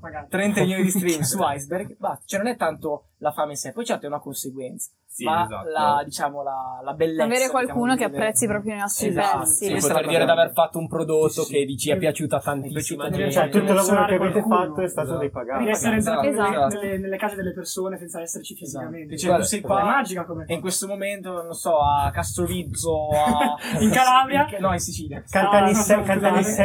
Magari. 0.01 0.27
30 0.29 0.61
milioni 0.61 0.83
di 0.83 0.89
stream 0.89 1.21
su 1.23 1.37
Iceberg, 1.41 1.95
basta. 1.97 2.23
Cioè, 2.25 2.39
non 2.41 2.51
è 2.51 2.55
tanto 2.57 3.09
la 3.25 3.31
fame 3.31 3.51
in 3.51 3.57
sé, 3.57 3.71
poi 3.71 3.85
certo 3.85 4.05
è 4.05 4.07
una 4.07 4.19
conseguenza. 4.19 4.91
Sì, 5.15 5.23
ma 5.23 5.43
esatto. 5.45 5.69
la, 5.69 6.01
diciamo, 6.03 6.43
la, 6.43 6.81
la 6.83 6.93
bellezza. 6.93 7.23
Avere 7.23 7.49
qualcuno 7.49 7.93
diciamo, 7.93 7.95
che 7.95 8.05
di 8.05 8.11
vedere- 8.11 8.23
apprezzi 8.25 8.47
proprio 8.47 8.73
i 8.73 8.77
nostri 8.77 9.07
Esatto, 9.07 9.37
pezzi. 9.39 9.79
sì, 9.79 9.87
poter 9.87 10.07
dire 10.07 10.25
di 10.25 10.31
aver 10.31 10.51
fatto 10.51 10.77
un 10.77 10.87
prodotto 10.89 11.29
Sì, 11.29 11.41
sì. 11.43 11.53
che 11.53 11.65
dici 11.65 11.89
è 11.91 11.97
piaciuta 11.97 12.37
È 12.37 12.41
tantissima 12.41 13.07
piaciuta 13.07 13.17
gente. 13.17 13.31
Cioè, 13.31 13.49
tutto 13.49 13.71
il 13.71 13.75
lavoro 13.77 14.05
che 14.05 14.13
avete 14.15 14.41
qualcuno. 14.41 14.55
fatto 14.57 14.81
è 14.81 14.87
stato 14.89 15.07
Esatto. 15.07 15.19
dei 15.21 15.29
pagati. 15.31 15.69
essere 15.69 15.95
Esatto. 15.95 16.27
entrato 16.27 16.41
nelle, 16.43 16.57
Esatto. 16.65 16.81
nelle- 16.81 16.97
nelle 16.97 17.17
case 17.17 17.35
delle 17.35 17.53
persone 17.53 17.97
senza 17.97 18.19
esserci 18.21 18.53
Esatto. 18.53 18.65
fisicamente. 18.85 19.17
Cioè, 19.17 19.35
tu 19.37 19.41
sei 19.43 19.61
qua- 19.61 19.79
è 19.79 19.83
magica 19.85 20.25
come 20.25 20.43
E 20.47 20.53
in 20.53 20.59
questo 20.61 20.85
momento, 20.87 21.31
non 21.43 21.53
so, 21.53 21.77
a 21.79 22.11
Castrorizzo, 22.11 23.07
a... 23.07 23.55
In 23.79 23.91
Calabria? 23.91 24.47
No, 24.59 24.73
in 24.73 24.79
Sicilia. 24.79 25.19
No, 25.19 25.23
Cantanissetta. 25.29 26.13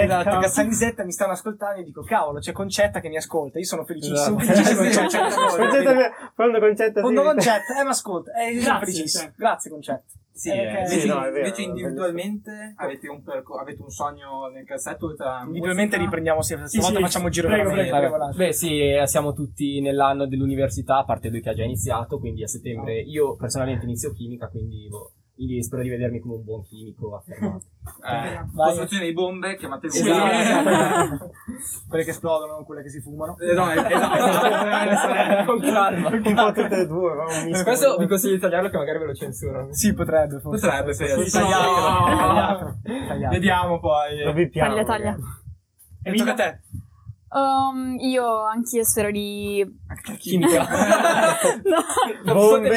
Esatto, 0.02 0.38
Cassanisetta 0.40 1.04
mi 1.04 1.12
stanno 1.12 1.32
ascoltando 1.32 1.80
e 1.80 1.84
dico, 1.84 2.02
cavolo, 2.02 2.40
c'è 2.40 2.50
Concetta 2.50 2.98
che 2.98 3.08
mi 3.08 3.16
ascolta, 3.16 3.58
io 3.60 3.64
sono 3.64 3.84
felicissimo, 3.84 4.38
Esatto. 4.40 4.60
felicissimo 4.60 4.82
che 4.82 5.30
Concetta 5.56 5.92
mi 5.94 6.02
quando 6.58 6.66
Concetta 6.74 7.00
Quando 7.00 7.20
si- 7.20 7.26
Concetta, 7.26 7.80
eh, 7.80 7.84
mi 7.84 7.88
ascolta, 7.90 8.32
eh, 8.34 8.52
io 8.52 8.60
sono 8.62 8.78
Grazie, 8.78 9.08
cioè. 9.08 9.32
Grazie 9.36 9.70
Concetta. 9.70 10.04
Sì, 10.32 10.48
Eh, 10.50 10.80
eh, 10.82 10.86
sì, 10.86 11.06
no, 11.06 11.18
è 11.22 11.30
vero, 11.30 11.36
invece 11.44 11.60
è 11.62 11.64
individualmente 11.66 12.72
avete 12.76 13.08
un, 13.08 13.22
perco- 13.22 13.56
avete 13.56 13.82
un 13.82 13.90
sogno 13.90 14.46
nel 14.46 14.64
cassetto 14.64 15.12
tra 15.14 15.40
Individualmente 15.40 15.96
musica? 15.96 16.04
riprendiamo 16.04 16.40
sempre, 16.42 16.68
Sì, 16.68 16.76
stavolta 16.78 16.96
sì, 16.98 17.04
facciamo 17.04 17.26
il 17.26 17.32
giro 17.32 17.46
prego, 17.48 17.62
veramente, 17.64 17.90
prego, 17.98 18.16
prego, 18.16 18.32
Beh 18.36 18.52
sì, 18.52 18.80
eh, 18.80 19.06
siamo 19.06 19.32
tutti 19.34 19.80
nell'anno 19.82 20.26
dell'università, 20.26 20.98
a 20.98 21.04
parte 21.04 21.28
lui 21.28 21.42
che 21.42 21.50
ha 21.50 21.54
già 21.54 21.64
iniziato, 21.64 22.18
quindi 22.18 22.42
a 22.42 22.46
settembre 22.48 23.00
io 23.00 23.36
personalmente 23.36 23.84
inizio 23.84 24.12
chimica, 24.12 24.48
quindi, 24.48 24.86
boh, 24.88 25.12
quindi 25.40 25.62
spero 25.62 25.80
di 25.82 25.88
vedermi 25.88 26.20
come 26.20 26.34
un 26.34 26.44
buon 26.44 26.62
chimico 26.62 27.16
affermato. 27.16 27.64
Eh, 28.00 28.44
costruzione 28.54 29.06
di 29.06 29.12
bombe, 29.14 29.56
chiamate 29.56 29.88
voi. 29.88 30.00
Esatto. 30.00 31.30
quelle 31.88 32.04
che 32.04 32.10
esplodono, 32.10 32.52
non 32.52 32.64
quelle 32.66 32.82
che 32.82 32.90
si 32.90 33.00
fumano. 33.00 33.36
Eh, 33.38 33.54
no, 33.54 33.70
esatto. 33.70 35.44
Con 35.50 35.60
calma. 35.60 36.08
Un 36.08 36.22
po' 36.22 36.52
tutte 36.52 36.80
e 36.80 36.86
due, 36.86 37.12
misto. 37.46 37.64
Questo 37.64 37.96
vi 37.96 38.06
consiglio 38.06 38.34
di 38.34 38.40
tagliarlo 38.40 38.68
che 38.68 38.76
magari 38.76 38.98
ve 38.98 39.06
lo 39.06 39.14
censurano. 39.14 39.72
Sì, 39.72 39.94
potrebbe, 39.94 40.40
forse. 40.40 40.66
Potrebbe, 40.66 40.92
sì. 40.92 41.06
Sì, 41.06 41.24
Sì, 41.24 41.38
tagliato, 41.38 41.70
no. 41.70 42.16
tagliato, 42.16 42.78
tagliato. 43.08 43.34
Vediamo 43.34 43.80
poi. 43.80 44.22
Lo 44.24 44.32
bippiamo, 44.34 44.68
Taglia, 44.70 44.84
taglia. 44.84 45.10
magari. 45.12 45.24
E 46.02 46.12
tocca 46.14 46.30
a 46.30 46.34
te. 46.34 46.60
Um, 47.32 47.96
io 48.00 48.44
anch'io 48.44 48.82
spero 48.84 49.10
di... 49.12 49.64
Chimica. 50.18 50.66
no. 52.24 52.32
Bombe. 52.34 52.70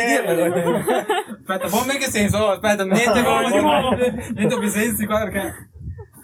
Aspetta, 1.39 1.67
bombe 1.69 1.93
in 1.93 1.99
che 1.99 2.09
senso? 2.09 2.37
Oh, 2.37 2.49
Aspetta, 2.51 2.83
niente 2.85 3.21
No, 3.21 3.23
bombe, 3.23 3.51
di 3.51 3.59
nuovo. 3.59 3.95
niente 4.35 4.57
bisensi 4.59 5.05
qua 5.07 5.23
perché... 5.23 5.39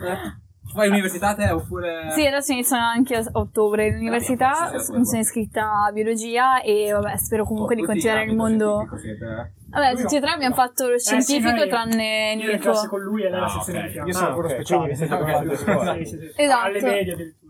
Eh. 0.01 0.47
Fai 0.71 0.87
università 0.89 1.33
te 1.33 1.49
oppure... 1.49 2.11
Sì, 2.11 2.27
adesso 2.27 2.51
iniziano 2.51 2.83
anche 2.85 3.15
a 3.15 3.23
ottobre 3.31 3.89
l'università, 3.89 4.51
Ah, 4.51 4.69
sì, 4.73 4.77
sì, 4.77 4.85
sì, 4.85 4.97
mi 4.99 5.05
sono 5.05 5.21
iscritta 5.21 5.85
a 5.87 5.91
biologia 5.91 6.61
e 6.61 6.91
vabbè, 6.91 7.17
spero 7.17 7.43
comunque 7.43 7.73
di 7.73 7.81
Tutti 7.81 7.93
continuare 7.93 8.25
nel 8.27 8.39
ambito 8.39 8.67
mondo... 8.75 8.95
eh? 8.95 9.51
Vabbè, 9.71 9.95
tutti 9.99 10.15
e 10.15 10.19
tre 10.19 10.29
abbiamo 10.29 10.53
fatto 10.53 10.87
lo 10.87 10.99
sì, 10.99 11.05
scientifico 11.05 11.55
noi- 11.55 11.69
tranne 11.69 12.33
Io 12.33 12.41
ero 12.43 12.51
in 12.51 12.57
Nico. 12.57 12.69
classe 12.71 12.87
con 12.87 13.01
lui 13.01 13.23
e 13.23 13.29
lei 13.31 13.39
la 13.39 13.45
Ah, 13.47 13.49
sezione 13.49 13.81
di 13.81 13.89
fianco. 13.89 14.09
Io 14.09 14.15
sono 14.15 14.27
Ah, 14.29 14.33
quello 14.33 14.49
speciale. 14.49 14.93
Sì, 14.93 16.05
sì, 16.05 16.17
sì. 16.17 16.31
Esatto. 16.35 16.65
Alle 16.67 16.81
medie 16.83 17.13
addirittura. 17.13 17.48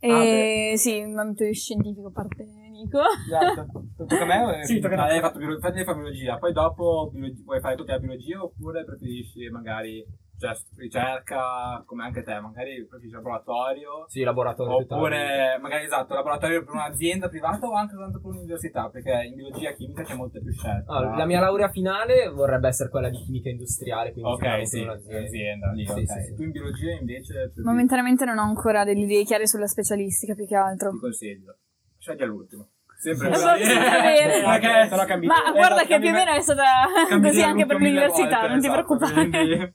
E 0.00 0.74
sì, 0.76 0.96
in 0.98 1.16
ambito 1.18 1.52
scientifico 1.52 2.08
a 2.08 2.12
parte 2.12 2.44
Nico. 2.70 3.00
Esatto. 3.26 3.66
Tocca 4.06 4.22
a 4.22 4.26
me? 4.26 4.60
o- 4.60 4.64
Sì, 4.64 4.78
tocca 4.78 4.94
a 4.94 4.96
No, 4.96 5.02
te. 5.04 5.08
lei 5.08 5.18
ha 5.18 5.22
fatto 5.22 5.38
biologia, 5.94 6.38
poi 6.38 6.52
dopo 6.52 7.10
biologia- 7.14 7.42
vuoi 7.44 7.60
fare 7.60 7.74
tutta 7.74 7.92
la 7.94 7.98
biologia 7.98 8.42
oppure 8.42 8.84
preferisci 8.84 9.48
magari 9.50 10.04
cioè, 10.38 10.56
ricerca 10.76 11.82
come 11.84 12.04
anche 12.04 12.22
te, 12.22 12.38
magari 12.40 12.84
preferisci 12.86 13.14
laboratorio 13.16 14.04
Sì, 14.08 14.22
laboratorio 14.22 14.76
oppure 14.76 15.58
magari 15.60 15.84
esatto, 15.84 16.14
laboratorio 16.14 16.62
per 16.64 16.74
un'azienda 16.74 17.28
privata 17.28 17.66
o 17.66 17.72
anche 17.72 17.96
tanto 17.96 18.20
per 18.20 18.30
un'università, 18.30 18.88
perché 18.88 19.12
in 19.24 19.34
biologia 19.34 19.72
chimica 19.72 20.02
c'è 20.02 20.14
molte 20.14 20.40
più 20.40 20.52
scelte. 20.52 20.84
Ah, 20.90 21.16
la 21.16 21.26
mia 21.26 21.40
laurea 21.40 21.68
finale 21.68 22.28
vorrebbe 22.28 22.68
essere 22.68 22.88
quella 22.88 23.08
di 23.08 23.16
chimica 23.18 23.48
industriale, 23.48 24.12
quindi 24.12 24.30
Ok, 24.30 24.36
sicuramente 24.38 24.66
sì, 24.68 24.80
un'azienda. 24.82 25.18
un'azienda 25.18 25.72
lì, 25.72 25.84
Sì, 25.84 25.90
ok. 25.92 25.98
sì, 26.06 26.20
sì. 26.26 26.34
Tu 26.36 26.42
in 26.42 26.50
biologia 26.50 26.92
invece 26.92 27.52
Momentaneamente 27.64 28.24
non 28.24 28.38
ho 28.38 28.42
ancora 28.42 28.84
delle 28.84 29.00
idee 29.00 29.24
chiare 29.24 29.46
sulla 29.46 29.66
specialistica 29.66 30.34
più 30.34 30.46
che 30.46 30.54
altro. 30.56 30.90
ti 30.90 30.98
consiglio. 30.98 31.56
Scegli 31.98 32.22
all'ultimo. 32.22 32.68
Sempre 33.00 33.28
così. 33.30 33.42
vero. 33.44 34.48
Perché 34.58 34.86
Però 34.88 35.04
cambi- 35.04 35.26
Ma 35.26 35.48
eh, 35.48 35.52
guarda 35.52 35.84
che 35.84 35.98
più 35.98 36.08
o 36.08 36.12
meno 36.12 36.32
è 36.32 36.40
stata 36.40 36.64
così 37.20 37.42
anche 37.42 37.66
per 37.66 37.76
l'università, 37.78 38.28
volte, 38.40 38.48
non 38.48 38.60
ti 38.60 38.66
esatto, 38.66 38.96
preoccupare. 38.96 39.74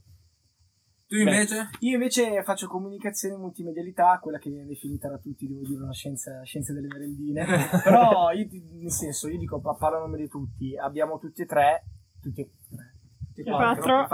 Tu 1.14 1.20
invece? 1.20 1.70
Io 1.82 1.94
invece 1.94 2.42
faccio 2.42 2.68
comunicazione 2.68 3.36
e 3.36 3.38
multimedialità, 3.38 4.18
quella 4.20 4.40
che 4.40 4.50
viene 4.50 4.66
definita 4.66 5.10
da 5.10 5.20
tutti, 5.20 5.46
devo 5.48 5.62
dire, 5.62 5.84
una 5.84 5.94
scienza, 5.94 6.42
scienza 6.44 6.74
delle 6.74 6.88
merendine. 6.88 7.46
Però, 7.84 8.32
io, 8.32 8.48
nel 8.80 8.90
senso, 8.92 9.30
io 9.30 9.38
dico, 9.38 9.60
pa- 9.62 9.76
parlo 9.76 9.98
a 9.98 10.00
nome 10.02 10.18
di 10.18 10.28
tutti, 10.28 10.76
abbiamo 10.76 11.20
tutti 11.20 11.44
e 11.44 11.46
tre, 11.46 11.84
tutti 12.20 12.42
e 12.42 12.50
tre. 12.68 12.92
E 13.36 13.44
Quattro. 13.44 14.08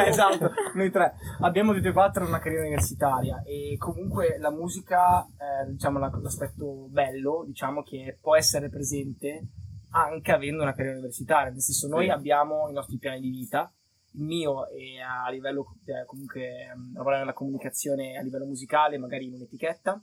Esatto. 0.06 0.50
Noi 0.74 0.90
tre. 0.90 1.14
Abbiamo 1.40 1.72
tutti 1.72 1.88
e 1.88 1.92
quattro 1.92 2.26
una 2.26 2.38
carriera 2.38 2.64
universitaria 2.64 3.42
e 3.44 3.76
comunque 3.78 4.36
la 4.38 4.50
musica, 4.50 5.22
eh, 5.24 5.70
diciamo 5.70 5.98
la- 5.98 6.10
l'aspetto 6.22 6.88
bello, 6.90 7.44
diciamo 7.46 7.82
che 7.82 8.18
può 8.20 8.36
essere 8.36 8.68
presente 8.68 9.48
anche 9.92 10.30
avendo 10.32 10.60
una 10.62 10.72
carriera 10.72 10.96
universitaria. 10.98 11.50
Nel 11.52 11.62
senso, 11.62 11.88
noi 11.88 12.04
Sì. 12.04 12.10
abbiamo 12.10 12.68
i 12.68 12.72
nostri 12.74 12.98
piani 12.98 13.20
di 13.20 13.30
vita. 13.30 13.72
Il 14.12 14.24
mio 14.24 14.68
è 14.68 14.98
a 14.98 15.30
livello 15.30 15.76
eh, 15.84 16.04
comunque 16.06 16.66
ehm, 16.66 16.94
lavorare 16.94 17.20
nella 17.20 17.32
comunicazione 17.32 18.16
a 18.18 18.22
livello 18.22 18.44
musicale, 18.44 18.98
magari 18.98 19.26
in 19.26 19.34
un'etichetta. 19.34 20.02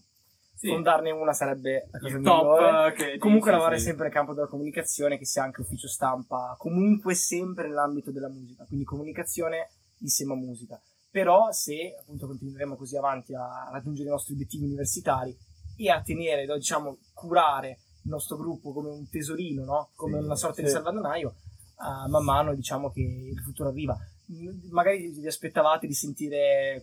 Sì. 0.58 0.70
Fondarne 0.70 1.12
una 1.12 1.34
sarebbe 1.34 1.88
la 1.92 2.00
cosa 2.00 2.16
Il 2.16 2.22
migliore. 2.22 2.96
top 2.96 3.18
Comunque 3.20 3.52
lavorare 3.52 3.78
sì. 3.78 3.86
sempre 3.86 4.06
nel 4.06 4.14
campo 4.14 4.34
della 4.34 4.48
comunicazione, 4.48 5.18
che 5.18 5.26
sia 5.26 5.44
anche 5.44 5.62
ufficio 5.62 5.88
stampa, 5.88 6.56
comunque 6.58 7.14
sempre 7.14 7.68
nell'ambito 7.68 8.12
della 8.12 8.30
musica, 8.30 8.66
quindi 8.66 8.84
comunicazione 8.84 9.70
insieme 10.00 10.34
a 10.34 10.36
musica. 10.38 10.82
Però 11.12 11.52
se 11.52 11.96
appunto 12.00 12.28
continueremo 12.28 12.76
così 12.76 12.98
avanti 12.98 13.34
a 13.36 13.70
raggiungere 13.72 14.08
i 14.08 14.12
nostri 14.12 14.34
obiettivi 14.34 14.66
universitari 14.66 15.36
e 15.76 15.90
a 15.92 16.02
tenere, 16.02 16.46
diciamo, 16.46 16.98
curare 17.14 17.80
il 18.04 18.10
nostro 18.10 18.38
gruppo 18.38 18.74
come 18.74 18.90
un 18.90 19.08
tesorino, 19.10 19.64
no? 19.64 19.90
come 19.96 20.18
Sì, 20.18 20.26
una 20.26 20.36
sorta 20.36 20.62
di 20.62 20.70
salvadanaio, 20.70 21.36
ah, 21.78 22.08
man 22.08 22.24
mano 22.24 22.54
diciamo 22.54 22.92
che 22.92 23.00
il 23.02 23.40
futuro 23.42 23.70
arriva. 23.70 23.98
M- 24.30 24.72
Magari 24.72 25.10
vi 25.12 25.26
aspettavate 25.26 25.88
di 25.88 25.94
sentire 25.94 26.82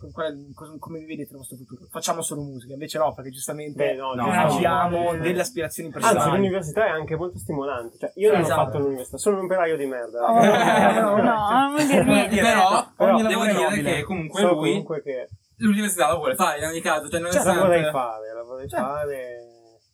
come 0.79 0.99
vi 0.99 1.05
vedete 1.05 1.31
il 1.31 1.37
vostro 1.37 1.57
futuro. 1.57 1.85
Facciamo 1.91 2.23
solo 2.23 2.41
musica, 2.41 2.73
invece 2.73 2.97
no, 2.97 3.13
perché 3.13 3.29
giustamente 3.29 3.77
Beh, 3.77 3.93
no, 3.93 4.13
No, 4.15 4.25
diciamo- 4.25 4.53
abbiamo 4.55 5.11
no. 5.13 5.19
delle 5.21 5.41
aspirazioni 5.41 5.89
Anzi, 5.93 6.01
personali. 6.07 6.35
l'università 6.37 6.85
è 6.87 6.89
anche 6.89 7.15
molto 7.15 7.37
stimolante. 7.37 7.97
Cioè, 7.99 8.11
io 8.15 8.31
non 8.31 8.41
Esatto. 8.41 8.61
ho 8.61 8.63
fatto 8.65 8.79
l'università, 8.79 9.17
sono 9.17 9.37
un 9.37 9.45
operaio 9.45 9.77
di 9.77 9.85
merda. 9.85 10.25
Oh, 10.25 10.43
no, 10.43 11.21
no, 11.21 11.75
non 11.77 11.87
dire 11.87 12.03
niente. 12.03 12.41
Però, 12.41 12.87
Però 12.97 13.21
devo 13.21 13.41
dire 13.43 13.53
nobile. 13.53 13.93
che 13.97 14.03
comunque 14.03 14.41
so 14.41 14.53
lui 14.53 14.69
comunque 14.69 15.01
che 15.03 15.29
l'università 15.57 16.07
la 16.07 16.15
vuole 16.15 16.33
fare 16.35 16.57
in 16.57 16.65
ogni 16.65 16.81
caso, 16.81 17.07
cioè 17.09 17.19
non 17.19 17.31
cioè, 17.31 17.43
la 17.43 17.53
vorrei 17.53 17.83
fare, 17.91 18.33
la 18.33 18.43
vorrei 18.43 18.67
Cioè, 18.67 18.79
fare. 18.79 19.44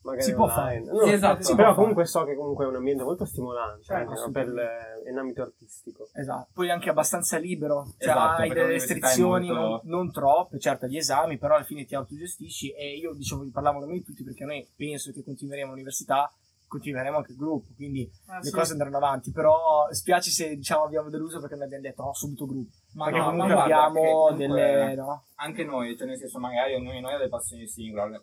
Magari 0.02 0.22
si 0.24 0.34
può 0.34 0.44
online. 0.44 0.84
fare. 0.86 0.96
No, 0.98 1.04
Sì, 1.06 1.12
esatto. 1.12 1.42
sì, 1.42 1.54
però 1.54 1.74
comunque 1.74 2.06
so 2.06 2.24
che 2.24 2.34
comunque 2.34 2.64
è 2.64 2.68
un 2.68 2.74
ambiente 2.76 3.02
molto 3.04 3.24
stimolante 3.24 3.84
Certo, 3.84 4.10
anche, 4.10 4.20
no, 4.20 4.30
per 4.32 4.48
l- 4.48 5.08
in 5.08 5.16
ambito 5.18 5.42
artistico. 5.42 6.08
Esatto, 6.12 6.48
poi 6.52 6.70
anche 6.70 6.90
abbastanza 6.90 7.38
libero, 7.38 7.84
cioè 7.98 8.10
Esatto, 8.10 8.40
hai 8.42 8.48
delle 8.48 8.60
l'università 8.62 8.94
restrizioni, 8.94 9.46
molto- 9.46 9.62
non, 9.62 9.80
non 9.84 10.12
troppe, 10.12 10.58
certo 10.58 10.86
gli 10.86 10.96
esami, 10.96 11.38
però 11.38 11.54
alla 11.54 11.64
fine 11.64 11.84
ti 11.84 11.94
autogestisci 11.94 12.70
e 12.72 12.96
io 12.96 13.14
dicevo, 13.14 13.48
parlavo 13.52 13.80
da 13.80 13.86
noi 13.86 14.02
tutti 14.02 14.24
perché 14.24 14.44
noi 14.44 14.68
penso 14.74 15.12
che 15.12 15.22
continueremo 15.22 15.68
all'università, 15.68 16.32
continueremo 16.72 17.16
anche 17.18 17.32
il 17.32 17.36
gruppo, 17.36 17.72
quindi 17.76 18.10
Ah, 18.28 18.38
le 18.38 18.44
sì. 18.44 18.50
cose 18.50 18.72
andranno 18.72 18.96
avanti, 18.96 19.30
però 19.30 19.86
spiace 19.90 20.30
se 20.30 20.56
diciamo 20.56 20.84
abbiamo 20.84 21.10
deluso 21.10 21.38
perché 21.38 21.54
non 21.54 21.64
abbiamo 21.64 21.82
detto 21.82 22.02
no, 22.02 22.14
subito 22.14 22.46
gruppo, 22.46 22.70
Ma 22.94 23.04
perché 23.04 23.18
no, 23.18 23.24
comunque 23.26 23.48
ma 23.48 23.54
guarda 23.66 23.84
abbiamo 23.84 24.10
comunque 24.10 24.36
delle... 24.46 24.94
No? 24.94 25.24
Anche 25.36 25.64
noi, 25.64 25.96
cioè 25.96 26.06
nel 26.06 26.16
senso 26.16 26.38
magari 26.38 26.74
ognuno 26.74 26.92
di 26.92 27.00
noi 27.00 27.12
ha 27.12 27.16
delle 27.18 27.28
passioni 27.28 27.66
singole, 27.68 28.22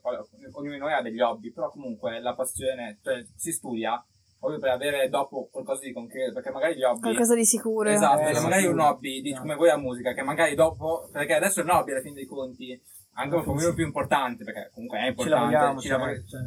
ognuno 0.53 0.73
di 0.73 0.79
noi 0.79 0.93
ha 0.93 1.01
degli 1.01 1.21
hobby, 1.21 1.51
però 1.51 1.69
comunque 1.69 2.19
la 2.21 2.33
passione, 2.33 2.97
cioè 3.03 3.23
si 3.35 3.51
studia 3.51 4.03
proprio 4.39 4.59
per 4.59 4.69
avere 4.71 5.09
dopo 5.09 5.49
qualcosa 5.51 5.81
di 5.83 5.91
concreto, 5.93 6.33
perché 6.33 6.49
magari 6.49 6.75
gli 6.75 6.83
hobby... 6.83 7.01
Qualcosa 7.01 7.35
di 7.35 7.45
sicuro. 7.45 7.89
Esatto, 7.89 8.21
Eh, 8.21 8.33
sì, 8.33 8.41
magari 8.43 8.61
sì. 8.63 8.67
un 8.67 8.79
hobby 8.79 9.21
di, 9.21 9.29
Esatto. 9.29 9.41
come 9.41 9.55
voi 9.55 9.67
la 9.67 9.77
musica, 9.77 10.13
che 10.13 10.23
magari 10.23 10.55
dopo, 10.55 11.07
perché 11.11 11.35
adesso 11.35 11.59
è 11.59 11.63
un 11.63 11.69
hobby 11.71 11.91
alla 11.91 12.01
fine 12.01 12.15
dei 12.15 12.25
conti, 12.25 12.81
anche 13.15 13.35
un 13.35 13.43
po' 13.43 13.73
più 13.73 13.85
importante, 13.85 14.45
perché 14.45 14.71
comunque 14.73 14.97
è 14.99 15.07
importante, 15.07 15.53
lavoriamo, 15.53 15.81
ci 15.81 15.87
cioè, 15.89 15.97
lavori- 15.97 16.23
cioè. 16.25 16.39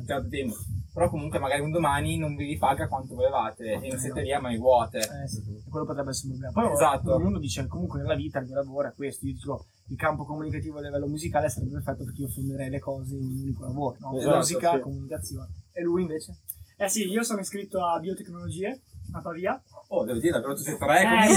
Però 0.92 1.09
comunque 1.09 1.38
magari 1.38 1.62
un 1.62 1.70
domani 1.70 2.18
non 2.18 2.37
vi 2.37 2.44
ripaga 2.44 2.87
quanto 2.87 3.14
volevate 3.14 3.81
e 3.81 3.88
non 3.88 3.98
siete 3.98 4.20
lì 4.20 4.33
a 4.33 4.40
mani 4.40 4.59
vuote. 4.59 4.98
Eh, 4.98 5.26
sì, 5.26 5.42
quello 5.70 5.87
potrebbe 5.87 6.11
essere 6.11 6.33
un 6.33 6.38
problema. 6.38 6.68
Poi 6.68 6.74
Esatto. 6.74 7.14
ognuno 7.14 7.38
dice 7.38 7.66
comunque 7.66 8.00
nella 8.00 8.14
vita 8.14 8.40
il 8.40 8.46
mio 8.46 8.57
lavoro 8.57 8.88
è 8.88 8.92
questo. 8.94 9.26
Io 9.26 9.33
dico 9.33 9.64
il 9.88 9.96
campo 9.96 10.24
comunicativo 10.24 10.78
a 10.78 10.83
livello 10.83 11.07
musicale 11.07 11.48
sarebbe 11.48 11.72
perfetto 11.72 12.05
perché 12.05 12.20
io 12.22 12.28
fonderei 12.28 12.68
le 12.68 12.78
cose 12.78 13.14
in 13.14 13.24
un 13.24 13.40
unico 13.40 13.64
lavoro, 13.64 13.96
no? 14.00 14.18
Esatto, 14.18 14.37
musica, 14.37 14.72
sì. 14.74 14.81
comunicazione. 14.81 15.48
E 15.72 15.83
lui 15.83 16.02
invece? 16.02 16.37
Eh 16.76 16.88
sì, 16.88 17.09
io 17.09 17.22
sono 17.22 17.40
iscritto 17.40 17.83
a 17.85 17.98
biotecnologie 17.98 18.81
a 19.12 19.20
Pavia. 19.20 19.62
Oh, 19.94 20.05
devo 20.05 20.18
dire, 20.20 20.40
però 20.40 20.55
tutti 20.55 20.70
e 20.70 20.78
tre, 20.78 21.05
quindi, 21.05 21.35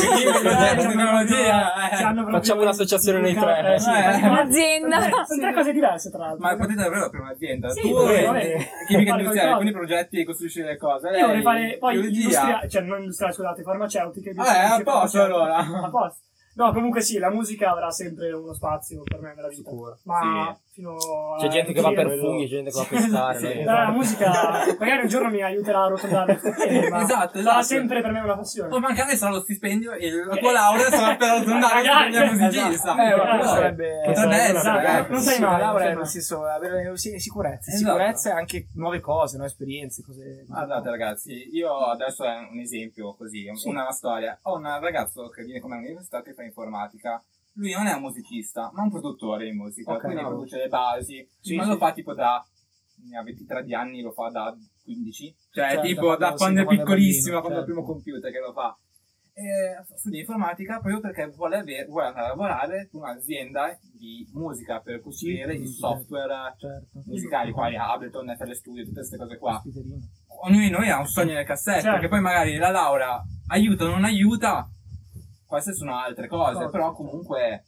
Facciamo 2.32 2.62
un'associazione 2.62 3.20
noi 3.20 3.34
tre. 3.34 3.60
Eh, 3.60 3.74
Eh. 3.74 4.28
Un'azienda. 4.30 5.02
Sono 5.26 5.42
tre- 5.42 5.54
cose 5.54 5.74
diverse, 5.74 6.10
tra 6.10 6.20
l'altro. 6.20 6.40
Ma 6.48 6.56
potete 6.56 6.82
davvero 6.82 7.06
aprire 7.06 7.24
un'azienda? 7.24 7.70
Sì, 7.70 7.82
tu 7.82 7.94
vabbè, 7.94 8.40
eh, 8.40 8.68
chimica 8.88 9.12
industriale, 9.18 9.50
alcuni 9.52 9.72
progetti 9.74 10.24
costruisci 10.24 10.62
le 10.62 10.78
cose. 10.78 11.10
Io 11.10 11.26
vorrei 11.26 11.42
fare 11.42 11.78
poi 11.78 11.96
industria, 11.98 12.66
cioè 12.70 12.82
non 12.84 13.00
industriale, 13.00 13.34
scusate, 13.34 13.62
farmaceutiche. 13.64 14.30
Eh, 14.30 14.34
a 14.38 14.82
posto, 14.82 15.22
allora. 15.22 15.58
A 15.58 15.90
posto. 15.90 16.24
No, 16.56 16.72
comunque 16.72 17.02
sì, 17.02 17.18
la 17.18 17.30
musica 17.30 17.72
avrà 17.72 17.92
sempre 17.92 18.32
uno 18.32 18.54
spazio 18.54 19.04
per 19.04 19.20
me 19.20 19.34
nella 19.36 19.50
vita. 19.50 19.70
Sicuro. 19.70 19.98
Ma 20.04 20.58
fino 20.76 20.92
a... 20.96 21.38
C'è 21.40 21.48
gente 21.48 21.72
che 21.72 21.80
va 21.82 21.92
per 21.94 22.10
funghi, 22.18 22.44
c'è 22.48 22.56
gente 22.62 22.70
che 22.70 22.76
va 22.78 22.84
a 22.84 22.88
pescare. 22.88 23.40
Sì, 23.40 23.46
Eh, 23.48 23.64
La 23.64 23.90
musica 23.92 24.32
magari 24.78 25.02
un 25.04 25.08
giorno 25.08 25.30
mi 25.30 25.42
aiuterà 25.42 25.84
a 25.84 25.88
rotondare 25.88 26.34
il 26.34 26.40
quartiere, 26.42 26.90
ma 26.92 27.02
Esatto, 27.02 27.38
sarà 27.40 27.60
esatto. 27.60 27.64
sempre 27.64 28.02
per 28.02 28.12
me 28.12 28.20
una 28.20 28.36
passione. 28.36 28.74
O 28.76 28.80
magari 28.80 29.16
sarà 29.16 29.32
lo 29.32 29.40
stipendio 29.42 29.94
e 29.94 30.12
la 30.12 30.36
tua 30.36 30.52
laurea 30.52 30.90
sarà 30.90 31.16
per 31.16 31.30
andare 31.30 31.56
a 31.56 31.60
Magari, 31.60 32.12
stipendio 32.14 32.32
musicista. 32.32 32.92
esatto. 32.94 33.02
Eh, 33.02 33.16
ma 33.16 33.40
Eh, 33.40 33.44
sarebbe... 33.48 34.02
Potrebbe 34.06 34.36
essere, 34.36 34.58
esatto, 34.60 35.08
eh. 35.08 35.12
non 35.12 35.22
sai 35.22 35.40
mai, 35.40 35.52
la 35.52 35.58
laurea, 35.58 35.94
nel 35.96 36.08
senso, 36.08 36.44
avere 36.46 36.98
sicurezza, 36.98 37.72
Esatto. 37.72 37.92
sicurezza 37.94 38.30
e 38.30 38.34
anche 38.34 38.68
nuove 38.74 39.00
cose, 39.00 39.38
nuove 39.38 39.50
esperienze, 39.52 40.04
cose... 40.04 40.44
Guardate 40.48 40.90
ragazzi, 40.90 41.50
io 41.54 41.74
adesso 41.78 42.24
è 42.26 42.48
un 42.52 42.60
esempio 42.60 43.16
così, 43.16 43.50
Sì. 43.56 43.68
una 43.70 43.92
storia. 43.92 44.38
Ho 44.44 44.56
un 44.58 44.64
ragazzo 44.82 45.30
che 45.30 45.44
viene 45.44 45.60
con 45.60 45.70
me 45.72 45.78
all'università 45.78 46.22
che 46.22 46.34
fa 46.34 46.44
informatica. 46.44 47.24
Lui 47.56 47.72
non 47.72 47.88
è 47.88 47.94
un 47.94 48.02
musicista, 48.02 48.70
ma 48.74 48.84
un 48.84 48.90
produttore 48.92 49.46
di 49.46 49.52
musica, 49.52 49.94
Ok, 49.94 50.02
quindi 50.02 50.22
no. 50.22 50.28
produce 50.30 50.58
le 50.58 50.68
basi. 50.68 51.28
Sì, 51.40 51.56
ma 51.56 51.64
sì. 51.64 51.70
lo 51.70 51.78
fa 51.78 51.92
tipo 51.94 52.14
da 52.14 52.36
ha 53.18 53.24
23 53.24 53.64
di 53.64 53.74
anni, 53.74 54.02
lo 54.02 54.12
fa 54.12 54.30
da 54.30 54.56
15. 54.84 55.36
Cioè, 55.52 55.70
Certo, 55.70 55.82
tipo 55.82 56.16
da 56.18 56.34
quando 56.34 56.62
è 56.62 56.66
piccolissimo, 56.66 57.40
bambino, 57.40 57.42
quando 57.42 57.60
è 57.60 57.62
il 57.62 57.66
certo. 57.68 57.72
primo 57.74 57.84
computer 57.86 58.32
che 58.32 58.40
lo 58.40 58.54
fa. 58.54 58.78
E 59.38 59.98
studia 59.98 60.20
informatica 60.22 60.80
proprio 60.80 61.02
perché 61.02 61.28
vuole, 61.28 61.58
avere, 61.58 61.86
vuole 61.88 62.08
andare 62.08 62.26
a 62.28 62.30
lavorare 62.30 62.90
in 62.92 63.00
un'azienda 63.02 63.78
di 63.94 64.26
musica 64.34 64.80
per 64.80 65.02
costruire 65.02 65.58
Sì, 65.58 65.64
i 65.64 65.68
software 65.68 66.56
Certo. 66.58 67.04
musicali, 67.06 67.52
quali 67.52 67.76
Ableton, 67.76 68.34
FL 68.38 68.52
Studio, 68.54 68.84
tutte 68.84 68.96
queste 69.00 69.18
cose 69.18 69.38
qua 69.38 69.62
ognuno 70.44 70.62
di 70.64 70.70
noi 70.70 70.90
ha 70.90 71.00
un 71.00 71.08
sogno 71.08 71.34
nel 71.34 71.46
cassetto, 71.46 71.82
Certo. 71.82 71.92
perché 71.92 72.08
poi 72.08 72.22
magari 72.22 72.56
la 72.58 72.70
laurea 72.70 73.22
aiuta 73.48 73.86
o 73.86 73.88
non 73.90 74.04
aiuta, 74.06 74.70
queste 75.62 75.74
sono 75.74 75.98
altre 75.98 76.28
cose, 76.28 76.54
Cose, 76.54 76.70
però 76.70 76.92
comunque 76.94 77.66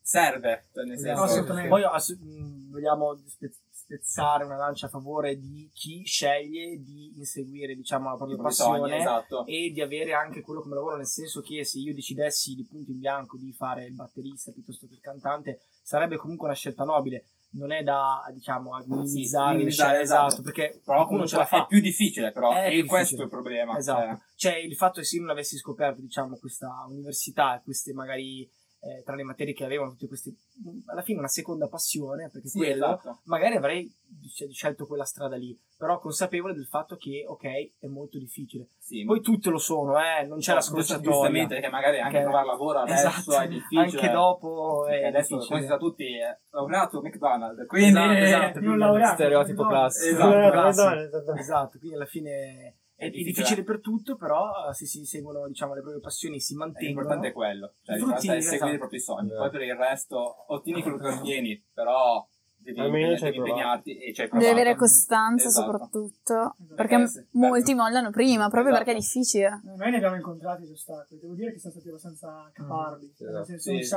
serve, 0.00 0.66
cioè 0.72 0.84
nel 0.84 0.98
senso 0.98 1.22
Assolutamente. 1.22 1.68
Poi 1.68 1.82
ass- 1.82 2.18
mh, 2.18 2.70
vogliamo 2.70 3.16
spe- 3.26 3.52
spezzare 3.70 4.44
una 4.44 4.56
lancia 4.56 4.86
a 4.86 4.88
favore 4.90 5.38
di 5.38 5.70
chi 5.72 6.04
sceglie 6.04 6.82
di 6.82 7.12
inseguire, 7.16 7.74
diciamo, 7.74 8.10
la 8.10 8.16
propria 8.16 8.38
passione 8.38 8.98
esatto. 8.98 9.44
e 9.46 9.70
di 9.72 9.80
avere 9.80 10.12
anche 10.14 10.40
quello 10.40 10.62
come 10.62 10.74
lavoro, 10.74 10.96
nel 10.96 11.06
senso 11.06 11.40
che 11.40 11.64
se 11.64 11.78
io 11.78 11.94
decidessi 11.94 12.54
di 12.54 12.66
punto 12.66 12.90
in 12.90 12.98
bianco 12.98 13.36
di 13.36 13.52
fare 13.52 13.84
il 13.84 13.94
batterista 13.94 14.52
piuttosto 14.52 14.86
che 14.86 14.94
il 14.94 15.00
cantante, 15.00 15.60
sarebbe 15.82 16.16
comunque 16.16 16.46
una 16.46 16.56
scelta 16.56 16.84
nobile. 16.84 17.24
Non 17.56 17.72
è 17.72 17.82
da, 17.82 18.24
diciamo, 18.32 18.74
a 18.74 18.82
minimizzare, 18.86 19.50
le 19.50 19.54
minimizzare, 19.54 19.88
scelte, 19.90 20.02
esatto. 20.04 20.26
esatto, 20.26 20.42
perché 20.42 20.80
Però 20.84 20.96
qualcuno 20.96 21.26
ce 21.26 21.36
la 21.36 21.42
è 21.44 21.46
fa. 21.46 21.66
più 21.66 21.80
difficile, 21.80 22.32
però, 22.32 22.52
È 22.52 22.66
e 22.66 22.84
questo 22.84 23.14
difficile. 23.16 23.20
è 23.20 23.24
il 23.24 23.30
problema. 23.30 23.76
Esatto. 23.76 24.00
cioè. 24.34 24.52
Cioè, 24.52 24.60
il 24.62 24.74
fatto 24.76 25.00
che 25.00 25.06
se 25.06 25.16
io 25.16 25.22
non 25.22 25.30
avessi 25.30 25.56
scoperto, 25.56 26.00
diciamo, 26.00 26.36
questa 26.36 26.84
università 26.88 27.56
e 27.56 27.62
queste 27.62 27.92
magari 27.92 28.48
eh, 28.86 29.02
tra 29.02 29.14
le 29.14 29.22
materie 29.22 29.54
che 29.54 29.64
avevano, 29.64 29.92
tutte 29.92 30.06
queste, 30.08 30.34
alla 30.86 31.02
fine 31.02 31.18
una 31.18 31.28
seconda 31.28 31.68
passione, 31.68 32.28
perché 32.30 32.48
Sì, 32.48 32.58
quello, 32.58 32.84
esatto. 32.98 33.20
magari 33.24 33.56
avrei 33.56 33.90
dic- 34.06 34.50
scelto 34.50 34.86
quella 34.86 35.04
strada 35.04 35.36
lì, 35.36 35.58
però 35.76 35.98
consapevole 35.98 36.52
del 36.54 36.66
fatto 36.66 36.96
che, 36.96 37.24
ok, 37.26 37.44
è 37.80 37.86
molto 37.86 38.18
difficile. 38.18 38.68
Sì, 38.78 39.04
Poi 39.04 39.20
tutte 39.22 39.48
lo 39.50 39.58
sono, 39.58 39.98
eh, 39.98 40.26
non 40.26 40.38
c'è 40.38 40.52
la 40.52 40.58
giusto- 40.60 40.74
scorciatoia. 40.76 41.10
giustamente, 41.10 41.54
perché 41.54 41.70
magari 41.70 42.00
anche 42.00 42.16
Che- 42.18 42.22
trovare 42.24 42.46
lavoro 42.46 42.78
adesso 42.80 43.08
Esatto, 43.08 43.40
è 43.40 43.48
difficile. 43.48 43.80
anche 43.80 44.10
dopo 44.10 44.86
è 44.86 45.04
adesso, 45.06 45.28
come 45.28 45.40
difficile. 45.40 45.60
si 45.62 45.66
sa 45.66 45.76
tutti, 45.78 46.04
è 46.18 46.38
laureato 46.50 47.00
McDonald's, 47.00 47.66
quindi... 47.66 47.88
Esatto, 47.98 48.12
esatto. 48.22 48.60
non 48.60 48.78
laureato. 48.78 49.14
Stereotipo 49.14 49.62
no. 49.62 49.68
classico. 49.70 50.14
Esatto, 50.14 50.34
Eh, 50.36 50.68
esatto. 50.68 51.32
Esatto, 51.34 51.78
quindi 51.78 51.96
alla 51.96 52.06
fine 52.06 52.76
è, 53.04 53.08
È 53.08 53.10
difficile. 53.10 53.32
difficile 53.32 53.62
per 53.64 53.80
tutto, 53.80 54.16
però 54.16 54.72
se 54.72 54.86
si 54.86 55.04
seguono 55.04 55.46
diciamo, 55.46 55.74
le 55.74 55.80
proprie 55.80 56.00
passioni 56.00 56.40
si 56.40 56.54
mantengono. 56.54 56.88
L'importante 57.00 57.28
è 57.28 57.32
quello, 57.32 57.74
cioè 57.82 57.96
I 57.96 57.98
l'importante 57.98 58.36
è 58.36 58.40
seguire 58.40 58.54
i 58.54 58.56
esatto. 58.56 58.78
propri 58.78 59.00
sogni. 59.00 59.32
Eh. 59.32 59.36
Poi 59.36 59.50
per 59.50 59.62
il 59.62 59.74
resto 59.74 60.52
ottieni 60.52 60.82
quello 60.82 60.98
che 60.98 61.08
ottieni, 61.08 61.64
però 61.72 62.26
devi, 62.64 62.80
Almeno 62.80 63.06
devi 63.08 63.18
ci 63.18 63.24
hai 63.26 63.32
provato. 63.32 63.50
impegnarti 63.54 63.90
e 63.98 64.12
ci 64.14 64.20
hai 64.22 64.26
Devi 64.26 64.28
provato. 64.30 64.50
avere 64.52 64.74
costanza 64.76 65.46
Esatto. 65.48 65.64
soprattutto. 65.70 66.32
Esatto. 66.34 66.74
Perché 66.74 66.94
Eh, 66.94 67.08
certo. 67.08 67.28
molti 67.38 67.74
mollano 67.74 68.10
prima, 68.10 68.48
proprio 68.48 68.72
Esatto. 68.72 68.84
perché 68.84 68.90
è 68.98 69.00
difficile. 69.00 69.60
Noi 69.76 69.90
ne 69.90 69.96
abbiamo 69.96 70.16
incontrati 70.16 70.64
gli 70.64 70.72
ostacoli, 70.72 71.20
devo 71.20 71.34
dire 71.34 71.52
che 71.52 71.58
siamo 71.58 71.74
stati 71.74 71.88
abbastanza 71.88 72.50
caparbi. 72.52 73.12
Sì, 73.14 73.24
nel 73.24 73.44
senso, 73.44 73.70
sì, 73.70 73.82
sì. 73.82 73.94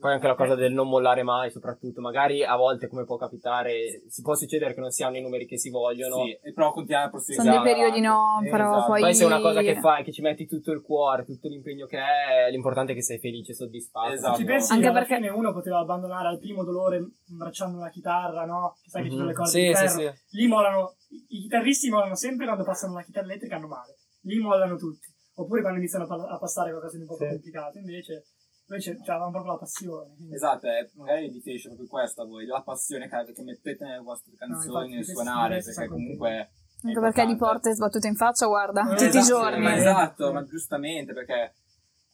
Poi 0.00 0.12
anche 0.12 0.26
la 0.26 0.34
cosa 0.34 0.54
del 0.54 0.72
non 0.72 0.88
mollare 0.88 1.22
mai, 1.22 1.50
soprattutto. 1.50 2.00
Magari 2.00 2.44
a 2.44 2.56
volte, 2.56 2.88
come 2.88 3.04
può 3.04 3.16
capitare, 3.16 4.02
si 4.08 4.22
può 4.22 4.34
succedere 4.34 4.74
che 4.74 4.80
non 4.80 4.90
si 4.90 5.02
hanno 5.02 5.16
i 5.16 5.22
numeri 5.22 5.46
che 5.46 5.58
si 5.58 5.70
vogliono. 5.70 6.22
Sì, 6.24 6.38
e 6.42 6.52
però 6.52 6.72
continuare 6.72 7.06
a 7.06 7.10
proseguire. 7.10 7.42
Sono 7.50 7.62
dei 7.62 7.72
periodi 7.74 8.04
avanti. 8.04 8.44
no, 8.44 8.50
però 8.50 8.70
Esatto. 8.72 8.86
poi... 8.86 9.00
Poi 9.00 9.14
se 9.14 9.22
è 9.22 9.26
una 9.26 9.40
cosa 9.40 9.60
che 9.62 9.78
fai, 9.80 10.04
che 10.04 10.12
ci 10.12 10.22
metti 10.22 10.46
tutto 10.46 10.72
il 10.72 10.82
cuore, 10.82 11.24
tutto 11.24 11.48
l'impegno 11.48 11.86
che 11.86 11.98
è, 11.98 12.50
l'importante 12.50 12.92
è 12.92 12.94
che 12.94 13.02
sei 13.02 13.18
felice 13.18 13.52
e 13.52 13.54
soddisfatto. 13.54 14.12
Esatto. 14.12 14.36
Ci 14.38 14.44
pensi 14.44 14.72
Anche 14.72 14.90
perché- 14.92 15.28
uno 15.28 15.52
poteva 15.52 15.78
abbandonare 15.80 16.28
al 16.28 16.38
primo 16.38 16.62
dolore 16.64 17.04
imbracciando 17.28 17.76
una 17.78 17.90
chitarra, 17.98 18.44
no? 18.44 18.76
Che 18.82 18.90
sai 18.90 19.02
che 19.02 19.10
ci 19.10 19.16
sono 19.16 19.28
le 19.28 19.34
corde 19.34 19.50
Mhm. 19.50 19.74
Sì, 19.74 19.82
di 19.82 19.88
sì, 19.88 19.98
ferro. 19.98 20.14
sì. 20.14 20.36
Lì 20.36 20.46
mollano, 20.46 20.94
i 21.28 21.40
chitarristi 21.42 21.90
mollano 21.90 22.14
sempre 22.14 22.46
quando 22.46 22.64
passano 22.64 22.94
la 22.94 23.02
chitarra 23.02 23.26
elettrica 23.26 23.56
hanno 23.56 23.68
male. 23.68 23.96
Lì 24.22 24.38
mollano 24.38 24.76
tutti. 24.76 25.06
Oppure 25.34 25.60
quando 25.60 25.78
iniziano 25.78 26.04
a, 26.04 26.08
pa- 26.08 26.28
a 26.34 26.38
passare 26.38 26.70
qualcosa 26.70 26.96
di 26.96 27.02
un 27.02 27.08
po' 27.08 27.16
più 27.16 27.26
Sì. 27.26 27.32
complicato. 27.32 27.78
Invece, 27.78 28.24
noi 28.66 28.80
ce- 28.80 28.96
cioè, 29.04 29.10
avevamo 29.14 29.30
proprio 29.30 29.52
la 29.52 29.58
passione. 29.58 30.14
quindi- 30.16 30.34
Esatto, 30.34 30.66
è, 30.66 30.88
magari 30.94 31.30
difficile 31.30 31.74
proprio 31.74 31.88
questo 31.88 32.22
a 32.22 32.26
voi, 32.26 32.44
la 32.46 32.62
passione 32.62 33.08
che, 33.08 33.32
che 33.32 33.42
mettete 33.42 33.84
nelle 33.84 34.02
vostre 34.02 34.32
canzoni, 34.36 34.66
infatti, 34.66 34.94
nel 34.94 35.04
suonare, 35.04 35.62
perché 35.62 35.86
comunque... 35.88 36.50
Anche 36.80 37.00
perché 37.00 37.22
importante. 37.22 37.36
porte 37.36 37.74
sbattute 37.74 38.06
in 38.06 38.14
faccia, 38.14 38.46
guarda, 38.46 38.82
Eh, 38.82 38.88
tutti 38.90 39.02
i 39.04 39.06
esatto, 39.08 39.26
giorni. 39.26 39.62
Ma 39.62 39.74
Eh. 39.74 39.78
esatto, 39.78 40.32
ma 40.32 40.44
giustamente 40.44 41.12
perché 41.12 41.54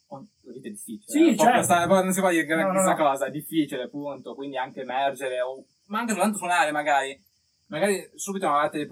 la 0.08 0.52
vita 0.52 0.68
è 0.68 0.70
difficile. 0.70 1.02
Sì, 1.06 1.28
eh. 1.30 1.36
Certo. 1.36 1.74
non 2.02 2.12
si 2.12 2.20
può 2.20 2.30
dire 2.30 2.44
che 2.46 2.54
No, 2.54 2.62
no, 2.66 2.70
questa 2.72 2.90
no. 2.94 2.96
cosa, 2.96 3.26
è 3.26 3.30
difficile, 3.30 3.82
appunto, 3.84 4.34
quindi 4.34 4.56
anche 4.56 4.80
emergere, 4.82 5.40
o, 5.40 5.64
ma 5.86 5.98
anche 6.00 6.12
soltanto 6.12 6.38
suonare 6.38 6.70
magari. 6.70 7.22
Magari 7.66 8.10
subito 8.14 8.46
non 8.46 8.56
avete 8.56 8.86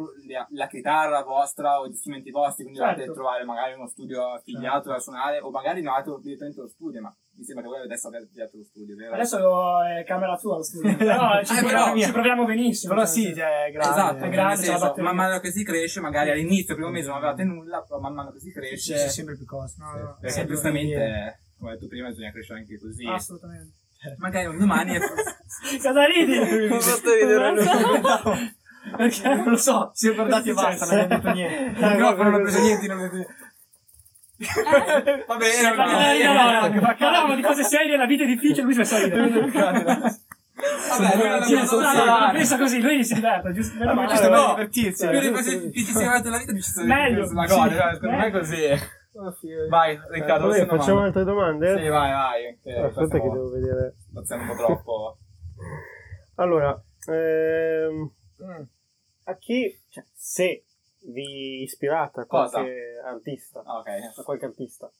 la, 0.52 0.66
chitarra 0.66 1.22
vostra 1.22 1.78
o 1.78 1.86
gli 1.86 1.94
strumenti 1.94 2.30
vostri, 2.30 2.62
quindi 2.64 2.80
Certo. 2.80 2.94
dovete 2.94 3.12
trovare 3.12 3.44
magari 3.44 3.74
uno 3.74 3.86
studio 3.86 4.32
affiliato 4.32 4.88
da 4.88 4.98
suonare, 4.98 5.40
o 5.40 5.50
magari 5.50 5.82
non 5.82 5.92
avete 5.94 6.18
direttamente 6.22 6.62
lo 6.62 6.68
studio, 6.68 7.02
ma 7.02 7.14
mi 7.36 7.44
sembra 7.44 7.62
che 7.64 7.70
voi 7.70 7.80
adesso 7.82 8.06
abbiate 8.08 8.24
affiliato 8.24 8.56
lo 8.56 8.64
studio, 8.64 8.96
vero? 8.96 9.12
Adesso 9.12 9.82
è 9.84 10.04
camera 10.04 10.36
tua 10.38 10.56
lo 10.56 10.62
studio. 10.62 10.88
Però 10.96 11.44
ci, 11.44 11.52
Eh, 11.52 11.58
proviamo, 11.58 11.92
però- 11.92 11.96
ci 12.06 12.10
proviamo 12.16 12.44
benissimo. 12.46 12.94
Però 12.94 13.04
cioè, 13.06 13.14
sì, 13.14 13.34
cioè, 13.34 13.64
è 13.66 13.70
grande. 13.72 13.90
Esatto, 14.00 14.24
è 14.24 14.28
grande, 14.30 14.56
senso, 14.64 14.80
batteria. 14.86 15.02
man 15.04 15.16
mano 15.16 15.40
che 15.40 15.50
si 15.52 15.64
cresce, 15.64 16.00
magari 16.00 16.30
all'inizio, 16.30 16.74
primo 16.74 16.90
mese 16.90 17.08
non 17.08 17.18
avevate 17.18 17.44
nulla, 17.44 17.82
però 17.82 18.00
man 18.00 18.14
mano 18.14 18.32
che 18.32 18.40
si 18.40 18.50
cresce, 18.50 18.94
c'è 18.94 19.08
sempre 19.08 19.36
più 19.36 19.44
cose. 19.44 19.76
No, 19.78 19.92
no, 19.92 20.16
perché 20.18 20.46
giustamente, 20.46 21.40
come 21.58 21.70
hai 21.72 21.76
detto 21.76 21.88
prima, 21.88 22.08
bisogna 22.08 22.32
crescere 22.32 22.60
anche 22.60 22.78
così. 22.80 23.06
Assolutamente. 23.06 23.80
Magari 24.18 24.46
un 24.46 24.58
domani 24.58 24.94
è 24.94 25.00
Cosa 25.80 26.04
ridi? 26.06 26.68
Non 26.68 26.80
fatto 26.80 27.12
ridere 27.14 27.54
Perché 28.96 29.34
non 29.34 29.48
lo 29.50 29.56
so. 29.56 29.90
Si 29.94 30.08
è 30.08 30.14
guardati 30.14 30.50
e 30.50 30.54
basta, 30.54 30.86
non 30.86 30.98
abbiamo 30.98 31.22
detto 31.22 31.32
niente. 31.34 31.80
Il 31.80 31.86
microfono 31.86 32.30
non 32.30 32.34
ha 32.34 32.42
preso 32.42 32.60
niente, 32.60 32.86
non 32.88 32.98
ha 32.98 33.02
detto 33.02 33.14
niente. 33.14 33.50
Va 35.26 35.36
bene, 35.36 35.76
Ma 35.76 35.84
no, 35.84 35.92
no, 35.92 36.32
no, 36.32 36.50
no, 36.50 36.68
no, 36.68 36.80
ma 36.80 36.94
parlavamo 36.94 37.36
di 37.36 37.42
cose 37.42 37.62
serie, 37.62 37.96
la 37.96 38.06
vita 38.06 38.24
è 38.24 38.26
difficile, 38.26 38.62
lui 38.62 38.74
si 38.74 38.84
fa 38.84 38.98
ridere. 38.98 39.20
Vabbè, 39.20 41.16
lui 41.16 41.28
non 41.28 41.42
Sì, 41.44 41.54
no, 41.76 41.92
no, 41.92 42.04
no, 42.04 42.30
pensa 42.32 42.58
così, 42.58 42.80
lui 42.80 43.04
si 43.04 43.14
diverte, 43.14 43.52
giusto? 43.52 43.78
Meno 43.78 43.94
male. 43.94 44.08
giusto 44.08 44.28
no. 44.28 44.54
per 44.54 44.68
divertirsi. 44.68 45.08
Più 45.08 45.20
di 45.20 45.30
così 45.30 45.70
ti 45.70 45.84
ci 45.84 45.92
sei 45.92 46.06
avanti 46.06 46.28
la 46.28 46.38
vita, 46.38 46.52
più 46.52 46.62
ci 46.62 46.70
sei 46.70 46.86
Meglio. 46.86 47.26
Sì. 47.26 47.34
cosa, 47.34 47.68
cioè, 47.68 47.98
non 48.00 48.20
è 48.20 48.30
così. 48.32 49.00
Vai, 49.68 50.00
Riccardo, 50.08 50.46
Vabbè, 50.46 50.60
facciamo 50.60 50.78
facciamo 50.78 51.00
altre 51.00 51.24
domande? 51.24 51.78
Sì, 51.78 51.88
vai, 51.88 52.12
vai. 52.12 52.58
che 52.62 52.74
Aspetta 52.76 53.20
che 53.20 53.30
devo 53.30 53.50
vedere. 53.50 53.94
Spaziamo 53.98 54.42
un 54.42 54.48
po' 54.48 54.54
troppo. 54.56 55.18
Allora, 56.36 56.82
ehm, 57.08 58.10
Mm. 58.42 58.62
a 59.24 59.36
chi, 59.36 59.78
cioè, 59.90 60.04
se 60.12 60.64
vi 61.04 61.62
ispirate 61.62 62.20
a 62.20 62.26
Cosa? 62.26 62.58
qualche 62.62 63.00
artista, 63.04 63.62
Ah, 63.64 63.78
ok. 63.78 63.86
a 64.16 64.22
qualche 64.24 64.46
artista, 64.46 64.90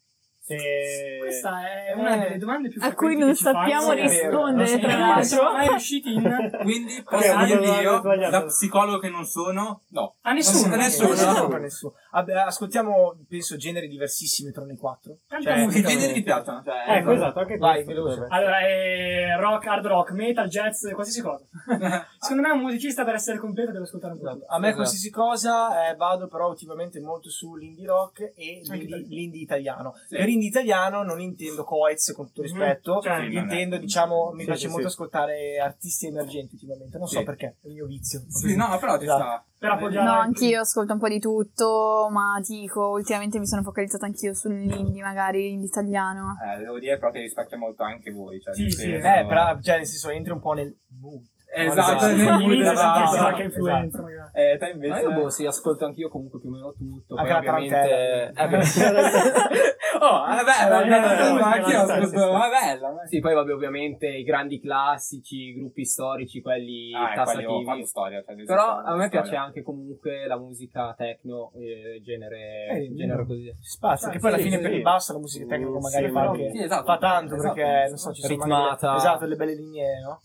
E... 0.47 1.19
Questa 1.21 1.61
è 1.61 1.93
una 1.95 2.15
Eh, 2.17 2.19
delle 2.19 2.39
domande 2.39 2.69
più 2.69 2.81
a 2.83 2.93
cui 2.95 3.17
non 3.17 3.35
sappiamo 3.35 3.93
rispondere, 3.93 4.79
tra 4.79 4.97
l'altro. 4.97 5.53
mai 5.53 5.69
riusciti 5.69 6.13
in... 6.13 6.23
Quindi 6.63 7.03
posso 7.03 7.35
ma 7.35 7.45
dirvi 7.45 7.69
io, 7.69 8.01
da 8.01 8.45
psicologo 8.45 8.99
che 8.99 9.09
non 9.09 9.25
sono, 9.25 9.83
no. 9.89 10.17
A 10.23 10.33
nessuno. 10.33 10.75
A 10.75 10.77
nessuno. 10.77 11.15
Non 11.15 11.25
no. 11.25 11.35
proprio 11.35 11.59
nessuno. 11.61 11.95
Vabbè, 12.11 12.33
ascoltiamo, 12.33 13.17
penso, 13.29 13.57
generi 13.57 13.89
diversissimi 13.89 14.51
tra 14.51 14.65
noi 14.65 14.77
quattro. 14.77 15.19
Cioè. 15.29 15.67
Che 15.69 15.83
generi 15.83 16.13
vi 16.13 16.23
piacciono? 16.23 16.63
Cioè, 16.65 16.97
Ecco, 16.99 17.13
esatto, 17.13 17.39
anche 17.39 17.57
Vai, 17.57 17.85
veloce. 17.85 18.27
Allora, 18.29 18.59
è 18.61 19.37
rock, 19.39 19.67
hard 19.67 19.87
rock, 19.87 20.11
metal, 20.11 20.49
jazz, 20.49 20.91
qualsiasi 20.93 21.23
cosa. 21.23 21.45
Secondo 22.19 22.43
me 22.43 22.51
un 22.51 22.61
musicista 22.61 23.05
per 23.05 23.15
essere 23.15 23.39
completo 23.39 23.71
deve 23.73 23.85
ascoltare 23.85 24.15
un 24.15 24.19
po' 24.19 24.27
Esatto. 24.27 24.45
A 24.49 24.59
me 24.59 24.67
Esatto. 24.67 24.75
qualsiasi 24.75 25.11
cosa 25.11 25.91
eh, 25.91 25.97
vado 25.97 26.27
però 26.27 26.49
ultimamente 26.49 27.01
molto 27.01 27.31
sull'indie 27.31 27.87
rock 27.87 28.33
e 28.35 28.61
l'indie 29.09 29.41
italiano. 29.41 29.95
Sì. 30.09 30.17
Indie 30.33 30.49
italiano 30.49 31.03
non 31.03 31.21
intendo 31.21 31.65
Coez 31.65 32.13
con 32.15 32.27
tutto 32.27 32.43
Mhm. 32.43 32.47
rispetto, 32.49 33.01
Cioè, 33.03 33.29
Sì, 33.29 33.35
intendo 33.35 33.77
diciamo 33.79 34.31
mi 34.33 34.41
Sì, 34.41 34.45
piace 34.47 34.61
sì, 34.67 34.67
molto 34.69 34.89
sì. 34.89 34.95
ascoltare 34.95 35.59
artisti 35.59 36.07
emergenti 36.07 36.55
ultimamente, 36.55 36.99
non 36.99 37.07
so 37.07 37.23
perché, 37.23 37.57
è 37.63 37.67
il 37.69 37.73
mio 37.75 37.87
vizio. 37.87 38.23
Sì, 38.29 38.55
no, 38.57 38.77
però 38.79 38.97
ci 38.99 39.05
Esatto. 39.05 39.23
sta. 39.23 39.47
Per 39.63 39.71
appoggiare... 39.71 40.05
No, 40.05 40.13
anch'io 40.13 40.61
ascolto 40.61 40.93
un 40.93 40.99
po' 40.99 41.09
di 41.09 41.21
tutto, 41.21 42.09
ma 42.11 42.41
dico, 42.45 42.89
ultimamente 42.89 43.39
mi 43.39 43.47
sono 43.47 43.63
focalizzata 43.63 44.07
anch'io 44.07 44.35
sull'indie, 44.35 45.03
magari 45.03 45.43
l'indie 45.43 45.69
italiano. 45.69 46.37
Eh, 46.43 46.59
devo 46.59 46.79
dire 46.81 46.99
però 46.99 47.13
che 47.13 47.21
rispecchia 47.21 47.57
molto 47.59 47.85
anche 47.85 48.11
voi. 48.11 48.41
Cioè, 48.41 48.55
Sì, 48.55 48.69
sì, 48.71 48.77
senso- 48.91 49.07
Eh, 49.07 49.25
però, 49.27 49.61
cioè, 49.61 49.77
nel 49.77 49.87
senso, 49.87 50.11
entri 50.11 50.33
un 50.33 50.41
po' 50.41 50.53
nel 50.55 50.77
mood. 51.01 51.23
Esatto, 51.55 52.07
Esatto. 52.07 52.43
Inizia 52.43 52.73
esatto. 52.73 53.03
esatto, 53.05 53.17
qualche 53.19 53.43
influenza, 53.43 54.01
magari. 54.03 54.31
Eh, 54.33 54.57
te 54.59 54.67
Ma 54.67 54.73
invece... 54.73 55.01
io 55.01 55.13
boh, 55.13 55.29
sì, 55.29 55.45
ascolto 55.47 55.85
anch'io 55.85 56.09
comunque 56.09 56.41
più 56.41 56.49
o 56.49 56.53
meno 56.53 56.73
tutto. 56.73 57.15
Anche 57.17 57.33
poi 57.33 57.43
la 57.45 57.51
ovviamente... 57.51 58.33
tarantella. 58.35 58.43
Eh, 58.43 58.49
beh. 59.53 59.61
oh, 60.01 60.25
è 60.25 60.45
bella, 60.45 60.83
è 60.83 60.89
bella, 60.89 61.29
Eh, 61.29 61.33
ma 61.33 61.51
anch'io 61.53 61.71
sta, 61.71 61.85
sta, 61.85 61.95
ascolto, 61.97 62.33
ma 62.33 62.47
è 62.47 62.51
bella. 62.79 62.95
Sì, 63.07 63.21
poi 63.21 63.35
vabbè, 63.35 63.53
ovviamente 63.53 64.07
i 64.09 64.23
grandi 64.23 64.61
classici, 64.61 65.37
i 65.49 65.55
gruppi 65.55 65.85
storici, 65.85 66.41
quelli 66.41 66.93
Ah, 66.95 67.13
e 67.13 67.23
quelli 67.23 67.45
ho 67.45 67.59
tassativi. 67.61 67.65
fatto 67.67 67.87
storia. 67.87 68.25
Cioè, 68.27 68.45
Però 68.45 68.63
a 68.79 68.95
me 68.97 69.07
storia. 69.07 69.09
piace 69.09 69.37
anche 69.37 69.63
comunque 69.63 70.27
la 70.27 70.39
musica 70.39 70.95
techno, 70.97 71.53
eh, 71.57 72.01
genere, 72.03 72.69
Eh, 72.71 72.95
genere 72.95 73.27
così. 73.27 73.55
Spazio, 73.61 74.09
che 74.09 74.19
poi 74.19 74.33
alla 74.33 74.43
fine 74.43 74.59
per 74.59 74.73
il 74.73 74.81
basso 74.83 75.13
la 75.13 75.19
musica 75.19 75.45
tecnica 75.47 75.71
Mm, 75.71 75.81
magari 75.83 76.07
sì, 76.07 76.13
fa 76.13 76.65
esatto. 76.65 76.99
tanto 76.99 77.35
Esatto. 77.35 77.55
perché 77.55 77.89
non 77.89 77.97
so 77.99 78.13
ci 78.13 78.23
sono 78.23 78.37
magari 78.37 78.61
Ritmata. 78.63 78.97
esatto 78.97 79.19
delle 79.21 79.37
belle 79.37 79.55
linee 79.55 80.01
no? 80.01 80.21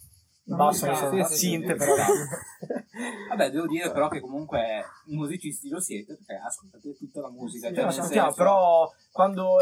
Il 0.48 0.56
La 0.56 0.56
basso 0.56 0.86
musica- 0.86 1.10
non 1.10 1.24
so, 1.24 1.28
sì, 1.28 1.34
sì, 1.36 1.46
sinte 1.48 1.72
sì, 1.74 1.78
però. 1.78 1.96
Vabbè, 3.30 3.52
devo 3.52 3.68
dire 3.68 3.92
però 3.92 4.08
che 4.08 4.20
comunque 4.22 4.84
musicisti 5.08 5.70
lo 5.70 5.80
siete 5.80 6.16
perché 6.16 6.42
ascoltate 6.44 6.96
tutta 6.96 7.22
la 7.22 7.30
musica. 7.30 7.68
Sì, 7.68 7.76
cioè, 7.76 7.92
senso- 7.92 8.34
però 8.34 8.90
quando 9.12 9.58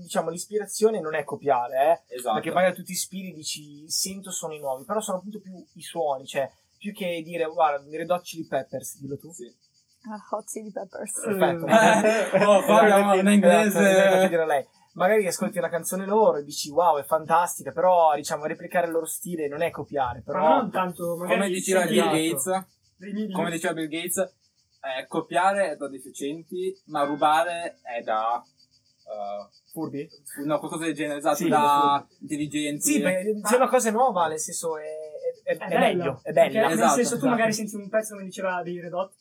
diciamo 0.00 0.30
l'ispirazione 0.30 1.00
non 1.00 1.14
è 1.14 1.24
copiare, 1.24 2.04
eh, 2.06 2.16
Esatto. 2.16 2.34
perché 2.34 2.52
magari 2.52 2.74
tu 2.74 2.82
ti 2.82 2.92
ispiri 2.92 3.30
e 3.30 3.34
dici 3.34 3.88
sento 3.88 4.30
suoni 4.30 4.58
nuovi, 4.58 4.84
però 4.84 5.00
sono 5.00 5.18
appunto 5.18 5.40
più 5.40 5.52
i 5.74 5.82
suoni, 5.82 6.26
cioè 6.26 6.50
più 6.76 6.92
che 6.92 7.22
dire 7.24 7.46
guarda, 7.46 7.82
Red 7.90 8.10
Hot 8.10 8.22
Chili 8.22 8.46
Peppers, 8.46 8.98
dillo 9.00 9.16
tu. 9.16 9.32
Sì. 9.32 9.46
Ah, 10.12 10.36
Hot 10.36 10.44
Chili 10.46 10.70
Peppers. 10.70 11.12
Perfetto. 11.24 11.64
oh, 12.44 12.62
parliamo 12.66 13.14
in 13.14 13.26
inglese. 13.26 14.28
Magari 14.94 15.26
ascolti 15.26 15.58
una 15.58 15.68
canzone 15.68 16.06
loro 16.06 16.38
e 16.38 16.44
dici 16.44 16.70
wow, 16.70 16.98
è 16.98 17.04
fantastica, 17.04 17.72
però 17.72 18.14
diciamo 18.14 18.44
replicare 18.46 18.86
il 18.86 18.92
loro 18.92 19.06
stile 19.06 19.48
non 19.48 19.62
è 19.62 19.70
copiare, 19.70 20.22
Però 20.24 20.38
però 20.40 20.56
non 20.60 20.70
tanto... 20.70 21.16
Come 21.16 21.48
diceva 21.48 21.84
Bill 21.84 22.04
Gates, 22.10 22.66
come 23.32 23.50
diceva 23.50 23.74
Bill 23.74 23.88
Gates, 23.88 24.18
eh, 24.18 25.06
copiare 25.08 25.72
è 25.72 25.76
da 25.76 25.88
deficienti, 25.88 26.76
ma 26.86 27.02
rubare 27.04 27.78
è 27.82 28.02
da... 28.02 28.40
eh, 28.42 29.48
furbi. 29.72 30.08
no, 30.44 30.58
qualcosa 30.60 30.84
del 30.84 30.94
genere, 30.94 31.18
esatto, 31.18 31.36
Sì, 31.36 31.48
da 31.48 32.06
intelligenti. 32.20 32.80
Sì, 32.82 33.00
beh, 33.00 33.40
se 33.42 33.56
una 33.56 33.68
cosa 33.68 33.88
è 33.88 33.92
nuova, 33.92 34.28
nel 34.28 34.38
senso 34.38 34.78
è, 34.78 34.82
è, 35.42 35.56
è, 35.56 35.66
È, 35.66 35.78
meglio, 35.78 36.20
è 36.22 36.32
bella. 36.32 36.68
Nel 36.68 36.72
Esatto, 36.72 36.94
senso, 36.94 37.10
tu 37.10 37.16
esatto. 37.16 37.30
magari 37.30 37.52
senti 37.52 37.74
un 37.74 37.88
pezzo 37.88 38.12
come 38.14 38.26
diceva 38.26 38.62
dei 38.62 38.80
Red 38.80 38.92
Hot, 38.92 39.12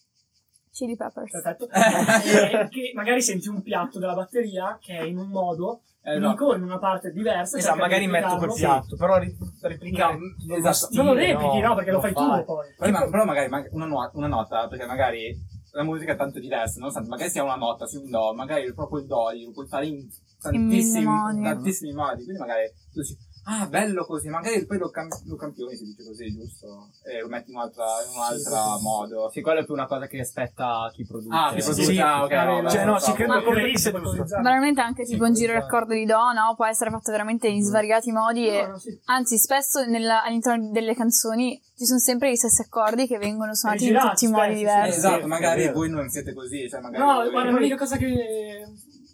Chili 0.74 0.96
Peppers. 0.96 1.30
perfetto, 1.32 1.70
e 1.72 2.68
che 2.70 2.92
magari 2.96 3.22
senti 3.22 3.48
un 3.48 3.62
piatto 3.62 4.00
della 4.00 4.16
batteria 4.16 4.78
che 4.82 4.98
è 4.98 5.04
in 5.04 5.18
un 5.18 5.28
modo, 5.28 5.82
Esatto. 6.02 6.26
unico, 6.28 6.56
in 6.56 6.64
una 6.64 6.80
parte 6.80 7.12
diversa. 7.12 7.58
Esatto, 7.58 7.78
magari 7.78 8.08
metto 8.08 8.36
quel 8.38 8.52
piatto, 8.54 8.96
però 8.98 9.18
ri- 9.20 9.34
replicare 9.62 10.14
No, 10.18 10.20
non 10.48 10.58
esatto. 10.58 10.74
stile, 10.74 11.04
Non 11.04 11.14
lo 11.14 11.20
replichi, 11.20 11.60
no, 11.60 11.76
perché 11.76 11.92
lo 11.92 12.02
fai 12.02 12.14
tu 12.14 12.28
fai. 12.28 12.44
poi. 12.44 12.66
Poi, 12.76 12.92
ma- 12.92 13.08
però 13.10 13.24
magari 13.24 13.50
ma- 13.50 13.64
una, 13.72 13.86
nuo- 13.86 14.12
una 14.16 14.28
nota, 14.28 14.68
perché 14.68 14.86
magari 14.86 15.34
la 15.72 15.84
musica 15.84 16.14
è 16.14 16.16
tanto 16.18 16.40
diversa, 16.40 16.80
nonostante 16.80 17.08
magari 17.10 17.30
sia 17.30 17.44
una 17.44 17.56
nota, 17.56 17.86
sia 17.86 18.00
un 18.00 18.10
do, 18.10 18.34
magari 18.34 18.74
proprio 18.74 19.00
il 19.00 19.06
do 19.06 19.30
lo 19.32 19.52
puoi 19.54 19.68
fare 19.68 19.86
in 19.86 20.06
tantissimi, 20.42 21.06
modi. 21.06 21.42
tantissimi 21.44 21.94
modi, 21.94 22.24
quindi 22.24 22.40
magari 22.42 22.68
tu 22.92 23.00
dici, 23.00 23.16
ah 23.46 23.68
bello 23.68 24.06
così, 24.06 24.30
magari 24.30 24.66
poi 24.66 24.78
lo, 24.78 24.90
cam- 24.90 25.10
lo 25.26 25.36
campioni, 25.36 25.76
si 25.76 25.86
dice 25.86 26.04
così, 26.04 26.34
giusto? 26.34 26.90
E 27.04 27.20
lo 27.22 27.28
metti 27.28 27.52
in, 27.52 27.58
un'altra, 27.58 27.86
in 28.08 28.16
un 28.16 28.22
altro 28.22 28.80
modo. 28.80 29.30
Sì, 29.32 29.42
quello 29.42 29.60
è 29.60 29.66
più 29.66 29.74
una 29.74 29.86
cosa 29.88 30.08
che 30.08 30.20
aspetta 30.20 30.90
chi 30.94 31.06
produce. 31.06 31.36
Ah, 31.36 31.52
chi 31.54 31.62
Sì, 31.62 31.68
produce, 31.68 31.94
sì, 31.94 32.00
ah, 32.00 32.24
ok, 32.24 32.30
sì. 32.30 32.36
no, 32.36 32.70
Cioè, 32.70 32.80
beh, 32.80 32.86
no, 32.86 33.00
ci 33.00 33.14
credo 33.14 33.42
come 33.44 33.64
utilizzare? 33.64 34.42
Veramente 34.44 34.82
anche 34.82 35.06
Sì, 35.06 35.12
tipo 35.14 35.26
un 35.26 35.34
giro 35.34 35.54
d'accordo 35.54 35.94
di 35.94 36.06
do, 36.06 36.32
no? 36.32 36.54
Può 36.56 36.66
essere 36.66 36.90
fatto 36.90 37.12
veramente 37.12 37.48
in 37.48 37.62
svariati 37.64 38.12
modi 38.12 38.48
e 38.48 38.62
No, 38.62 38.68
no, 38.72 38.78
sì. 38.80 38.98
anzi 39.06 39.38
spesso 39.38 39.86
nella- 39.86 40.24
all'interno 40.24 40.72
delle 40.72 40.96
canzoni 40.96 41.62
ci 41.76 41.86
sono 41.86 42.00
sempre 42.00 42.32
gli 42.32 42.36
stessi 42.36 42.62
accordi 42.62 43.08
che 43.08 43.18
vengono 43.18 43.54
suonati 43.56 43.88
in 43.88 43.98
tutti 44.00 44.26
i 44.26 44.28
modi 44.30 44.52
sì. 44.54 44.58
diversi. 44.60 44.98
Esatto, 44.98 45.22
Sì, 45.22 45.28
magari 45.28 45.72
voi 45.72 45.90
non 45.90 46.08
siete 46.10 46.34
così, 46.34 46.70
cioè 46.70 46.80
magari 46.80 47.04
No, 47.04 47.30
guarda, 47.30 47.52
l'unica 47.52 47.76
cosa 47.76 47.98
che 47.98 48.66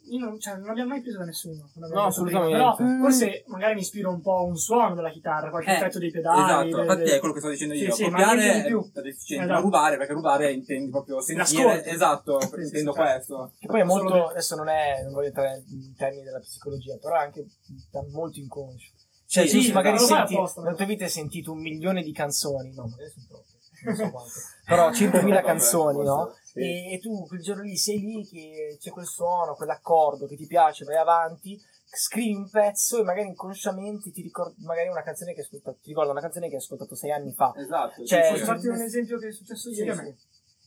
io 0.09 0.19
non, 0.25 0.39
cioè, 0.39 0.55
non 0.57 0.69
abbiamo 0.69 0.89
mai 0.89 1.01
preso 1.01 1.17
da 1.19 1.25
nessuno. 1.25 1.69
No, 1.75 2.03
assolutamente. 2.05 2.55
Però 2.55 2.75
Mm. 2.81 3.01
forse 3.01 3.43
magari 3.47 3.73
mi 3.75 3.81
ispiro 3.81 4.09
un 4.09 4.21
po' 4.21 4.37
a 4.37 4.41
un 4.41 4.55
suono 4.57 4.95
della 4.95 5.09
chitarra, 5.11 5.49
qualche 5.49 5.69
Eh, 5.71 5.75
effetto 5.75 5.99
dei 5.99 6.11
pedali. 6.11 6.39
Esatto, 6.41 6.63
delle- 6.65 6.81
infatti 6.81 6.99
delle- 7.03 7.15
è 7.15 7.19
quello 7.19 7.33
che 7.33 7.39
sto 7.39 7.49
dicendo 7.49 7.73
Sì, 7.75 7.83
io. 7.83 7.91
sì, 7.93 8.03
Copiare 8.03 8.63
è 8.63 8.65
più. 8.65 8.89
da 8.93 9.01
deficiente, 9.01 9.43
Esatto. 9.43 9.59
ma 9.59 9.63
rubare, 9.65 9.97
perché 9.97 10.13
rubare 10.13 10.51
intendi 10.51 10.89
proprio 10.91 11.21
sentire. 11.21 11.63
L'ascolto. 11.63 11.89
Esatto, 11.89 12.39
Sì, 12.41 12.45
intendo 12.47 12.69
sì, 12.69 12.97
certo. 12.97 13.01
questo. 13.01 13.51
Che 13.59 13.67
poi 13.67 13.79
è 13.79 13.83
molto, 13.83 14.27
adesso 14.27 14.55
non 14.55 14.67
è, 14.69 15.01
non 15.03 15.13
voglio 15.13 15.27
entrare 15.27 15.63
in 15.69 15.95
termini 15.95 16.23
della 16.23 16.39
psicologia, 16.39 16.97
però 16.97 17.15
è 17.15 17.19
anche 17.19 17.45
da 17.91 18.03
molto 18.11 18.39
inconscio. 18.39 18.91
Cioè, 19.27 19.45
Sì, 19.45 19.57
tu 19.57 19.61
sì, 19.63 19.71
magari 19.73 19.99
senti, 19.99 20.33
nella 20.35 20.73
tua 20.75 20.85
vita 20.85 21.03
hai 21.03 21.09
sentito 21.11 21.51
un 21.51 21.59
milione 21.59 22.01
di 22.01 22.11
canzoni, 22.11 22.73
no, 22.73 22.87
magari 22.87 23.11
sono 23.11 23.25
troppe, 23.27 23.47
non 23.85 23.95
so 23.95 24.09
quante, 24.09 24.31
però 24.69 24.89
100.000 24.93 25.43
canzoni, 25.43 26.03
no? 26.03 26.35
Sì. 26.43 26.59
E, 26.59 26.93
e 26.93 26.99
tu 26.99 27.25
quel 27.27 27.41
giorno 27.41 27.63
lì 27.63 27.75
sei 27.75 27.99
lì 27.99 28.27
che 28.27 28.77
c'è 28.79 28.91
quel 28.91 29.05
suono, 29.07 29.55
quell'accordo 29.55 30.27
che 30.27 30.35
ti 30.35 30.45
piace, 30.45 30.85
vai 30.85 30.97
avanti, 30.97 31.59
scrivi 31.91 32.35
un 32.35 32.49
pezzo 32.49 32.99
e 32.99 33.03
magari 33.03 33.27
inconsciamente 33.27 34.11
ti 34.11 34.21
ricordi 34.21 34.63
magari 34.63 34.89
una 34.89 35.01
canzone 35.01 35.33
che 35.33 35.39
hai 35.39 35.45
ascoltato, 35.45 35.77
ti 35.81 35.89
ricorda 35.89 36.11
una 36.11 36.21
canzone 36.21 36.47
che 36.47 36.55
hai 36.55 36.61
ascoltato 36.61 36.95
sei 36.95 37.11
anni 37.11 37.33
fa. 37.33 37.53
Esatto. 37.57 38.05
Cioè, 38.05 38.23
sì, 38.23 38.29
Posso 38.29 38.39
sì. 38.43 38.45
farti 38.45 38.67
un 38.67 38.81
esempio 38.81 39.17
che 39.17 39.27
è 39.27 39.31
successo 39.31 39.69
ieri 39.69 39.89
a 39.89 39.95
me? 39.95 40.17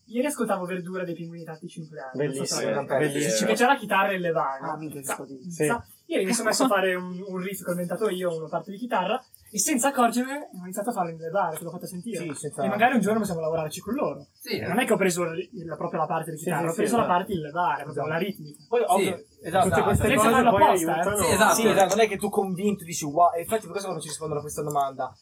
Ieri 0.06 0.26
ascoltavo 0.26 0.64
Verdura 0.66 1.04
dei 1.04 1.14
Pinguini 1.14 1.44
Tattici 1.44 1.80
Nucleari. 1.80 2.18
non 2.18 2.34
so 2.34 2.44
se 2.44 2.64
Bellissimo, 2.64 2.80
visto. 2.80 2.96
bellissimo. 2.96 3.52
C'è 3.52 3.66
la 3.66 3.76
chitarra 3.76 4.10
e 4.10 4.14
il 4.16 4.20
levare. 4.20 4.66
Ah, 4.66 4.76
che 4.78 5.04
scotì. 5.04 5.50
Sì. 5.50 5.72
Ieri 6.06 6.24
mi 6.26 6.34
sono 6.34 6.48
messo 6.48 6.64
a 6.64 6.68
fare 6.68 6.94
un, 6.94 7.24
un 7.26 7.36
riff 7.38 7.62
che 7.62 7.68
ho 7.70 7.72
inventato 7.72 8.08
io, 8.10 8.36
una 8.36 8.48
parte 8.48 8.72
di 8.72 8.76
chitarra, 8.78 9.24
e 9.54 9.58
senza 9.58 9.88
accorgermene 9.88 10.48
ho 10.50 10.62
iniziato 10.62 10.88
a 10.88 10.92
farlo 10.94 11.10
in 11.10 11.18
levare, 11.18 11.58
te 11.58 11.64
l'ho 11.64 11.70
fatta 11.70 11.86
sentire. 11.86 12.16
Sì, 12.24 12.32
senza- 12.34 12.64
E 12.64 12.68
magari 12.68 12.94
un 12.94 13.00
giorno 13.00 13.18
possiamo 13.18 13.40
lavorarci 13.40 13.80
con 13.80 13.92
loro. 13.94 14.26
Sì, 14.40 14.58
Non 14.60 14.78
è 14.78 14.86
che 14.86 14.94
ho 14.94 14.96
preso 14.96 15.24
il- 15.24 15.74
proprio 15.76 16.00
la 16.00 16.06
parte 16.06 16.30
di 16.30 16.38
Sì, 16.38 16.44
chitarra, 16.44 16.62
sì, 16.62 16.68
ho 16.68 16.70
sì, 16.72 16.76
preso 16.78 16.96
la 16.96 17.02
esatto. 17.02 17.16
parte 17.18 17.32
in 17.34 17.40
levare, 17.40 17.82
proprio 17.82 18.06
la 18.06 18.16
ritmica. 18.16 18.62
Poi, 18.66 18.82
ovvio, 18.86 19.24
esatto, 19.42 19.68
Tutte 19.68 19.82
queste 19.82 20.06
senza 20.08 20.30
cose 20.30 20.42
poi 20.48 20.62
apposta, 20.62 20.70
eh. 20.72 20.94
aiutano. 20.94 21.16
Sì, 21.16 21.30
esatto. 21.32 21.54
Sì, 21.54 21.66
esatto, 21.68 21.94
non 21.94 22.04
è 22.04 22.08
che 22.08 22.16
tu 22.16 22.28
convinto 22.30 22.84
dici 22.84 23.04
wow, 23.04 23.34
e 23.34 23.40
infatti 23.40 23.60
per 23.60 23.70
questo 23.70 23.86
quando 23.88 24.00
ci 24.02 24.08
rispondono 24.08 24.38
a 24.40 24.42
questa 24.42 24.62
domanda 24.62 25.14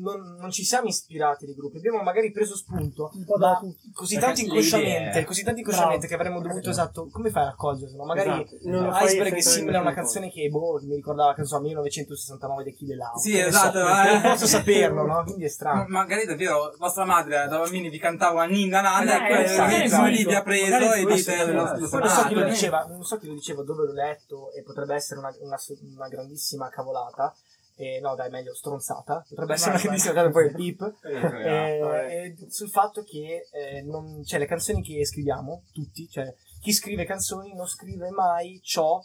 non, 0.00 0.36
non 0.38 0.50
ci 0.50 0.64
siamo 0.64 0.86
ispirati 0.86 1.46
dei 1.46 1.54
gruppi, 1.54 1.78
abbiamo 1.78 2.02
magari 2.02 2.30
preso 2.30 2.56
spunto 2.56 3.10
Un 3.14 3.24
po' 3.24 3.38
da 3.38 3.58
ma 3.62 3.72
così 3.92 4.18
tanto 4.18 4.40
inconsciamente, 4.40 5.24
così 5.24 5.42
tanto 5.42 5.60
inconsciamente 5.60 6.06
che 6.06 6.14
avremmo 6.14 6.40
dovuto 6.40 6.70
esatto, 6.70 7.08
come 7.10 7.30
fai 7.30 7.42
a 7.42 7.46
raccoglierselo? 7.46 8.04
Magari 8.04 8.30
Esatto. 8.32 8.58
Non 8.62 8.84
lo 8.84 8.92
fai 8.92 9.06
Iceberg 9.06 9.34
è 9.34 9.40
simile 9.40 9.76
a 9.76 9.80
una 9.80 9.94
canzone 9.94 10.30
che 10.30 10.48
boh, 10.48 10.80
mi 10.82 10.94
ricordava 10.94 11.34
che 11.34 11.44
so 11.44 11.60
1969 11.60 12.62
di 12.64 12.70
Achille 12.70 12.96
Lau. 12.96 13.18
Sì, 13.18 13.38
esatto, 13.38 13.78
so, 13.78 13.86
eh. 13.86 14.12
non 14.12 14.22
posso 14.22 14.46
saperlo, 14.46 15.06
no? 15.06 15.22
Quindi 15.24 15.42
è 15.42 15.46
Ma- 15.46 15.50
strano. 15.52 15.84
magari 15.88 16.26
davvero 16.26 16.74
vostra 16.78 17.04
madre 17.04 17.46
da 17.48 17.58
bambini 17.58 17.88
vi 17.88 17.98
cantava 17.98 18.44
Ninna 18.44 18.80
Nanna 18.80 19.26
Eh, 19.26 19.32
e 19.32 19.34
poi 19.34 19.82
esatto. 19.82 20.06
lì 20.08 20.24
vi 20.24 20.34
ha 20.34 20.42
preso 20.42 20.70
Magari 20.70 21.02
e 21.02 21.14
dite 21.14 21.52
lo, 21.52 21.86
so, 22.08 22.26
chi 22.26 22.34
lo 22.34 22.44
diceva, 22.44 22.86
non 22.88 23.02
so 23.04 23.18
chi 23.18 23.26
lo 23.26 23.34
diceva, 23.34 23.62
dove 23.62 23.84
l'ho 23.86 23.92
letto 23.92 24.52
e 24.52 24.62
potrebbe 24.62 24.94
essere 24.94 25.20
una, 25.20 25.34
una, 25.40 25.58
una 25.96 26.08
grandissima 26.08 26.68
cavolata. 26.68 27.34
Eh, 27.74 28.00
no, 28.00 28.14
dai, 28.14 28.30
meglio 28.30 28.54
stronzata. 28.54 29.24
Potrebbe 29.28 29.54
essere 29.54 29.78
grandissima 29.78 30.12
cavolata, 30.12 30.38
poi 30.38 30.46
il 30.46 30.54
beep. 30.54 30.98
Eh, 31.04 31.46
Eh, 31.46 32.24
eh, 32.26 32.50
sul 32.50 32.68
fatto 32.68 33.02
che 33.02 33.48
eh, 33.50 33.82
non, 33.82 34.22
cioè, 34.24 34.38
le 34.38 34.46
canzoni 34.46 34.82
che 34.82 35.04
scriviamo, 35.04 35.64
tutti, 35.72 36.08
cioè 36.08 36.32
chi 36.60 36.72
scrive 36.72 37.04
canzoni 37.04 37.54
non 37.54 37.66
scrive 37.66 38.10
mai 38.10 38.60
ciò, 38.62 39.00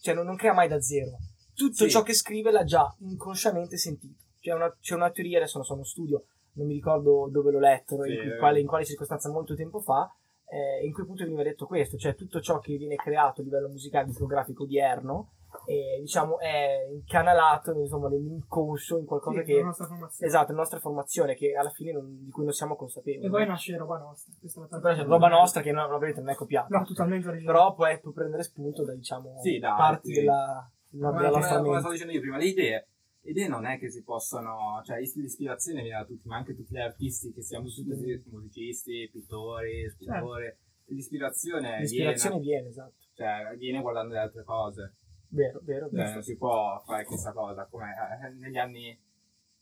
cioè 0.00 0.14
non, 0.14 0.26
non 0.26 0.36
crea 0.36 0.52
mai 0.54 0.68
da 0.68 0.80
zero. 0.80 1.18
Tutto 1.54 1.84
Sì. 1.84 1.90
ciò 1.90 2.02
che 2.02 2.14
scrive 2.14 2.50
l'ha 2.52 2.64
già 2.64 2.94
inconsciamente 3.00 3.76
sentito. 3.76 4.22
C'è 4.40 4.52
una, 4.52 4.74
c'è 4.80 4.94
una 4.94 5.10
teoria, 5.10 5.38
adesso 5.38 5.56
non 5.58 5.66
sono 5.66 5.80
uno 5.80 5.88
studio, 5.88 6.24
non 6.52 6.66
mi 6.66 6.74
ricordo 6.74 7.28
dove 7.30 7.50
l'ho 7.50 7.58
letto, 7.58 8.00
Sì, 8.04 8.12
in, 8.12 8.36
quale, 8.38 8.60
in 8.60 8.66
quale 8.66 8.84
circostanza 8.84 9.28
molto 9.28 9.56
tempo 9.56 9.80
fa, 9.80 10.08
eh, 10.50 10.86
in 10.86 10.92
quel 10.92 11.04
punto 11.04 11.24
veniva 11.24 11.42
detto 11.42 11.66
questo, 11.66 11.96
cioè 11.98 12.14
tutto 12.14 12.40
ciò 12.40 12.60
che 12.60 12.76
viene 12.76 12.94
creato 12.94 13.40
a 13.40 13.44
livello 13.44 13.68
musicale 13.68 14.06
discografico 14.06 14.62
odierno 14.62 15.32
eh, 15.66 15.98
diciamo 16.00 16.38
è 16.38 16.86
incanalato 16.90 17.72
insomma 17.78 18.08
nell'inconscio 18.08 18.98
in 18.98 19.04
qualcosa 19.06 19.40
Sì, 19.40 19.44
che 19.46 19.58
la 19.58 19.64
nostra 19.66 19.86
formazione. 19.86 20.26
esatto, 20.30 20.52
la 20.52 20.58
nostra 20.58 20.78
formazione 20.78 21.34
che 21.34 21.52
alla 21.54 21.70
fine 21.70 21.92
non- 21.92 22.24
di 22.24 22.30
cui 22.30 22.44
non 22.44 22.52
siamo 22.52 22.76
consapevoli. 22.76 23.26
E 23.26 23.30
poi 23.30 23.46
nasce 23.46 23.76
roba 23.76 23.98
nostra. 23.98 24.32
Questa 24.38 24.60
è 24.66 24.80
la 24.80 24.94
c'è 24.94 25.04
roba 25.04 25.28
nostra 25.28 25.60
che 25.60 25.72
non, 25.72 25.84
ovviamente 25.84 26.20
non 26.20 26.30
è 26.30 26.34
copiata. 26.34 26.76
No, 26.78 26.84
totalmente 26.84 27.28
originale. 27.28 27.56
Però 27.58 27.74
puoi, 27.74 28.00
puoi 28.00 28.12
prendere 28.14 28.42
spunto 28.42 28.84
da 28.84 28.94
diciamo 28.94 29.38
Sì, 29.40 29.58
da 29.58 29.74
parti 29.74 30.08
altri. 30.08 30.14
della, 30.14 30.70
della, 30.90 31.06
Come, 31.08 31.18
della 31.18 31.28
come- 31.30 31.40
nostra 31.40 31.56
come 31.56 31.62
mente. 31.68 31.78
stavo 31.80 31.92
dicendo 31.92 32.12
io 32.14 32.20
prima, 32.20 32.36
le 32.38 32.44
idee. 32.46 32.88
Le 33.20 33.30
idee 33.30 33.48
non 33.48 33.66
è 33.66 33.78
che 33.78 33.90
si 33.90 34.02
possono, 34.02 34.80
cioè 34.84 34.98
is- 35.00 35.16
l'ispirazione 35.16 35.82
viene 35.82 35.98
da 35.98 36.04
tutti, 36.06 36.26
ma 36.28 36.36
anche 36.36 36.54
tutti 36.54 36.72
gli 36.74 36.78
artisti 36.80 37.32
che 37.32 37.42
siamo 37.42 37.66
tutti 37.68 37.82
musicisti, 38.30 39.08
pittori, 39.12 39.88
scultori. 39.90 40.56
L'ispirazione, 40.86 41.80
L'ispirazione 41.80 42.38
viene, 42.38 42.60
viene, 42.62 42.68
esatto. 42.70 42.94
cioè, 43.14 43.56
viene 43.58 43.80
guardando 43.82 44.14
le 44.14 44.20
altre 44.20 44.42
cose. 44.44 44.94
Vero, 45.30 45.60
vero, 45.62 45.88
Cioè, 45.88 45.96
vero. 45.98 46.12
non 46.14 46.22
si 46.22 46.36
può 46.36 46.82
fare 46.86 47.04
questa 47.04 47.32
cosa 47.32 47.66
come 47.70 47.94
eh, 48.24 48.28
negli 48.30 48.56
anni, 48.58 48.98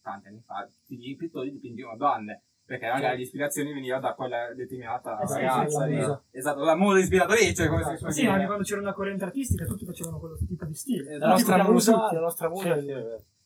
tanti 0.02 0.28
anni 0.28 0.42
fa, 0.44 0.66
i 0.88 1.16
pittori 1.16 1.50
dipingevano 1.50 1.96
donne. 1.96 2.42
Perché 2.66 2.86
magari 2.86 3.02
Certo. 3.02 3.18
l'ispirazione 3.18 3.72
veniva 3.72 3.98
da 4.00 4.14
quella 4.14 4.52
determinata 4.52 5.20
Eh 5.20 5.26
sì, 5.28 5.34
ragazza 5.34 5.84
sì, 5.84 5.86
lì. 5.88 5.94
la 5.94 6.00
musa. 6.00 6.22
Esatto, 6.32 6.64
la 6.64 6.74
musa 6.74 6.98
ispiratrice, 6.98 7.68
come 7.68 7.82
si 7.84 7.88
Esatto. 7.90 8.00
può 8.02 8.10
Sì, 8.10 8.26
anche 8.26 8.46
quando 8.46 8.64
c'era 8.64 8.80
una 8.80 8.92
corrente 8.92 9.22
artistica 9.24 9.64
tutti 9.64 9.84
facevano 9.84 10.18
quello 10.18 10.36
tipo 10.36 10.64
di 10.64 10.74
stile. 10.74 11.16
La 11.18 11.28
nostra 11.28 11.56
Tutti 11.58 11.70
musa, 11.70 12.12
la 12.12 12.20
nostra 12.20 12.48
musa 12.48 12.80
Sì, 12.80 12.86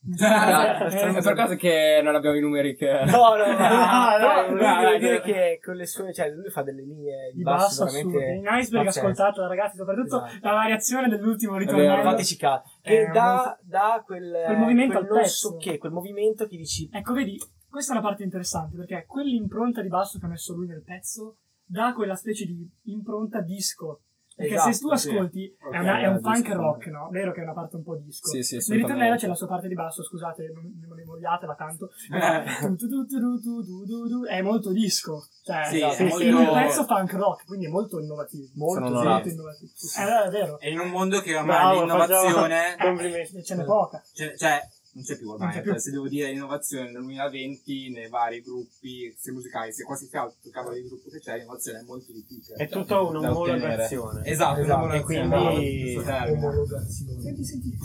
sì, 0.03 0.25
è 0.25 1.23
per 1.23 1.35
caso 1.35 1.57
che 1.57 2.01
non 2.03 2.15
abbiamo 2.15 2.37
i 2.37 2.41
numeri 2.41 2.75
che... 2.75 2.91
No, 3.05 3.35
no, 3.37 3.47
no, 3.47 3.59
no, 3.59 4.49
no, 4.49 4.51
no, 4.51 4.57
dai, 4.57 4.99
dire 4.99 5.21
che 5.21 5.61
con 5.63 5.75
le 5.75 5.87
sue, 5.87 6.13
cioè 6.15 6.31
lui 6.31 6.49
fa 6.49 6.63
delle 6.63 6.83
linee 6.83 7.33
di 7.35 7.43
basso 7.43 7.85
veramente 7.85 8.25
In 8.33 8.47
Iceberg 8.49 8.87
ascoltato 8.87 9.47
ragazzi, 9.47 9.77
soprattutto 9.77 10.25
Esatto. 10.25 10.39
la 10.47 10.53
variazione 10.53 11.09
dell'ultimo 11.09 11.57
ritornello. 11.57 12.03
Fateci 12.03 12.37
caso. 12.37 12.63
Che 12.81 13.01
Eh, 13.03 13.07
dà, 13.13 13.59
dà 13.63 14.03
quel, 14.05 14.43
quel 14.47 14.57
movimento 14.59 14.99
quel 14.99 15.11
al 15.11 15.19
pezzo. 15.19 15.49
so 15.51 15.57
che, 15.57 15.79
quel 15.79 15.93
movimento 15.93 16.47
che 16.47 16.57
dici 16.57 16.89
Ecco, 16.93 17.13
vedi, 17.13 17.39
questa 17.69 17.93
è 17.93 17.97
una 17.99 18.07
parte 18.07 18.23
interessante 18.23 18.77
perché 18.77 19.05
quell'impronta 19.07 19.83
di 19.83 19.89
basso 19.89 20.19
che 20.19 20.25
ha 20.25 20.29
messo 20.29 20.55
lui 20.55 20.67
nel 20.67 20.83
pezzo 20.83 21.37
dà 21.65 21.93
quella 21.95 22.17
specie 22.17 22.47
di 22.47 22.69
impronta 22.85 23.41
disco. 23.41 24.01
Perché 24.41 24.55
Esatto, 24.55 24.73
se 24.73 24.81
tu 24.81 24.95
sì. 24.97 25.09
ascolti 25.11 25.57
Ok, 25.61 25.73
è, 25.75 25.79
una- 25.81 26.01
è 26.01 26.07
un 26.07 26.17
disco. 26.17 26.31
funk 26.33 26.49
rock, 26.55 26.87
no? 26.87 27.09
Vero 27.11 27.33
che 27.33 27.41
è 27.41 27.43
una 27.43 27.53
parte 27.53 27.77
un 27.77 27.83
po' 27.83 27.97
disco. 27.97 28.29
Sì, 28.31 28.43
sì, 28.43 28.57
Nel 28.71 28.81
ritornello 28.81 29.17
c'è 29.17 29.27
la 29.27 29.35
sua 29.35 29.47
parte 29.47 29.69
di 29.69 29.75
basso, 29.75 30.03
scusate, 30.03 30.51
non, 30.55 30.81
non 30.87 30.97
mi 30.97 31.05
vogliatela 31.05 31.55
tanto. 31.55 31.91
Eh. 32.11 32.69
È 34.29 34.43
molto 34.43 34.73
disco. 34.73 35.27
Cioè, 35.45 35.65
Sì, 35.67 35.77
esatto. 35.83 36.03
è 36.03 36.09
molto- 36.31 36.51
un 36.51 36.53
pezzo 36.55 36.85
funk 36.85 37.13
rock, 37.13 37.45
quindi 37.47 37.67
è 37.67 37.69
molto 37.69 37.99
innovativo. 38.01 38.47
molto, 38.55 38.87
Sono 38.87 39.01
Sì, 39.01 39.07
molto 39.07 39.29
innovativo. 39.29 39.71
Eh, 39.99 40.25
è 40.27 40.31
vero. 40.31 40.59
E 40.61 40.71
in 40.71 40.79
un 40.79 40.89
mondo 40.89 41.21
che 41.21 41.37
ormai 41.37 41.57
Bravo, 41.57 41.81
l'innovazione... 41.81 42.75
facciamo-. 42.77 42.99
Eh, 43.11 43.43
ce 43.45 43.55
n'è 43.57 43.65
poca. 43.65 44.03
Cioè, 44.15 44.37
cioè, 44.37 44.61
non 44.93 45.05
c'è 45.05 45.17
più 45.17 45.31
ormai, 45.31 45.53
c'è 45.53 45.61
più. 45.63 45.77
se 45.79 45.91
devo 45.93 46.09
dire 46.09 46.31
innovazione 46.31 46.91
nel 46.91 47.03
2020 47.03 47.91
nei 47.93 48.09
vari 48.09 48.41
gruppi, 48.43 49.15
sia 49.17 49.33
musicali, 49.33 49.73
sia 49.73 49.85
qualsiasi 49.85 50.17
altro 50.17 50.51
cavolo 50.51 50.75
di 50.75 50.83
gruppo 50.85 51.09
che 51.11 51.21
c'è, 51.21 51.37
l'innovazione 51.37 51.79
è 51.79 51.83
molto 51.83 52.13
difficile. 52.13 52.57
È 52.57 52.69
tutta 52.69 53.01
un'omologazione. 53.01 54.25
Esatto, 54.25 54.61
Esatto, 54.61 54.85
una 54.85 54.95
e 54.95 55.01
quindi- 55.03 55.93
questo 55.95 56.03
termine. 56.03 56.47
omologazione. 56.47 57.21
Senti, 57.23 57.45
senti. 57.45 57.77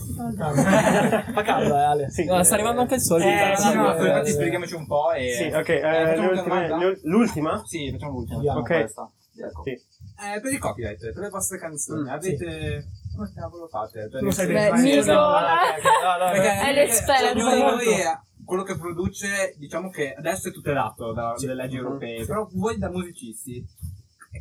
Fa 1.33 1.41
caldo, 1.43 1.75
eh, 1.75 1.83
Ale. 1.83 2.09
Sì, 2.09 2.25
No, 2.25 2.43
sta 2.43 2.53
arrivando 2.55 2.81
anche 2.81 2.95
il 2.95 3.01
sole. 3.01 3.23
Eh, 3.25 3.51
Eh, 3.51 3.57
sì, 3.57 3.73
no, 3.73 3.95
eh, 3.95 4.07
infatti 4.07 4.29
eh, 4.29 4.33
spieghiamoci 4.33 4.73
un 4.73 4.87
po' 4.87 5.11
e... 5.11 5.31
Sì, 5.33 5.43
ok, 5.55 5.69
Eh, 5.69 6.13
eh, 6.13 6.19
ul- 6.19 6.99
l'ultima? 7.03 7.61
Sì, 7.65 7.91
facciamo 7.91 8.13
l'ultima. 8.13 8.35
Andiamo. 8.37 8.59
Ok. 8.59 8.65
Questa. 8.67 9.11
Ecco. 9.37 9.63
Sì. 9.63 9.71
Eh, 9.71 10.39
per 10.39 10.51
il 10.53 10.59
copyright, 10.59 10.97
per 11.11 11.17
le 11.23 11.29
vostre 11.29 11.57
canzoni, 11.59 12.01
Mm, 12.03 12.07
avete... 12.07 12.87
Come 13.15 13.31
cavolo 13.33 13.67
fate? 13.67 14.09
Tu 14.09 14.19
lo 14.19 14.31
sai 14.31 14.47
Beh, 14.47 14.69
vai. 14.69 14.81
Nico, 14.83 15.11
No, 15.11 15.29
no, 15.29 16.31
Perché, 16.31 16.47
no. 16.47 16.61
È 16.61 16.65
perché 16.65 16.73
l'esperto. 16.73 17.39
quello 18.45 18.63
che 18.63 18.77
produce, 18.77 19.55
diciamo 19.57 19.89
che 19.89 20.13
adesso 20.13 20.49
è 20.49 20.51
tutelato 20.51 21.13
da- 21.13 21.33
Sì. 21.35 21.45
dalle 21.47 21.63
leggi 21.63 21.77
europee, 21.77 22.19
Sì. 22.21 22.25
però 22.27 22.47
voi 22.53 22.77
da 22.77 22.89
musicisti 22.89 23.65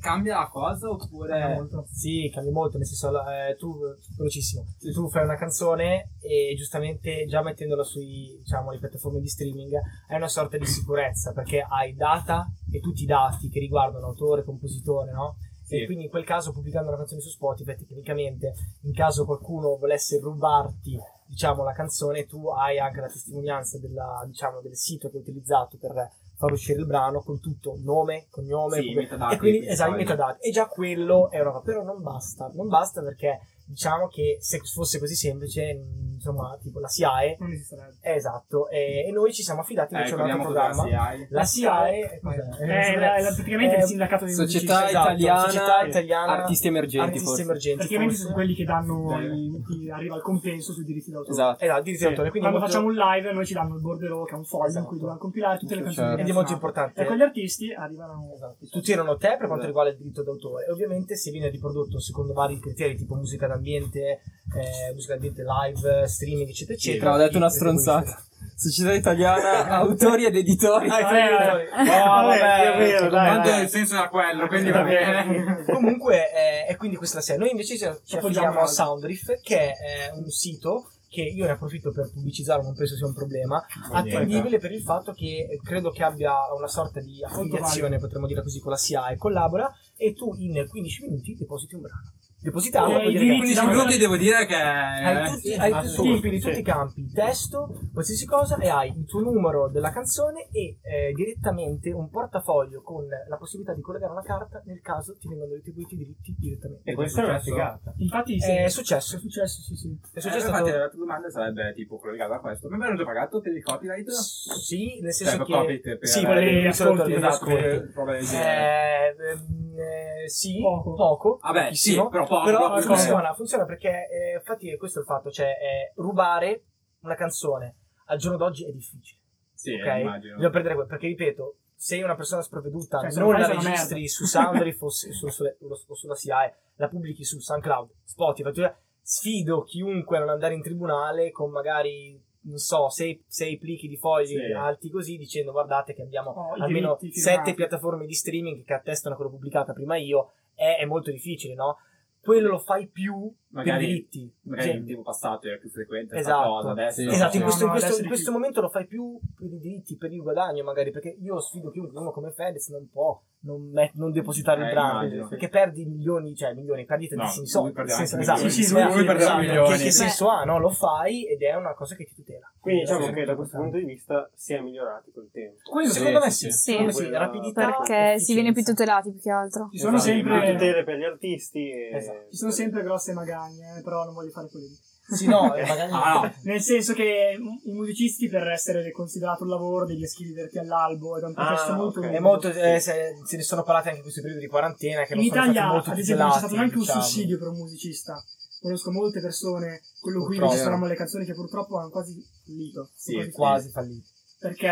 cambia 0.00 0.38
la 0.40 0.48
cosa 0.48 0.90
oppure... 0.90 1.54
Molto. 1.54 1.86
Sì, 1.90 2.28
cambia 2.34 2.50
molto, 2.52 2.76
nel 2.78 2.86
senso, 2.86 3.10
eh, 3.28 3.54
tu, 3.56 3.76
velocissimo, 4.18 4.64
tu 4.92 5.08
fai 5.08 5.22
una 5.22 5.36
canzone 5.36 6.10
e 6.20 6.52
giustamente 6.56 7.24
già 7.26 7.42
mettendola 7.42 7.84
sui, 7.84 8.36
diciamo, 8.40 8.72
le 8.72 8.78
piattaforme 8.80 9.20
di 9.20 9.28
streaming 9.28 9.72
hai 10.08 10.16
una 10.16 10.26
sorta 10.28 10.58
di 10.58 10.66
sicurezza 10.66 11.32
perché 11.32 11.64
hai 11.66 11.94
data 11.94 12.44
e 12.72 12.80
tutti 12.80 13.04
i 13.04 13.06
dati 13.06 13.48
che 13.48 13.60
riguardano 13.60 14.06
autore, 14.06 14.42
compositore, 14.42 15.12
no? 15.12 15.36
Sì. 15.64 15.80
E 15.80 15.86
quindi 15.86 16.04
in 16.04 16.10
quel 16.10 16.24
caso 16.24 16.52
pubblicando 16.52 16.88
una 16.88 16.98
canzone 16.98 17.20
su 17.20 17.30
Spotify, 17.30 17.74
tecnicamente, 17.76 18.54
in 18.82 18.92
caso 18.92 19.24
qualcuno 19.24 19.76
volesse 19.76 20.18
rubarti, 20.20 20.98
diciamo, 21.26 21.64
la 21.64 21.72
canzone, 21.72 22.26
tu 22.26 22.48
hai 22.48 22.78
anche 22.78 23.00
la 23.00 23.08
testimonianza 23.08 23.78
della, 23.78 24.22
diciamo, 24.26 24.60
del 24.60 24.76
sito 24.76 25.08
che 25.08 25.16
hai 25.16 25.22
utilizzato 25.22 25.78
per 25.78 26.10
far 26.36 26.52
uscire 26.52 26.80
il 26.80 26.86
brano 26.86 27.22
con 27.22 27.40
tutto, 27.40 27.78
nome, 27.82 28.26
cognome, 28.30 28.80
Sì, 28.80 28.92
metadati 28.94 29.34
e 29.34 29.38
quindi 29.38 29.66
esatto, 29.66 29.92
metadati. 29.92 30.46
E 30.46 30.50
già 30.50 30.66
quello 30.66 31.30
è 31.30 31.40
una 31.40 31.52
cosa, 31.52 31.64
però 31.64 31.82
non 31.82 32.02
basta, 32.02 32.50
non 32.54 32.68
basta 32.68 33.02
perché 33.02 33.40
diciamo 33.66 34.08
che 34.08 34.36
se 34.40 34.58
fosse 34.58 34.98
così 34.98 35.14
semplice, 35.14 35.82
insomma, 36.24 36.58
tipo 36.60 36.80
la 36.80 36.88
SIAE, 36.88 37.36
Non 37.38 37.50
esisterebbe. 37.52 37.96
eh, 38.00 38.14
esatto, 38.14 38.68
e, 38.70 39.04
e 39.06 39.12
noi 39.12 39.32
ci 39.32 39.42
siamo 39.42 39.60
affidati 39.60 39.94
Eh, 39.94 39.98
invece 39.98 40.14
a 40.14 40.16
un 40.22 40.30
altro 40.30 40.42
programma. 40.42 40.82
SIAE. 40.84 41.28
La 41.30 41.44
SIAE 41.44 42.20
cos'è? 42.22 42.36
È 42.64 42.96
la- 42.98 43.18
la- 43.20 43.32
praticamente 43.34 43.76
Eh, 43.76 43.78
il 43.80 43.84
sindacato 43.84 44.24
dei 44.24 44.34
Società 44.34 44.72
musicisti. 44.74 44.88
esatto, 44.96 45.08
italiana, 45.10 45.40
società 45.40 45.82
italiana 45.84 46.32
artisti 46.32 46.66
emergenti, 46.68 47.06
artisti 47.06 47.26
forse. 47.26 47.42
emergenti, 47.42 47.76
Praticamente 47.78 48.12
forse. 48.14 48.22
sono 48.26 48.34
quelli 48.34 48.54
che 48.54 48.64
danno 48.64 49.18
Eh. 49.20 49.24
i- 49.34 49.62
chi 49.66 49.90
arriva 49.90 50.14
al 50.14 50.22
compenso 50.22 50.72
sui 50.72 50.84
diritti 50.84 51.10
d'autore. 51.10 51.32
Esatto. 51.32 51.64
Esatto, 51.64 51.82
diritti 51.82 51.98
Sì. 52.02 52.04
d'autore, 52.08 52.30
quindi 52.30 52.48
Quando 52.48 52.58
molto- 52.58 52.72
facciamo 52.72 52.88
un 52.92 52.94
live 53.14 53.32
noi 53.32 53.46
ci 53.46 53.54
danno 53.54 53.74
il 53.74 53.80
bordereau 53.82 54.24
che 54.24 54.32
è 54.32 54.36
un 54.36 54.44
foglio 54.44 54.62
in 54.64 54.68
Esatto. 54.70 54.86
cui 54.86 54.96
dobbiamo 54.98 55.18
compilare 55.18 55.58
tutte 55.58 55.74
le 55.74 55.82
Certo. 55.84 56.00
canzoni 56.00 56.22
ed 56.22 56.28
è 56.28 56.32
molto 56.32 56.52
importante. 56.52 57.02
E 57.02 57.06
quegli 57.06 57.22
artisti 57.22 57.72
arrivano 57.72 58.30
Esatto. 58.34 58.66
Tutti 58.70 58.92
erano 58.92 59.16
te 59.16 59.36
per 59.38 59.46
quanto 59.46 59.66
riguarda 59.66 59.90
il 59.90 59.96
diritto 59.96 60.22
d'autore. 60.22 60.66
E 60.66 60.70
ovviamente 60.72 61.16
se 61.16 61.30
viene 61.30 61.48
riprodotto 61.48 62.00
secondo 62.00 62.32
vari 62.32 62.58
criteri, 62.58 62.96
tipo 62.96 63.14
musica 63.14 63.46
d'ambiente, 63.46 64.20
eh, 64.54 64.92
musica 64.92 65.12
d'ambiente 65.14 65.42
live, 65.44 66.06
streaming, 66.14 66.48
eccetera, 66.48 66.74
eccetera. 66.76 67.12
Ho 67.12 67.16
detto 67.18 67.36
una 67.36 67.50
stronzata. 67.50 68.24
Società 68.56 68.92
italiana, 68.92 69.66
autori 69.82 70.26
ed 70.26 70.36
editori. 70.36 70.88
Ah, 70.88 71.00
Vabbè, 71.02 71.30
vabbè, 71.30 72.00
Oh, 72.00 72.26
vabbè, 72.26 72.74
è 72.74 72.78
vero, 72.78 73.08
dai, 73.10 73.42
dai. 73.42 73.62
il 73.64 73.68
senso 73.68 73.94
era 73.94 74.08
quello, 74.08 74.46
quindi 74.46 74.70
va 74.70 74.82
bene. 74.82 75.64
Comunque, 75.66 76.30
eh, 76.32 76.66
è 76.66 76.76
quindi 76.76 76.96
questa 76.96 77.16
la 77.16 77.22
serie. 77.22 77.40
Noi 77.40 77.50
invece 77.50 77.76
ci, 77.76 77.86
ci 78.04 78.16
Appoggiamo 78.16 78.60
a. 78.60 78.66
Soundriff, 78.66 79.40
che 79.42 79.72
è 79.72 80.12
un 80.14 80.28
sito 80.30 80.90
che 81.08 81.22
io 81.22 81.46
ne 81.46 81.52
approfitto 81.52 81.92
per 81.92 82.10
pubblicizzarlo, 82.12 82.64
non 82.64 82.74
penso 82.74 82.96
sia 82.96 83.06
un 83.06 83.14
problema, 83.14 83.64
attendibile 83.92 84.58
per 84.58 84.72
il 84.72 84.82
fatto 84.82 85.12
che 85.12 85.46
eh, 85.48 85.60
credo 85.62 85.90
che 85.90 86.02
abbia 86.02 86.32
una 86.56 86.66
sorta 86.66 87.00
di 87.00 87.22
affiliazione, 87.24 87.98
potremmo 87.98 88.26
dire 88.26 88.42
così, 88.42 88.58
con 88.58 88.72
la 88.72 88.76
SIAE, 88.76 89.16
collabora 89.16 89.72
e 89.96 90.12
tu 90.12 90.34
in 90.38 90.66
15 90.68 91.02
minuti 91.04 91.36
depositi 91.36 91.74
un 91.76 91.82
brano. 91.82 92.12
Depositarlo 92.45 92.99
Eh, 92.99 93.09
i 93.09 93.09
dire 93.09 93.12
che- 93.12 93.18
diritti 93.20 93.38
15 93.38 93.55
da- 93.64 93.66
minuti 93.72 93.97
devo 93.99 94.16
dire 94.18 94.47
che... 94.47 94.55
hai 94.55 95.30
tutti, 95.32 95.53
hai 95.55 95.72
tu 95.80 95.86
sì. 95.88 95.97
compili 95.97 96.38
tutti 96.40 96.55
sì. 96.55 96.61
i 96.61 96.62
campi, 96.62 97.11
testo, 97.12 97.74
qualsiasi 97.92 98.26
cosa 98.26 98.59
e 98.59 98.68
hai 98.68 98.88
il 98.95 99.07
tuo 99.07 99.20
numero 99.20 99.68
della 99.70 99.90
canzone 99.90 100.49
e 100.53 100.76
eh, 100.82 101.12
direttamente 101.14 101.90
un 101.90 102.11
portafoglio 102.11 102.82
con 102.82 103.07
la 103.07 103.36
possibilità 103.36 103.72
di 103.72 103.80
collegare 103.80 104.12
una 104.12 104.22
carta 104.22 104.62
nel 104.66 104.80
caso 104.82 105.16
ti 105.18 105.26
vengano 105.26 105.55
retribuiti 105.55 105.95
i 105.95 105.97
diritti 105.97 106.34
direttamente. 106.38 106.90
E 106.90 106.95
questa 106.95 107.22
è 107.22 107.24
una 107.24 107.40
figata. 107.40 107.95
Infatti 107.97 108.38
sì, 108.38 108.51
È 108.51 108.68
successo. 108.68 109.16
è 109.16 109.18
successo, 109.20 109.62
sì, 109.62 109.74
sì. 109.74 109.99
È 110.12 110.18
Eh, 110.18 110.20
successo 110.20 110.47
infatti 110.49 110.68
stato- 110.68 110.78
la 110.84 110.88
tua 110.90 110.99
domanda 110.99 111.30
sarebbe 111.30 111.72
tipo 111.74 111.99
collegata 111.99 112.34
a 112.34 112.40
questo. 112.40 112.68
Mi 112.68 112.74
avevano 112.74 112.99
già 112.99 113.05
pagato 113.05 113.40
per 113.40 113.53
il 113.57 113.62
copyright? 113.62 114.11
Sì, 114.11 115.01
nel 115.01 115.12
Cioè, 115.14 115.26
senso 115.28 115.36
per 115.38 115.47
che 115.47 115.53
copyright, 115.53 115.99
per... 115.99 116.09
sì, 116.09 116.22
per 116.26 116.42
gli 116.42 116.66
ascolti, 116.66 117.12
esatto, 117.14 117.47
per. 117.47 117.92
Eh, 118.34 119.14
ehm, 119.16 119.74
eh, 119.78 120.28
sì, 120.28 120.61
Poco. 120.61 120.95
poco, 120.95 121.38
Vabbè, 121.42 121.74
sì, 121.74 121.95
però 121.95 122.26
però 122.43 122.80
funziona, 122.80 123.32
funziona 123.35 123.64
perché 123.64 123.89
eh, 124.09 124.35
infatti 124.37 124.76
questo 124.76 124.99
è 124.99 125.03
il 125.03 125.07
fatto, 125.09 125.30
cioè 125.30 125.47
eh, 125.47 125.93
rubare 125.97 126.64
una 127.01 127.14
canzone 127.14 127.76
al 128.07 128.18
giorno 128.18 128.37
d'oggi 128.37 128.66
è 128.66 128.72
difficile. 128.72 129.20
Sì, 129.55 129.74
ok? 129.74 129.85
immagino. 130.01 130.35
Bisogna 130.35 130.51
perdere 130.51 130.74
que- 130.74 130.87
perché 130.87 131.07
ripeto, 131.07 131.57
sei 131.74 132.03
una 132.03 132.14
persona 132.14 132.43
sprovveduta, 132.43 133.01
Cioè, 133.01 133.11
se 133.11 133.20
non 133.20 133.32
la 133.32 133.47
registri 133.47 133.95
merda. 134.01 134.09
su 134.09 134.24
Soundriff 134.24 134.80
o, 134.82 134.89
su- 134.91 135.12
su- 135.12 135.30
su- 135.30 135.95
sulla 135.95 136.14
SIAE, 136.14 136.55
la 136.76 136.89
pubblichi 136.89 137.24
su 137.24 137.39
SoundCloud, 137.39 137.91
Spotify, 138.05 138.53
tu- 138.53 138.72
sfido 139.07 139.62
chiunque 139.64 140.16
a 140.16 140.20
non 140.20 140.30
andare 140.30 140.55
in 140.55 140.62
tribunale 140.62 141.30
con 141.30 141.51
magari 141.51 142.18
non 142.47 142.57
so, 142.59 142.89
sei, 142.91 143.22
sei 143.26 143.57
plichi 143.59 143.89
di 143.89 143.97
fogli 143.97 144.26
Sì. 144.37 144.53
alti 144.53 144.91
così 144.91 145.16
dicendo 145.16 145.53
guardate 145.53 145.95
che 145.95 146.03
abbiamo 146.03 146.30
Oh, 146.30 146.53
almeno 146.62 146.99
sette 147.11 147.55
piattaforme 147.55 148.05
di 148.07 148.12
streaming 148.14 148.64
che 148.64 148.74
attestano 148.74 149.14
quello 149.14 149.30
pubblicata 149.30 149.72
prima 149.72 149.97
io 149.97 150.32
è, 150.55 150.76
è 150.78 150.85
molto 150.85 151.11
difficile, 151.11 151.55
no? 151.55 151.78
Quello 152.24 152.48
lo 152.48 152.58
fai 152.58 152.88
più 152.88 153.30
Magari- 153.48 153.78
per 153.78 153.86
diritti. 153.86 154.34
Magari 154.42 154.68
Cioè, 154.68 154.76
in 154.78 154.86
tempo 154.86 155.02
passato 155.02 155.46
era 155.46 155.58
più 155.58 155.68
frequente 155.70 156.16
Esatto. 156.16 156.36
questa 156.36 156.56
cosa, 156.56 156.70
adesso... 156.70 157.00
Sì. 157.02 157.06
Esatto, 157.08 157.36
in 157.36 157.42
questo, 157.42 157.66
no, 157.66 157.72
in 157.72 157.78
questo- 157.78 158.00
in 158.02 158.06
questo 158.08 158.32
momento 158.32 158.60
lo 158.60 158.68
fai 158.68 158.86
più 158.86 159.18
per 159.36 159.52
i 159.52 159.58
diritti, 159.58 159.96
per 159.96 160.12
il 160.12 160.20
guadagno 160.22 160.64
magari, 160.64 160.90
perché 160.90 161.16
io 161.20 161.38
sfido 161.40 161.70
chiunque, 161.70 161.98
uno 162.00 162.10
come 162.10 162.30
Fedez 162.32 162.68
non 162.70 162.88
può 162.90 163.20
non, 163.45 163.70
met- 163.72 163.95
non 163.95 164.11
depositare 164.12 164.62
il 164.62 164.68
Eh, 164.68 164.72
brano 164.72 164.99
immagino. 165.01 165.28
perché 165.28 165.49
perdi 165.49 165.84
milioni 165.84 166.34
cioè 166.34 166.55
milioni 166.55 166.84
perdi 166.84 167.09
tantissimi 167.09 167.40
lui 167.42 167.47
soldi 167.47 167.72
Senza- 167.74 168.03
anche 168.07 168.20
esatto. 168.22 168.49
Sì, 168.49 168.62
sì, 168.64 168.72
lui- 168.72 168.80
esatto, 168.80 168.95
lui 168.97 169.05
perdeva 169.05 169.30
esatto. 169.30 169.40
milioni. 169.47 169.76
che, 169.76 169.82
che 169.84 169.90
senso 169.90 170.28
ha 170.28 170.45
no? 170.45 170.59
lo 170.59 170.70
fai 170.70 171.26
ed 171.26 171.42
è 171.42 171.55
una 171.55 171.74
cosa 171.74 171.95
che 171.95 172.05
ti 172.05 172.14
tutela 172.14 172.51
Quindi 172.61 172.80
diciamo 172.82 173.07
Sì, 173.07 173.12
che 173.12 173.24
da 173.24 173.34
questo 173.36 173.57
punto 173.59 173.76
di 173.76 173.84
vista 173.84 174.30
si 174.34 174.55
è 174.55 174.61
migliorati 174.61 175.11
col 175.12 175.28
tempo. 175.32 175.57
Quello 175.70 175.88
Sì, 175.90 175.99
secondo 175.99 176.18
me 176.20 176.30
sì, 176.30 176.51
sì, 176.51 176.59
sì. 176.72 176.82
me 176.82 176.92
sì, 176.92 177.03
Quella- 177.03 177.18
rapidità 177.18 177.66
Perché 177.84 178.18
si 178.18 178.34
viene 178.34 178.53
più 178.53 178.62
tutelati 178.62 179.11
più 179.11 179.20
che 179.20 179.30
altro. 179.30 179.68
Ci 179.70 179.78
sono 179.78 179.97
Esatto, 179.97 180.12
sempre- 180.12 180.53
tutele 180.53 180.84
per 180.84 180.97
gli 180.97 181.05
artisti 181.05 181.70
e... 181.70 181.90
Esatto. 181.97 182.26
Ci 182.30 182.36
sono 182.36 182.51
sempre 182.51 182.82
grosse 182.82 183.12
magagne, 183.12 183.78
eh, 183.78 183.82
però 183.82 184.05
non 184.05 184.14
voglio 184.14 184.30
fare 184.30 184.49
polemica. 184.51 184.80
Sì 185.07 185.26
no 185.26 185.52
e 185.57 185.66
magari 185.66 185.92
Ah, 185.92 186.20
no. 186.22 186.34
Nel 186.42 186.61
senso 186.61 186.92
che 186.94 187.36
i 187.62 187.72
musicisti, 187.72 188.28
per 188.28 188.46
essere 188.48 188.90
considerato 188.92 189.42
un 189.44 189.50
lavoro, 189.50 189.84
devi 189.86 190.02
iscriverti 190.02 190.59
all'albo 190.59 191.16
ed 191.16 191.24
è 191.24 191.26
un 191.26 191.34
processo 191.34 191.72
Ah, 191.72 191.76
molto 191.76 191.98
ok. 191.98 192.05
lungo. 192.05 192.16
è 192.18 192.20
molto 192.20 192.48
eh, 192.50 192.80
se, 192.80 193.20
se 193.24 193.36
ne 193.36 193.42
sono 193.42 193.62
parlate 193.62 193.86
anche 193.88 193.98
in 193.98 194.02
questo 194.05 194.20
periodo 194.22 194.42
di 194.42 194.48
quarantena 194.48 195.05
che 195.05 195.14
In 195.14 195.20
non 195.20 195.28
sono 195.28 195.42
Italia, 195.50 195.68
ad 195.68 195.98
esempio, 195.98 196.24
non 196.24 196.32
c'è 196.32 196.38
stato 196.38 196.46
tutelati, 196.46 196.55
neanche 196.57 196.74
un 196.76 196.80
diciamo. 196.82 197.02
sussidio 197.02 197.38
per 197.38 197.48
un 197.48 197.57
musicista. 197.57 198.24
Conosco 198.61 198.90
molte 198.92 199.20
persone 199.20 199.80
cui 200.00 200.12
Purtroppo. 200.12 200.40
registriamo 200.50 200.86
le 200.86 200.94
canzoni 200.94 201.24
che 201.26 201.34
purtroppo 201.34 201.78
hanno 201.78 201.90
quasi 201.90 202.24
fallito. 202.46 202.88
Sì, 202.94 203.12
Quasi 203.14 203.30
quasi 203.32 203.70
fallito 203.70 204.07
perché 204.45 204.68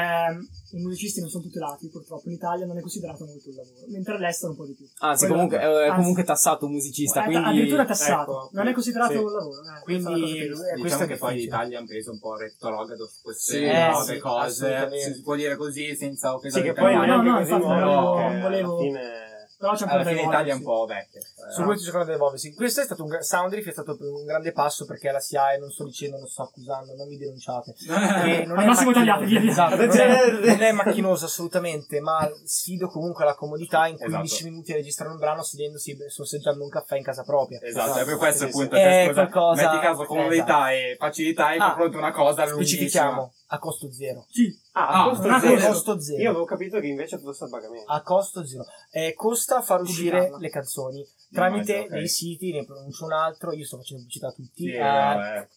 i 0.73 0.81
musicisti 0.83 1.21
non 1.21 1.31
sono 1.31 1.45
tutelati 1.45 1.89
purtroppo. 1.89 2.29
In 2.29 2.35
Italia 2.35 2.67
non 2.67 2.77
è 2.77 2.83
considerato 2.83 3.25
molto 3.25 3.49
il 3.49 3.55
lavoro 3.55 3.87
mentre 3.89 4.17
all'estero 4.17 4.51
un 4.53 4.59
po' 4.59 4.67
di 4.67 4.75
più. 4.75 4.85
Anzi, 4.99 5.21
Quello- 5.25 5.33
comunque, 5.35 5.59
è, 5.59 5.63
è 5.63 5.87
anzi, 5.87 5.97
comunque 5.97 6.25
tassato 6.25 6.67
un 6.67 6.73
musicista, 6.73 7.23
è 7.23 7.25
quindi... 7.25 7.49
addirittura 7.49 7.87
tassato. 7.87 8.21
ecco, 8.21 8.51
non 8.53 8.67
è 8.67 8.73
considerato 8.73 9.13
sì. 9.13 9.19
un 9.19 9.33
lavoro 9.33 9.61
eh, 9.63 9.83
Quindi, 9.83 10.03
questa 10.05 10.13
è 10.13 10.45
eh, 10.45 10.49
questo 10.49 10.83
Diciamo 10.83 11.03
è 11.03 11.07
che 11.07 11.17
poi 11.17 11.33
difficile. 11.33 11.57
l'Italia 11.57 11.81
ha 11.81 11.85
preso 11.85 12.11
un 12.11 12.19
po' 12.19 12.37
retrogrado 12.37 13.07
su 13.07 13.23
queste 13.23 13.53
Sì, 13.53 13.65
nuove 13.65 14.15
sì, 14.15 14.19
cose, 14.19 14.89
si 15.15 15.23
può 15.23 15.35
dire 15.37 15.57
così 15.57 15.97
senza 15.97 16.35
offesa 16.35 16.59
Sì, 16.59 16.65
che 16.65 16.73
poi 16.75 16.95
no, 16.95 17.01
anche 17.01 17.29
no, 17.29 17.39
così 17.39 17.53
infatti, 17.53 17.63
che 17.63 17.81
volevo- 17.81 18.17
alla 18.17 18.77
fine... 18.79 19.31
però 19.63 19.75
c'è 19.75 19.83
un 19.85 19.89
po' 19.91 19.95
alla 19.95 20.03
da 20.03 20.11
fine 20.11 20.23
l'Italia 20.23 20.53
è 20.53 20.57
un 20.57 20.63
po' 20.65 20.87
vecchia. 20.87 21.21
su 21.53 21.61
Eh, 21.61 21.65
questo 21.65 21.93
me 21.99 22.05
deve 22.05 22.15
evolversi 22.15 22.53
questo 22.55 22.81
è 22.81 22.85
stato 22.85 23.03
un 23.05 23.09
gra- 23.11 23.23
Soundriff 23.23 23.69
è 23.69 23.71
stato 23.71 23.97
un 24.01 24.25
grande 24.25 24.51
passo 24.51 24.85
perché 24.87 25.13
la 25.13 25.21
SIAE 25.21 25.59
non 25.59 25.71
sto 25.71 25.85
dicendo 25.85 26.19
non 26.19 26.27
sto 26.27 26.43
accusando 26.43 26.95
non 26.97 27.07
mi 27.07 27.17
denunciate. 27.17 27.75
Che 27.75 27.87
non 28.45 28.59
Al 28.59 28.65
è 28.65 28.67
massimo 28.67 28.91
macchinoso, 28.91 28.93
tagliate, 28.93 29.25
via, 29.27 29.51
esatto, 29.51 29.77
non, 29.77 29.91
è, 30.01 30.31
non 30.51 30.63
è 30.63 30.73
macchinoso 30.73 31.25
assolutamente 31.27 32.01
ma 32.01 32.29
sfido 32.45 32.89
comunque 32.89 33.25
la 33.25 33.35
comodità 33.37 33.87
in 33.87 33.97
15 33.99 34.25
Esatto. 34.35 34.49
minuti 34.51 34.73
a 34.73 34.75
registrare 34.75 35.13
un 35.13 35.19
brano 35.19 35.43
sedendosi 35.45 35.97
sorseggiando 36.09 36.65
un 36.65 36.71
caffè 36.71 36.97
in 36.97 37.05
casa 37.05 37.23
propria. 37.23 37.61
Esatto, 37.63 37.99
è 38.01 38.05
per 38.05 38.17
questo 38.17 38.45
sì, 38.45 38.51
appunto, 38.51 38.75
sì. 38.77 38.83
cioè, 38.83 39.03
È 39.03 39.07
scusa, 39.09 39.29
qualcosa- 39.29 39.71
metti 39.71 39.79
caso 39.87 40.05
comodità 40.05 40.73
e 40.73 40.97
facilità 40.99 41.53
in 41.55 41.61
Ah, 41.61 41.67
confronto 41.69 41.97
a 41.97 42.01
una 42.01 42.11
cosa 42.13 42.45
lunghissima. 42.49 42.63
specifichiamo 42.81 43.33
a 43.55 43.59
costo 43.59 43.93
zero 43.93 44.27
sì 44.31 44.59
Ah, 44.73 44.89
Ah, 44.89 45.05
a 45.05 45.09
costo 45.09 45.27
una 45.27 45.41
zero. 45.41 45.55
cosa- 45.55 45.69
costo 45.73 46.01
zero 46.01 46.23
Io 46.23 46.31
avevo 46.31 46.45
capito 46.45 46.81
che 46.81 46.87
invece 46.87 47.19
fosse 47.19 47.45
a 47.45 47.49
pagamento. 47.49 47.91
a 47.93 48.03
costo 48.03 48.47
zero 48.47 48.65
Eh, 48.91 49.15
costa 49.15 49.61
far 49.63 49.83
uscire 49.83 50.35
le 50.39 50.49
canzoni 50.49 51.07
tramite 51.31 51.73
Immagino, 51.73 51.95
ok. 51.95 51.99
dei 52.01 52.09
siti 52.09 52.53
ne 52.53 52.65
pronuncio 52.65 53.05
un 53.05 53.13
altro 53.13 53.53
io 53.53 53.65
sto 53.65 53.77
facendo 53.77 54.01
pubblicità 54.03 54.29
a 54.29 54.33
tutti 54.33 54.63
Sì, 54.65 54.73
eh, 54.73 54.83
vabbè. 54.83 55.49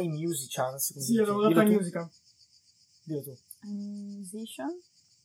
iMusicians 0.00 0.98
sì 0.98 1.18
avevo 1.18 1.40
dato 1.42 1.48
Dillo 1.48 1.62
la 1.62 1.68
tu, 1.68 1.74
musica 1.74 2.10
dillo 3.02 3.22
tu. 3.22 3.36
Musician? 3.66 4.80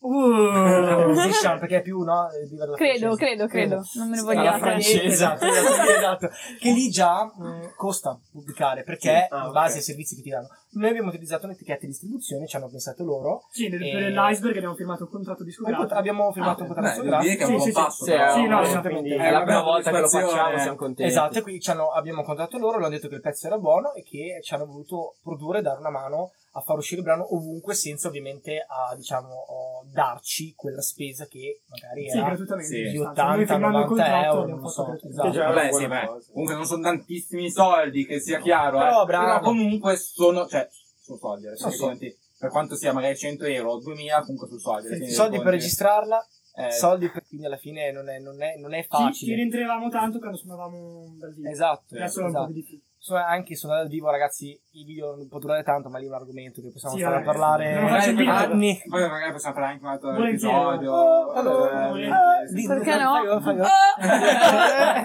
Uh. 0.06 1.10
Musician 1.14 1.58
perché 1.60 1.78
è 1.78 1.82
più 1.82 2.02
no 2.04 2.30
eh, 2.30 2.48
Credo, 2.76 2.76
francese. 2.76 3.16
credo, 3.16 3.48
credo. 3.48 3.82
Non 3.96 4.10
me 4.10 4.16
ne 4.16 4.22
Alla 4.22 4.34
vogliate. 4.34 4.60
francese. 4.60 5.04
esatto, 5.04 5.46
esatto, 5.46 5.82
esatto. 5.90 6.30
che 6.60 6.72
lì 6.72 6.90
già 6.90 7.24
mh, 7.26 7.74
costa 7.76 8.20
pubblicare 8.32 8.84
perché 8.84 9.28
Sì. 9.30 9.34
Ah, 9.36 9.46
in 9.48 9.52
base 9.52 9.72
ok. 9.72 9.76
ai 9.78 9.82
servizi 9.82 10.16
che 10.16 10.22
ti 10.22 10.30
danno 10.30 10.48
noi 10.76 10.90
abbiamo 10.90 11.08
utilizzato 11.08 11.46
un'etichetta 11.46 11.80
di 11.82 11.88
distribuzione 11.88 12.46
ci 12.48 12.56
hanno 12.56 12.68
pensato 12.70 13.04
loro 13.04 13.46
sì 13.50 13.68
nel, 13.70 13.82
E- 13.82 13.92
per 13.92 14.12
l'iceberg 14.12 14.58
abbiamo 14.58 14.76
firmato 14.76 15.04
un 15.06 15.10
contratto 15.10 15.44
discografico 15.44 15.88
cont- 15.88 15.98
abbiamo 15.98 16.32
firmato 16.34 16.60
Ah, 16.64 16.68
un 16.68 16.74
contratto 16.74 17.02
è 17.02 17.08
un 17.08 17.22
Sì, 17.24 17.38
sì, 17.46 17.60
sì. 17.60 17.72
passo. 17.72 18.04
Sì, 18.04 18.12
però. 18.12 18.34
Sì, 18.34 18.46
no, 18.46 18.62
È 18.62 19.32
la 19.32 19.44
prima 19.44 19.62
volta 19.62 19.92
che 19.92 20.00
lo 20.00 20.08
facciamo, 20.08 20.58
siamo 20.60 20.76
contenti. 20.78 21.04
Esatto, 21.12 21.38
e 21.40 21.42
qui 21.42 21.60
abbiamo 21.96 22.24
contattato 22.24 22.58
loro, 22.58 22.78
hanno 22.78 22.90
detto 22.90 23.08
che 23.08 23.16
il 23.16 23.22
pezzo 23.22 23.48
era 23.48 23.58
buono 23.58 23.94
e 23.94 24.04
che 24.04 24.40
ci 24.44 24.54
hanno 24.54 24.66
voluto 24.66 25.16
produrre 25.24 25.60
e 25.60 25.62
dare 25.62 25.80
una 25.80 25.90
mano 25.90 26.32
a 26.58 26.62
far 26.62 26.78
uscire 26.78 27.02
il 27.02 27.06
brano 27.06 27.36
ovunque 27.36 27.74
senza 27.74 28.08
ovviamente 28.08 28.66
a, 28.66 28.96
diciamo, 28.96 29.84
darci 29.92 30.54
quella 30.56 30.82
spesa 30.82 31.26
che 31.28 31.62
magari 31.68 32.10
sì 32.10 32.18
era 32.18 32.30
di 32.30 32.38
sostanza. 32.38 32.76
noi 32.76 32.98
80, 32.98 33.46
firmando 33.46 33.80
il 33.80 33.84
90 33.84 33.88
contratto 33.88 34.26
euro, 34.26 34.42
abbiamo 34.42 34.62
non 34.62 34.70
so, 34.70 34.94
esatto. 34.94 35.30
Vabbè, 35.32 35.72
sì, 35.74 35.88
beh, 35.88 36.10
comunque 36.32 36.56
non 36.56 36.66
sono 36.66 36.82
tantissimi 36.82 37.52
soldi, 37.52 38.06
che 38.06 38.20
sia 38.22 38.40
chiaro, 38.40 38.78
Però, 38.78 39.02
eh. 39.02 39.06
bravo. 39.06 39.26
Però 39.26 39.40
comunque 39.42 39.98
sono, 39.98 40.48
cioè, 40.48 40.68
sono 41.02 41.18
soldi, 41.18 41.48
adesso 41.48 41.70
Sono 41.72 41.98
per 42.38 42.50
quanto 42.50 42.76
sia 42.76 42.94
magari 42.94 43.18
100 43.18 43.46
euro 43.46 43.72
o 43.72 43.80
2000, 43.80 44.22
comunque 44.22 44.48
sono 44.48 44.60
soldi. 44.60 45.06
Sì, 45.06 45.12
soldi 45.12 45.38
per 45.38 45.48
registrarla 45.48 46.26
Eh, 46.58 46.72
soldi 46.72 47.10
per 47.10 47.26
quindi 47.28 47.48
alla 47.48 47.58
fine 47.58 47.92
non 47.92 48.08
è, 48.08 48.18
non 48.20 48.42
è, 48.42 48.56
non 48.58 48.74
è 48.74 48.82
Ci, 48.82 48.88
ci 48.88 48.90
facile 48.90 49.36
rientravamo 49.36 49.90
tanto 49.90 50.20
quando 50.20 50.38
suonavamo 50.38 51.16
dal 51.20 51.34
vivo 51.34 51.50
esatto, 51.50 51.96
adesso 51.96 52.22
è 52.22 52.24
un 52.24 52.32
po' 52.32 52.38
esatto. 52.38 52.46
più 52.46 52.62
difficile 52.62 52.85
Insomma, 53.08 53.28
anche 53.28 53.56
suonare 53.56 53.82
dal 53.82 53.90
vivo 53.92 54.10
ragazzi 54.10 54.60
il 54.72 54.84
video 54.84 55.16
non 55.16 55.28
può 55.28 55.38
durare 55.38 55.62
tanto 55.62 55.90
ma 55.90 56.00
lì 56.00 56.06
è 56.06 56.08
un 56.08 56.16
argomento 56.16 56.60
che 56.60 56.72
possiamo 56.72 56.96
Sì, 56.96 57.02
stare 57.02 57.18
a 57.18 57.20
eh, 57.20 57.24
parlare 57.24 57.76
anni 57.76 58.82
Poi 58.90 59.08
magari 59.08 59.32
possiamo 59.32 59.54
fare 59.54 59.68
anche 59.68 59.84
un 59.86 59.92
altro 59.92 60.12
Volentieri. 60.14 60.56
episodio. 60.56 60.92
Oh, 60.92 61.32
allora, 61.34 61.90
eh, 61.92 62.48
sì. 62.48 62.66
Perché 62.68 62.96
no? 62.98 63.40
fai- 63.42 63.42
fai- 63.44 63.60
Ah! 63.60 65.04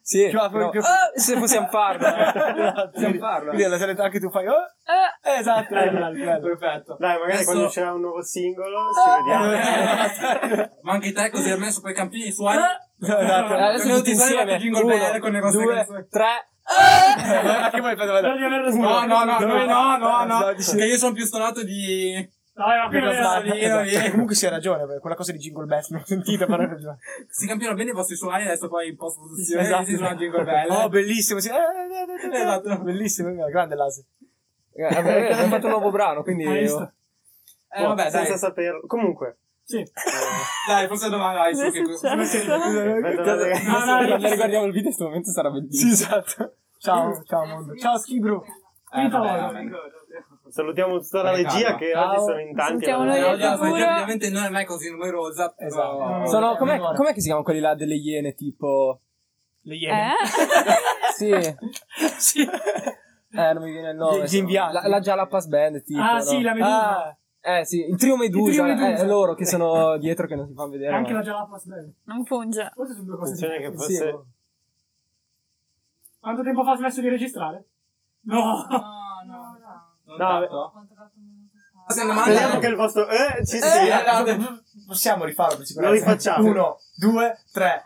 Sì, 0.00 0.30
va- 0.30 0.48
però- 0.48 0.70
che- 0.70 0.78
Ah, 0.78 1.10
se 1.14 1.36
possiamo 1.38 1.66
farlo. 1.68 2.06
Esatto. 2.08 2.90
Possiamo 2.90 3.18
farlo. 3.18 3.46
Quindi 3.48 3.64
alla 3.64 3.78
solita 3.78 4.04
anche 4.04 4.18
tu 4.20 4.30
fai 4.30 4.46
oh, 4.46 4.54
Ah! 4.54 5.36
esatto 5.38 5.74
bello, 5.74 6.10
bello. 6.10 6.40
Perfetto. 6.56 6.96
Dai, 6.98 7.12
magari 7.18 7.32
Adesso- 7.32 7.44
quando 7.44 7.64
uscirà 7.66 7.92
un 7.92 8.00
nuovo 8.00 8.22
singolo 8.22 8.78
ci 8.94 9.10
vediamo. 9.20 10.70
Ma 10.82 10.92
anche 10.92 11.12
te 11.12 11.30
così 11.30 11.50
hai 11.50 11.58
messo 11.58 11.80
quei 11.82 11.94
campini 11.94 12.24
di 12.24 12.32
suoni. 12.32 12.56
Esatto. 13.00 13.54
Adesso 13.54 13.88
Non 13.88 13.96
tutti 13.98 14.10
insieme. 14.10 14.56
jingle 14.56 14.82
Uno, 14.82 14.94
bell 14.96 15.18
con 15.20 15.32
le 15.32 15.40
vostre 15.40 15.62
due, 15.64 15.74
canzoni. 15.74 16.06
tre. 16.08 16.46
Voi 16.64 17.96
fate 17.96 18.06
Spero 18.06 18.36
di 18.36 18.44
aver 18.44 18.72
No, 18.74 19.04
no, 19.04 19.24
no, 19.24 19.38
no, 19.38 19.64
no, 19.66 19.96
no, 19.96 20.24
no. 20.24 20.54
Che 20.54 20.84
io 20.86 20.96
sono 20.96 21.12
più 21.12 21.24
stonato 21.24 21.62
di. 21.64 22.28
Dai, 22.54 22.78
ma 22.78 22.84
Che 22.84 22.98
quello 22.98 23.06
cosa- 23.06 23.42
era- 23.42 23.54
Io, 23.54 23.80
io. 23.80 24.00
E 24.00 24.10
comunque 24.10 24.34
sì, 24.34 24.44
hai 24.44 24.50
ragione, 24.52 24.98
quella 25.00 25.16
cosa 25.16 25.32
di 25.32 25.38
Jingle 25.38 25.64
Bells 25.64 25.88
non 25.88 26.00
l'ho 26.00 26.06
sentita, 26.06 26.44
però 26.46 26.62
hai 26.62 26.68
ragione. 26.68 26.98
Si 27.30 27.46
cambiano 27.46 27.74
bene 27.74 27.90
i 27.90 27.94
vostri 27.94 28.14
suoni, 28.14 28.42
adesso 28.44 28.68
poi 28.68 28.88
in 28.90 28.96
post 28.96 29.18
produzione 29.18 29.62
Esatto. 29.62 29.84
si 29.86 29.96
suona 29.96 30.14
jingle 30.14 30.44
bell. 30.44 30.70
Oh, 30.70 30.88
bellissimo, 30.88 31.40
sì. 31.40 31.48
Eh, 31.48 31.52
eh, 31.54 31.56
eh, 31.56 32.36
eh, 32.36 32.40
Esatto. 32.42 32.78
Bellissimo, 32.82 33.30
eh, 33.30 33.50
grande 33.50 33.74
l'ase. 33.74 34.04
Eh, 34.74 34.84
abbiamo 34.84 35.48
fatto 35.48 35.64
un 35.66 35.72
nuovo 35.72 35.90
brano, 35.90 36.22
quindi... 36.22 36.44
Eh, 36.44 36.66
vabbè, 37.82 38.02
dai. 38.02 38.10
senza 38.10 38.36
saperlo. 38.36 38.82
Comunque, 38.86 39.38
Sì. 39.64 39.78
eh, 39.78 39.90
Dai, 40.66 40.86
forse 40.88 41.08
domani 41.08 41.34
dai, 41.36 41.54
su 41.54 41.82
Cosa 41.82 42.16
che 42.16 42.44
ragazzi. 43.00 43.66
No, 43.66 43.84
no, 43.84 44.06
Quando 44.06 44.28
riguardiamo 44.28 44.64
il 44.66 44.72
video 44.72 44.78
in 44.78 44.82
questo 44.84 45.04
momento 45.04 45.30
sarà 45.30 45.48
Sì, 45.50 45.54
bellissimo. 45.60 45.92
esatto. 45.92 46.54
Ciao, 46.78 47.22
ciao 47.24 47.44
mondo. 47.46 47.74
Ciao 47.76 47.96
Schibru. 47.98 48.42
Eh, 48.94 49.08
vabbè. 49.08 49.62
Salutiamo 50.48 50.98
tutta 51.00 51.22
la 51.22 51.30
regia 51.30 51.76
che 51.76 51.96
oggi 51.96 52.18
sono 52.18 52.40
in 52.40 52.54
tanti. 52.54 52.90
Alla- 52.90 53.04
noi 53.04 53.18
Eh, 53.18 53.84
ovviamente- 53.86 54.28
non 54.30 54.54
è 54.56 54.64
così 54.64 54.90
numerosa. 54.90 55.54
Esatto. 55.56 56.26
Sono, 56.26 56.56
com'è, 56.56 56.78
com'è 56.78 57.12
che 57.14 57.20
si 57.20 57.26
chiamano 57.26 57.44
quelli 57.44 57.60
là 57.60 57.74
delle 57.74 57.94
iene, 57.94 58.34
tipo... 58.34 59.00
Le 59.62 59.74
Eh? 59.74 59.78
iene. 59.78 60.12
Sì, 61.14 61.30
Sì. 62.18 62.42
eh, 62.42 63.52
non 63.52 63.62
mi 63.62 63.70
viene 63.70 63.90
il 63.90 63.96
nome. 63.96 64.24
Gli 64.26 64.36
inviati. 64.36 64.72
La, 64.74 64.88
la 64.88 64.98
Jalapas 65.00 65.46
Band, 65.46 65.82
tipo. 65.84 66.00
Ah, 66.00 66.14
no? 66.14 66.20
sì, 66.20 66.40
la 66.42 66.52
Medusa. 66.52 67.04
Ah, 67.06 67.16
Eh, 67.44 67.64
sì, 67.64 67.80
il 67.88 67.96
trio 67.98 68.16
Medusa. 68.16 68.48
Il 68.50 68.54
trio 68.54 68.64
Medusa. 68.64 68.88
eh, 68.88 69.04
è 69.04 69.06
loro 69.06 69.34
che 69.34 69.44
sono 69.44 69.96
dietro 69.98 70.26
che 70.28 70.36
non 70.36 70.46
si 70.46 70.54
fanno 70.54 70.70
vedere. 70.70 70.94
Anche 70.94 71.10
ma- 71.12 71.18
la 71.18 71.24
Jalapas 71.24 71.64
Band. 71.66 71.92
Non 72.04 72.24
funge. 72.24 72.70
Forse 72.74 72.92
sono 72.94 73.04
due 73.04 73.16
cose 73.16 73.48
che 73.58 73.72
forse... 73.74 73.92
Sì, 73.94 74.30
Quanto 76.20 76.42
tempo 76.42 76.62
fa 76.62 76.72
ha 76.72 76.76
smesso 76.76 77.00
di 77.00 77.08
registrare? 77.08 77.64
No! 78.26 78.66
No, 78.70 78.78
no, 79.26 80.16
No, 80.16 80.16
no. 80.16 80.16
tanto? 80.16 80.72
Se 81.88 82.04
ne 82.04 82.12
Speriamo 82.14 82.58
che 82.60 82.66
il 82.68 82.76
vostro... 82.76 83.08
Eh, 83.08 83.44
ci 83.44 83.56
Eh, 83.56 83.60
sia. 83.60 84.22
no, 84.22 84.62
possiamo 84.86 85.24
rifarlo 85.24 85.50
per 85.56 85.58
Lo 85.60 85.64
sicurezza. 85.66 85.92
rifacciamo. 85.94 86.48
Uno, 86.48 86.76
due, 86.96 87.38
tre. 87.52 87.82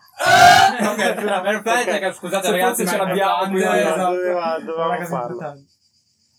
Ok, 0.82 1.14
perfetto, 1.14 1.90
Ok. 1.90 1.98
che 1.98 2.12
scusate 2.12 2.44
Se 2.46 2.50
ragazzi, 2.52 2.84
ma 2.84 2.90
ce 2.90 2.96
l'abbiamo, 2.98 3.36
è 3.36 3.48
quindi- 3.48 3.61
importante, 3.62 4.16
Doveva- 4.16 4.57
esatto. 4.59 4.64
doveva- 5.32 5.54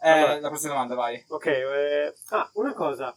Eh, 0.02 0.40
la 0.40 0.48
prossima 0.50 0.74
domanda, 0.74 0.96
vai. 0.96 1.24
Ok, 1.28 1.46
eh, 1.46 2.14
ah, 2.30 2.50
una 2.54 2.74
cosa. 2.74 3.16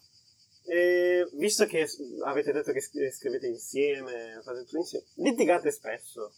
Eh, 0.66 1.26
visto 1.34 1.64
che 1.66 1.86
avete 2.24 2.52
detto 2.52 2.72
che 2.72 2.80
sc- 2.80 3.10
scrivete 3.10 3.46
insieme, 3.46 4.40
fate 4.44 4.64
tutto 4.64 4.76
insieme, 4.78 5.04
litigate 5.16 5.70
spesso. 5.70 6.32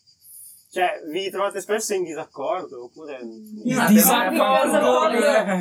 Cioè, 0.71 1.03
vi 1.11 1.29
trovate 1.31 1.61
spesso 1.61 1.93
in 1.93 2.03
disaccordo? 2.05 2.85
Oppure... 2.85 3.19
Io 3.65 3.87
Disaccordo. 3.89 4.79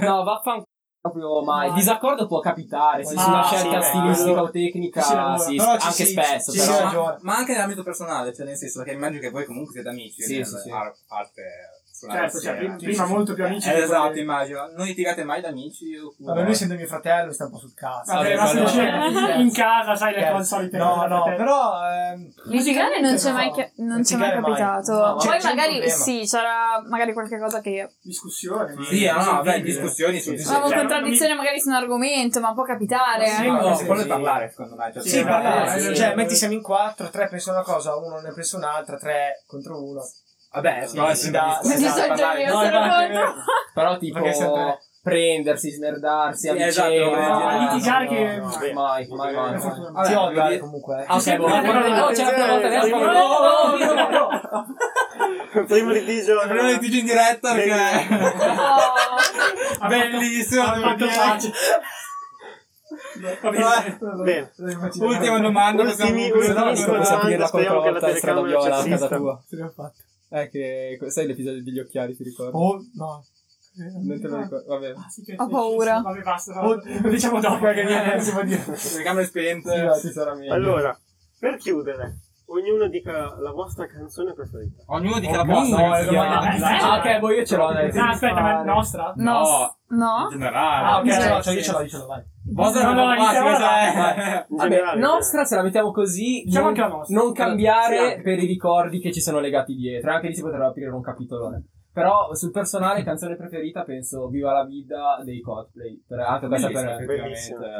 No, 0.05 0.23
vaffanculo 0.23 0.65
proprio 1.01 1.41
mai. 1.43 1.69
No. 1.69 1.73
Disaccordo 1.75 2.27
può 2.27 2.39
capitare, 2.39 3.03
se 3.03 3.15
Ma 3.15 3.21
su 3.23 3.29
una 3.29 3.43
sì, 3.43 3.55
scelta 3.55 3.77
beh, 3.79 3.83
stilistica 3.83 4.31
quello- 4.31 4.41
o 4.47 4.51
tecnica, 4.51 5.01
ci 5.01 5.43
sì, 5.43 5.55
Però 5.57 5.77
ci 5.77 5.85
anche 5.87 6.05
si- 6.05 6.11
spesso. 6.11 6.51
ci 6.51 6.57
però. 6.59 6.89
si 6.89 6.95
ma, 6.95 7.17
ma 7.21 7.35
anche 7.37 7.51
nell'ambito 7.53 7.83
personale, 7.83 8.33
cioè 8.33 8.45
nel 8.45 8.55
senso 8.55 8.83
che 8.83 8.91
immagino 8.91 9.19
che 9.19 9.31
voi 9.31 9.45
comunque 9.45 9.73
siete 9.73 9.89
amici, 9.89 10.21
Sì, 10.21 10.35
nel- 10.37 10.45
sì, 10.45 10.57
sì. 10.59 10.69
a 10.69 10.93
parte 11.07 11.41
Certo, 12.09 12.39
cioè, 12.39 12.55
prima, 12.55 12.77
Sì, 12.79 12.85
prima 12.85 13.05
sì, 13.05 13.11
molto 13.11 13.33
più 13.33 13.45
amici. 13.45 13.69
Eh, 13.69 13.77
esatto, 13.83 14.09
poi- 14.09 14.19
immagino. 14.21 14.67
Non 14.75 14.85
litigate 14.85 15.23
mai 15.23 15.41
da 15.41 15.49
amici? 15.49 15.95
Oppure... 15.95 16.33
Vabbè, 16.33 16.41
lui 16.43 16.51
essendo 16.51 16.73
mio 16.75 16.87
fratello 16.87 17.31
sta 17.31 17.45
un 17.45 17.51
po' 17.51 17.57
sul 17.59 17.73
cazzo. 17.75 18.13
Vabbè, 18.13 18.35
ma 18.35 18.49
quello- 18.49 18.65
dice 18.65 19.31
in 19.37 19.51
casa, 19.53 19.95
sai, 19.95 20.13
le 20.13 20.19
Scherzo. 20.19 20.35
cose 20.37 20.47
solite. 20.47 20.77
No, 20.77 21.05
no, 21.07 21.23
però... 21.23 21.71
ehm, 21.91 22.33
Litigare 22.45 22.99
non 23.01 23.15
c'è 23.15 23.31
mai, 23.31 23.51
che- 23.51 23.71
non 23.77 24.01
c'è 24.01 24.15
mai 24.17 24.31
capitato. 24.31 24.91
No, 24.93 25.15
Poi 25.15 25.39
magari 25.43 25.89
sì, 25.89 26.23
c'era 26.27 26.81
magari 26.87 27.13
qualche 27.13 27.37
cosa 27.39 27.61
che 27.61 27.89
Discussione. 28.01 28.73
ma- 28.73 28.83
Sì, 28.83 29.05
no, 29.05 29.41
no, 29.43 29.51
Sì, 29.51 29.61
discussioni 29.61 30.19
su 30.19 30.35
Cioè, 30.37 30.59
contraddizione 30.73 31.33
magari 31.35 31.59
su 31.59 31.69
un 31.69 31.75
argomento, 31.75 32.39
ma 32.39 32.53
può 32.53 32.63
capitare. 32.63 33.27
Sì, 33.27 33.45
eh. 33.45 33.51
No, 33.51 33.75
quello 33.85 34.01
è 34.01 34.07
parlare, 34.07 34.49
secondo 34.49 34.75
me. 34.75 34.91
Cioè, 34.93 35.03
Sì, 35.03 35.23
parlare, 35.23 35.93
Cioè, 35.95 36.15
metti 36.15 36.35
siamo 36.35 36.53
in 36.53 36.61
quattro, 36.61 37.09
tre 37.09 37.27
pensano 37.27 37.57
una 37.57 37.65
cosa, 37.65 37.95
uno 37.95 38.19
ne 38.19 38.31
pensa 38.33 38.57
un'altra, 38.57 38.97
tre 38.97 39.43
contro 39.47 39.83
uno. 39.83 40.01
Vabbè, 40.53 40.85
Sì, 40.85 40.97
no, 40.97 41.07
si 41.09 41.15
si 41.15 41.31
dà- 41.31 41.59
dà... 41.61 41.67
Si 41.69 41.77
solito 41.77 42.07
parlare. 42.07 42.45
No, 42.47 42.63
infatti, 42.63 43.11
contro. 43.11 43.33
Però 43.73 43.97
tipo 43.97 44.19
prendersi, 45.01 45.71
smerdarsi 45.71 46.47
a 46.49 46.53
Sì, 46.53 46.61
esatto, 46.61 46.89
vicenda. 46.89 47.27
no, 47.27 47.39
no, 47.39 47.73
litigare 47.73 48.03
no, 48.03 48.09
che- 48.11 48.35
no, 48.37 48.47
Vabbè. 48.49 48.73
mai, 48.73 49.07
mai, 49.09 49.33
mai. 49.33 49.57
mai. 49.91 50.07
Ti 50.07 50.13
odio 50.13 50.41
quindi- 50.41 50.57
comunque. 50.59 50.99
eh. 51.01 51.05
Ah, 51.07 51.15
ok, 51.15 51.35
boh. 51.37 51.49
sempre- 51.49 51.89
No, 51.89 52.07
c'è 52.11 52.23
la 52.23 52.29
prima 52.31 52.47
volta 52.47 52.67
adesso. 52.67 52.85
Attenzione, 52.95 53.05
No, 53.05 53.27
no, 53.39 53.93
no, 53.93 54.09
no, 54.09 54.29
no. 55.53 55.65
Primo 55.65 55.89
litigio. 55.91 56.39
Prima 56.47 56.61
litigio 56.67 56.97
in 56.99 57.05
diretta 57.05 57.53
perché... 57.53 57.73
Oh. 59.81 59.87
Bellissimo, 59.87 60.63
Ha 63.41 63.51
fatto. 63.53 64.23
Bene. 64.23 64.51
Ultima 64.99 65.39
domanda, 65.39 65.83
possiamo 65.83 66.11
Ultimi, 66.11 66.29
concludere? 66.29 66.59
ultimi 66.59 66.75
Se 66.77 66.83
possiamo 66.85 67.01
domande, 67.03 67.19
finirla 67.21 67.47
speriamo 67.47 67.81
che 67.81 67.89
la 67.91 68.15
strada 68.15 68.41
viola 68.41 68.77
a 68.77 68.83
casa 68.83 69.07
tua. 69.07 69.41
Eh, 70.33 70.49
che 70.49 70.97
sai 71.09 71.27
l'episodio 71.27 71.61
degli 71.61 71.79
occhiali, 71.79 72.15
ti 72.15 72.23
ricordi? 72.23 72.55
Oh, 72.55 72.81
no. 72.93 73.25
Non 73.73 74.19
te 74.19 74.27
lo 74.27 74.37
ricordo, 74.41 74.65
vabbè. 74.67 74.93
Ah, 74.95 75.09
sì, 75.09 75.23
Ho 75.35 75.47
paura. 75.47 75.99
Vabbè, 75.99 76.21
basta. 76.21 76.65
Oh, 76.65 76.75
Lo 76.75 77.09
diciamo 77.09 77.39
dopo. 77.39 77.65
Che 77.71 77.83
niente, 77.83 78.21
si 78.21 78.31
può 78.31 78.43
dire. 78.43 78.63
Le 78.65 79.03
camere 79.03 79.25
spente. 79.25 79.75
Sì, 79.75 79.81
no, 79.81 79.95
ci 79.97 80.11
sarà 80.11 80.33
meglio. 80.35 80.53
Allora, 80.53 80.97
per 81.39 81.57
chiudere, 81.57 82.19
ognuno 82.51 82.87
dica 82.87 83.35
la 83.39 83.51
vostra 83.51 83.85
canzone 83.87 84.33
preferita. 84.33 84.83
Ognuno 84.87 85.19
dica 85.19 85.37
la 85.37 85.43
no, 85.43 85.63
è 85.63 86.05
domanda- 86.05 86.53
Eh, 86.53 86.77
Ah, 86.81 86.97
ok, 86.97 87.19
boh, 87.19 87.31
io 87.31 87.45
ce 87.45 87.55
l'ho 87.57 87.67
adesso. 87.67 87.99
Ah, 87.99 88.09
aspetta, 88.09 88.41
ma 88.41 88.61
è 88.61 88.63
nostra? 88.65 89.13
No. 89.15 89.31
No. 89.41 89.75
No? 89.87 90.23
In 90.23 90.29
generale. 90.39 90.85
Ah, 90.87 90.97
ok, 90.99 91.09
ce 91.09 91.29
l'ho, 91.29 91.41
cioè 91.41 91.53
io 91.53 91.61
ce 91.61 91.71
l'ho, 91.71 91.81
io 91.81 91.87
ce 91.87 91.97
l'ho, 91.97 92.05
vai. 92.05 92.23
Vostra 92.53 92.83
No, 92.91 92.93
no, 92.93 93.15
da- 93.15 93.15
cioè- 93.31 94.45
Vabbè, 94.49 94.69
generale, 94.69 94.99
nostra 94.99 95.43
se 95.43 95.55
la 95.55 95.63
mettiamo 95.63 95.91
così, 95.91 96.43
Diciamo 96.45 96.65
non, 96.69 96.73
anche 96.75 96.81
la 96.89 96.95
nostra. 96.97 97.17
non 97.21 97.31
cambiare 97.33 98.15
Sì. 98.15 98.21
per 98.21 98.39
i 98.39 98.45
ricordi 98.45 98.99
che 98.99 99.11
ci 99.11 99.21
sono 99.21 99.39
legati 99.39 99.73
dietro. 99.75 100.11
Anche 100.11 100.27
lì 100.27 100.35
si 100.35 100.41
potrebbe 100.41 100.65
aprire 100.65 100.89
un 100.91 101.01
capitolone. 101.01 101.63
Però 101.93 102.33
sul 102.33 102.51
personale, 102.51 103.03
canzone 103.03 103.35
preferita, 103.35 103.83
penso 103.83 104.27
Viva 104.29 104.53
la 104.53 104.63
vita 104.63 105.21
dei 105.25 105.41
Coldplay. 105.41 106.01
Per, 106.07 106.19
anche 106.19 106.47
questa 106.47 106.69
per. 106.69 107.05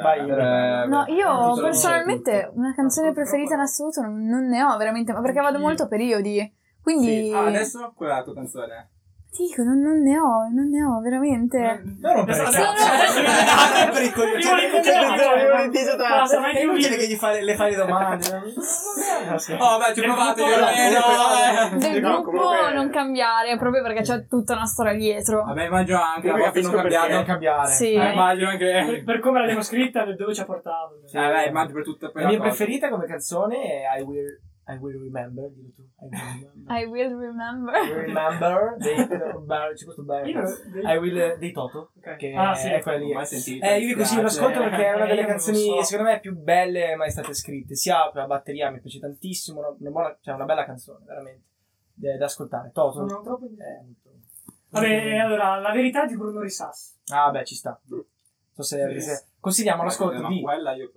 Vai, 0.02 0.26
per, 0.26 0.40
eh, 0.40 0.86
No, 0.88 1.06
io 1.08 1.62
personalmente 1.62 2.52
una 2.54 2.74
canzone 2.74 3.14
preferita 3.14 3.54
in 3.54 3.62
assoluto 3.62 4.02
non, 4.02 4.26
non 4.26 4.48
ne 4.48 4.62
ho 4.64 4.76
veramente, 4.76 5.14
ma 5.14 5.22
perché 5.22 5.40
vado 5.40 5.60
molto 5.60 5.84
a 5.84 5.88
periodi. 5.88 6.60
Quindi 6.82 7.30
Sì. 7.30 7.32
Ah, 7.34 7.46
adesso 7.46 7.94
qual 7.96 8.10
è 8.10 8.14
la 8.16 8.24
tua 8.24 8.34
canzone? 8.34 8.90
Dico, 9.32 9.64
non, 9.64 9.80
non 9.82 10.02
ne 10.02 10.18
ho, 10.20 10.48
non 10.52 10.70
ne 10.70 10.84
ho 10.84 11.00
veramente. 11.00 11.58
Non 12.02 12.14
rompere 12.16 12.44
il 12.44 12.50
cazzo. 12.50 13.92
per 13.92 14.02
i 14.04 14.12
coglioni. 14.12 14.42
Prima 14.42 14.82
Cioè, 14.82 14.84
cioè, 14.84 15.84
cioè, 15.86 15.96
Basta, 15.98 16.40
vai 16.40 16.56
È 16.56 16.62
tu, 16.62 16.70
inutile 16.70 16.96
che 16.98 17.08
gli 17.08 17.16
fai, 17.16 17.42
le 17.44 17.56
fai 17.56 17.72
le 17.72 17.78
domande. 17.78 18.30
No. 18.30 18.38
Oh, 19.60 19.78
beh, 19.78 19.94
ci 19.94 20.00
ho 20.00 20.04
Del 20.04 20.04
provato 20.04 20.44
gruppo- 20.44 20.50
io. 20.52 20.60
no, 20.60 20.70
eh, 20.70 20.90
no, 20.92 21.76
eh. 21.76 21.78
Del 21.92 22.02
No, 22.02 22.22
gruppo 22.22 22.72
non 22.74 22.90
cambiare, 22.90 23.58
proprio 23.58 23.82
perché 23.84 24.02
c'è 24.02 24.28
tutta 24.28 24.54
una 24.54 24.66
storia 24.66 24.94
dietro. 24.94 25.44
Vabbè, 25.44 25.66
immagino 25.66 26.02
anche 26.02 26.28
a 26.28 26.32
Io 26.32 26.38
volte 26.38 26.46
capisco 26.48 26.72
non 26.72 26.80
cambiare. 26.82 27.14
Non 27.14 27.24
cambiare. 27.24 27.72
Sì. 27.72 27.94
Eh, 27.94 28.12
immagino 28.12 28.58
Per, 28.58 28.76
anche. 28.76 29.04
per 29.06 29.20
come 29.20 29.40
l'abbiamo 29.40 29.62
scritta, 29.62 30.04
dove 30.06 30.34
ci 30.34 30.42
ha 30.42 30.46
portato. 30.46 30.96
Eh, 31.12 31.12
beh, 31.20 31.46
immagino 31.46 31.74
per 31.76 31.84
tutte 31.84 32.12
La 32.14 32.28
mia 32.28 32.40
preferita 32.40 32.90
come 32.90 33.06
canzone 33.06 33.56
è 33.64 34.00
I 34.00 34.02
Will, 34.02 34.40
I 34.74 34.78
will 34.80 35.00
Remember. 35.02 35.50
Dillo 35.50 35.72
tu. 35.76 35.84
I 36.70 36.86
Will 36.86 37.16
Remember. 37.16 37.16
I 37.16 37.16
will 37.16 37.16
remember. 37.16 37.74
I 37.76 37.90
will 37.90 38.02
remember 38.06 38.76
dei, 38.78 39.08
Bar- 39.46 39.74
c'è 39.74 39.84
questo 39.86 40.04
Bar- 40.04 40.26
I 40.28 40.98
will 40.98 41.38
dei 41.38 41.52
Toto 41.52 41.92
Ok. 41.98 42.16
che 42.18 42.34
Ah, 42.36 42.54
sì. 42.54 42.70
è 42.70 42.82
quella 42.82 42.98
lì 42.98 43.14
mai 43.14 43.26
sentito. 43.26 43.66
eh, 43.66 43.80
io 43.80 43.88
dico 43.88 44.04
sì, 44.04 44.20
lo 44.20 44.28
ascolto 44.28 44.60
perché 44.60 44.86
è 44.88 44.94
una 44.96 45.06
Eh, 45.06 45.08
delle 45.10 45.26
canzoni 45.26 45.58
so. 45.58 45.84
secondo 45.84 46.12
me 46.12 46.20
più 46.20 46.36
belle 46.36 46.96
mai 46.96 47.12
state 47.12 47.34
scritte 47.34 47.76
sia 47.76 48.10
per 48.12 48.22
la 48.22 48.28
batteria 48.28 48.70
mi 48.72 48.80
piace 48.80 49.00
tantissimo 49.00 49.60
una, 49.60 49.76
una 49.80 49.90
buona, 49.90 50.18
cioè 50.22 50.34
una 50.36 50.46
bella 50.46 50.66
canzone 50.66 51.04
veramente 51.06 51.44
da, 51.94 52.18
da 52.18 52.26
ascoltare 52.26 52.72
Toto 52.72 52.92
Sono 52.94 53.08
troppo- 53.08 53.40
molto- 53.40 53.60
Vabbè, 54.70 55.18
allora, 55.18 55.58
la 55.60 55.72
verità 55.74 56.06
di 56.06 56.16
Bruno 56.16 56.40
Risas. 56.40 57.00
ah 57.12 57.30
beh 57.30 57.44
ci 57.46 57.56
sta 57.56 57.80
so 58.54 58.64
se, 58.64 59.00
se- 59.02 59.26
consigliamo 59.40 59.84
l'ascolto 59.84 60.22
Ma 60.22 60.28
di. 60.28 60.44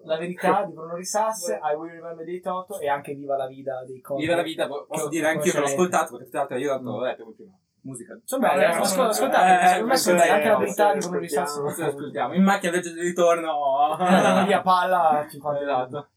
La 0.05 0.17
verità 0.19 0.65
di 0.65 0.73
Bruno 0.73 0.95
Risas 0.97 1.49
I 1.49 1.75
Will 1.77 1.93
Remember 1.93 2.25
dei 2.25 2.41
Toto 2.41 2.79
e 2.81 2.89
anche 2.89 3.15
Viva 3.15 3.37
la 3.37 3.47
Vida 3.47 3.83
dei 3.87 4.01
Coldplay 4.01 4.27
Viva 4.29 4.37
la 4.37 4.43
vita, 4.47 4.67
po- 4.67 4.87
posso 4.87 5.09
dire 5.09 5.29
anche 5.29 5.47
io 5.49 5.53
che 5.55 5.59
l'ho 5.61 5.67
ascoltato, 5.67 6.17
perché 6.17 6.31
tra 6.31 6.39
l'altro 6.41 6.57
io 6.59 6.73
ho 6.75 6.79
dato, 6.79 6.97
vabbè, 6.99 7.15
più 7.17 7.35
prima. 7.35 7.53
Musica. 7.87 8.19
sono 8.25 8.49
belle, 8.49 8.63
Eh, 8.63 8.67
ascolta, 8.67 8.89
sono- 8.89 9.09
ascoltate, 9.09 9.65
eh, 9.65 9.97
secondo 9.97 10.23
me 10.23 10.29
anche 10.31 10.49
la 10.49 10.57
verità 10.57 10.93
di 10.95 10.99
Bruno 11.01 11.19
Risas 11.19 11.57
ascoltiamo. 11.59 12.33
In 12.35 12.43
macchina 12.43 12.73
invece 12.75 12.95
di 12.95 13.01
ritorno. 13.01 13.93
Andiamo 13.99 14.47
lì 14.47 14.53
a 14.55 14.63
palla 14.63 15.27
50 15.31 15.61
Esatto. 15.61 16.09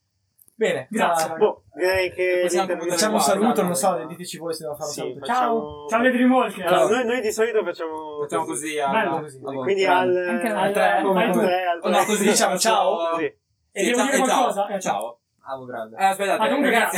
Bene, 0.60 0.88
Grazie. 0.90 1.36
Boh, 1.36 1.66
direi 1.76 2.12
che 2.12 2.48
Facciamo 2.50 3.14
un 3.18 3.22
saluto, 3.22 3.62
non 3.62 3.76
so, 3.76 4.06
diteci 4.08 4.40
voi 4.40 4.56
se 4.56 4.64
devo 4.64 4.74
fare 4.74 4.86
un 4.88 4.92
Sì, 4.92 5.00
saluto. 5.02 5.20
facciamo- 5.20 5.38
Ciao! 5.38 5.88
Ciao, 5.88 6.02
Ledri 6.02 6.24
Walker. 6.24 6.66
Allora, 6.66 6.96
noi, 6.96 7.06
noi 7.06 7.22
di 7.22 7.32
solito 7.32 7.64
facciamo 7.64 8.20
Facciamo 8.22 8.46
così. 8.46 8.74
Bello 8.76 9.20
così. 9.20 9.40
Quindi 9.40 9.86
al, 9.86 10.16
Anche 10.30 10.48
noi. 10.50 10.64
al 10.64 10.72
tre, 10.74 11.00
come- 11.04 11.14
vai 11.14 11.32
tu. 11.32 11.40
tre, 11.42 11.64
al 11.68 11.80
Oh, 11.84 11.90
no, 11.90 12.04
così 12.06 12.24
Diciamo 12.24 12.58
ciao. 12.58 13.18
E 13.20 13.38
Sì, 13.72 13.86
devo 13.86 13.98
ciao- 13.98 14.06
dire 14.06 14.18
ciao. 14.18 14.26
qualcosa? 14.26 14.68
Eh, 14.68 14.80
Ciao. 14.82 15.20
Amo 15.50 15.64
grande. 15.64 15.96
Eh, 15.98 16.04
aspettate, 16.04 16.44
Ah, 16.44 16.48
comunque 16.48 16.72
ragazzi. 16.72 16.98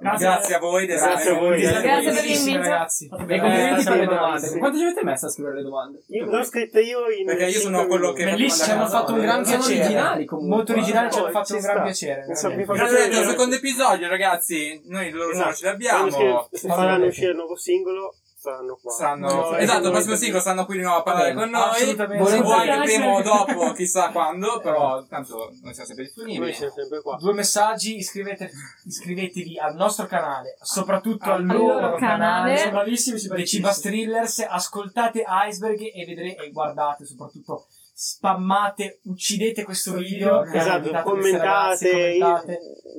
Grazie. 0.00 0.26
Grazie 0.26 0.54
a 0.54 0.58
voi. 0.58 0.86
Grazie 0.86 1.30
a 1.30 1.34
voi. 1.38 1.60
venuti. 1.60 1.82
Grazie 1.82 2.12
per 2.12 2.24
l'invito. 2.24 2.58
ragazzi. 2.60 3.04
E 3.04 3.08
complimenti 3.08 3.80
Eh, 3.80 3.84
per 3.84 3.92
le 3.98 4.04
domande. 4.06 4.06
bravissimi. 4.06 4.58
Quanto 4.58 4.78
ci 4.78 4.84
avete 4.84 5.04
messo 5.04 5.26
a 5.26 5.28
scrivere 5.28 5.54
le 5.56 5.62
domande? 5.62 6.02
Io 6.08 6.24
l'ho 6.24 6.44
scritta 6.44 6.80
io 6.80 7.10
in 7.10 7.26
Perché 7.26 7.44
io 7.44 7.60
sono 7.60 7.86
quello 7.86 8.12
che- 8.12 8.24
Bellissimo, 8.24 8.64
ci 8.64 8.70
hanno 8.70 8.86
fatto 8.88 9.12
un 9.12 9.20
gran 9.20 9.44
Sono 9.44 9.56
piacere. 9.58 9.80
originali 9.84 10.24
comunque. 10.24 10.56
Molto 10.56 10.72
originali, 10.72 11.10
ci 11.12 11.18
hanno 11.18 11.28
Oh, 11.28 11.30
fatto 11.30 11.54
un 11.54 11.60
gran 11.60 11.82
piacere. 11.82 12.20
Grazie 12.24 13.18
al 13.18 13.26
secondo 13.28 13.54
episodio, 13.54 14.08
ragazzi. 14.08 14.82
Noi 14.86 15.10
loro 15.10 15.30
Esatto. 15.32 15.52
ce 15.54 15.64
l'abbiamo. 15.66 16.48
Faranno 16.66 17.04
uscire 17.04 17.30
il 17.32 17.36
nuovo 17.36 17.56
singolo, 17.56 18.14
saranno 18.44 18.78
qua. 18.80 18.92
Sanno, 18.92 19.26
No, 19.32 19.56
esatto, 19.56 19.82
eh, 19.82 19.84
il 19.86 19.90
prossimo 19.90 20.10
noi- 20.10 20.18
singolo 20.18 20.40
stanno 20.42 20.64
qui 20.66 20.76
di 20.76 20.82
nuovo 20.82 20.98
a 20.98 21.02
parlare 21.02 21.32
con 21.34 21.48
noi. 21.50 21.62
assolutamente. 21.62 22.22
O 22.22 22.50
anche 22.52 22.64
Grazie. 22.66 22.98
prima 22.98 23.14
o 23.14 23.22
dopo, 23.22 23.72
chissà 23.72 24.10
quando, 24.10 24.60
però 24.62 25.02
tanto 25.06 25.50
noi 25.62 25.72
siamo 25.72 25.86
sempre 25.86 25.94
Noi 25.94 26.04
disponibili. 26.04 26.52
siamo 26.52 26.72
sempre 26.72 27.00
qua. 27.00 27.16
Due 27.16 27.32
messaggi, 27.32 27.96
iscrivete- 27.96 28.50
iscrivetevi 28.84 29.58
al 29.58 29.74
nostro 29.74 30.06
canale, 30.06 30.56
soprattutto 30.60 31.24
al, 31.32 31.40
Al 31.40 31.46
loro, 31.46 31.80
loro 31.80 31.96
canale. 31.96 31.98
canale. 31.98 32.58
Sono 32.58 32.70
bravissimi, 32.72 33.18
si 33.18 33.28
dei 33.28 33.46
Ciba 33.46 33.72
Thrillers, 33.72 34.46
ascoltate 34.48 35.24
Iceberg 35.48 35.80
e 35.80 36.04
vedrete 36.04 36.42
e 36.44 36.50
guardate 36.50 37.06
soprattutto 37.06 37.66
spammate, 37.96 38.98
uccidete 39.04 39.62
questo 39.62 39.92
video, 39.94 40.42
Esatto, 40.42 40.50
queste 40.50 40.68
ragazze, 40.68 41.02
commentate, 41.04 41.90
commentate. 42.18 42.58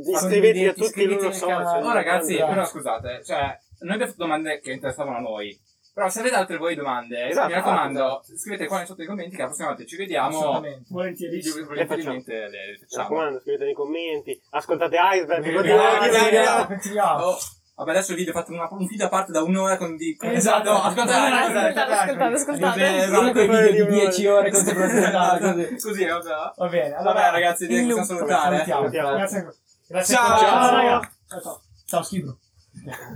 iscrivetevi 0.10 0.66
a 0.68 0.74
tutti 0.74 0.82
i 0.84 0.86
iscrivetevi 0.86 1.16
loro 1.16 1.28
al 1.28 1.34
social. 1.36 1.84
Oh 1.84 1.92
ragazzi, 1.94 2.36
però 2.36 2.66
scusate, 2.66 3.22
cioè, 3.26 3.60
noi 3.80 3.94
abbiamo 3.94 4.12
fatto 4.12 4.24
domande 4.24 4.60
che 4.60 4.72
interessavano 4.72 5.18
a 5.18 5.22
noi. 5.22 5.60
Però 5.94 6.10
se 6.10 6.20
avete 6.20 6.36
altre 6.36 6.58
voi 6.58 6.76
domande, 6.76 7.28
Esatto, 7.30 7.48
mi 7.48 7.54
raccomando, 7.54 8.22
scrivete 8.36 8.68
qua 8.68 8.84
sotto 8.84 8.96
nei 8.98 9.08
commenti 9.08 9.34
che 9.36 9.42
la 9.44 9.48
prossima 9.48 9.70
volta 9.70 9.86
ci 9.86 9.96
vediamo. 9.96 10.62
Volentieri. 10.90 11.42
Volentieriamente 11.64 12.34
le 12.34 12.50
le 12.50 12.72
Mi 12.72 12.78
facciamo. 12.80 13.04
raccomando, 13.04 13.40
scrivete 13.40 13.64
nei 13.64 13.74
commenti, 13.74 14.42
ascoltate 14.50 14.98
Iceberg. 15.00 16.68
Continuiamo. 16.68 17.24
Oh, 17.24 17.38
vabbè, 17.76 17.92
adesso 17.92 18.12
il 18.12 18.18
video 18.18 18.34
è 18.34 18.36
fatto 18.36 18.52
una, 18.52 18.68
un 18.72 18.86
video 18.86 19.06
a 19.06 19.10
parte 19.10 19.32
da 19.32 19.42
un'ora 19.44 19.78
con 19.78 19.96
di... 19.96 20.18
con- 20.18 20.32
Esatto. 20.32 20.72
Ascoltate, 20.72 21.34
Ascoltate, 21.34 21.92
ascoltate, 21.92 22.34
ascoltate. 22.36 22.98
Esatto, 22.98 23.32
video 23.32 23.86
di 23.86 23.92
10 23.92 24.26
ore 24.28 24.52
con 24.52 24.64
sempre 24.66 24.84
così. 24.90 25.76
Così, 25.82 26.06
vabbè. 26.06 26.30
Va 26.58 26.68
bene, 26.68 26.94
allora 26.96 27.14
Vabbè 27.14 27.32
ragazzi, 27.32 27.68
direi 27.68 27.88
che 27.88 27.94
possiamo 27.94 28.20
salutare. 28.20 28.66
salutiamo. 28.66 29.16
Grazie. 29.16 29.50
Grazie 29.88 30.16
Ciao. 30.16 30.28
Ciao, 30.28 30.40
Ciao. 30.40 30.76
raga. 30.76 31.12
Ciao, 31.30 31.42
ciao. 31.42 31.62
Ciao, 31.86 32.02
schifo. 32.04 32.38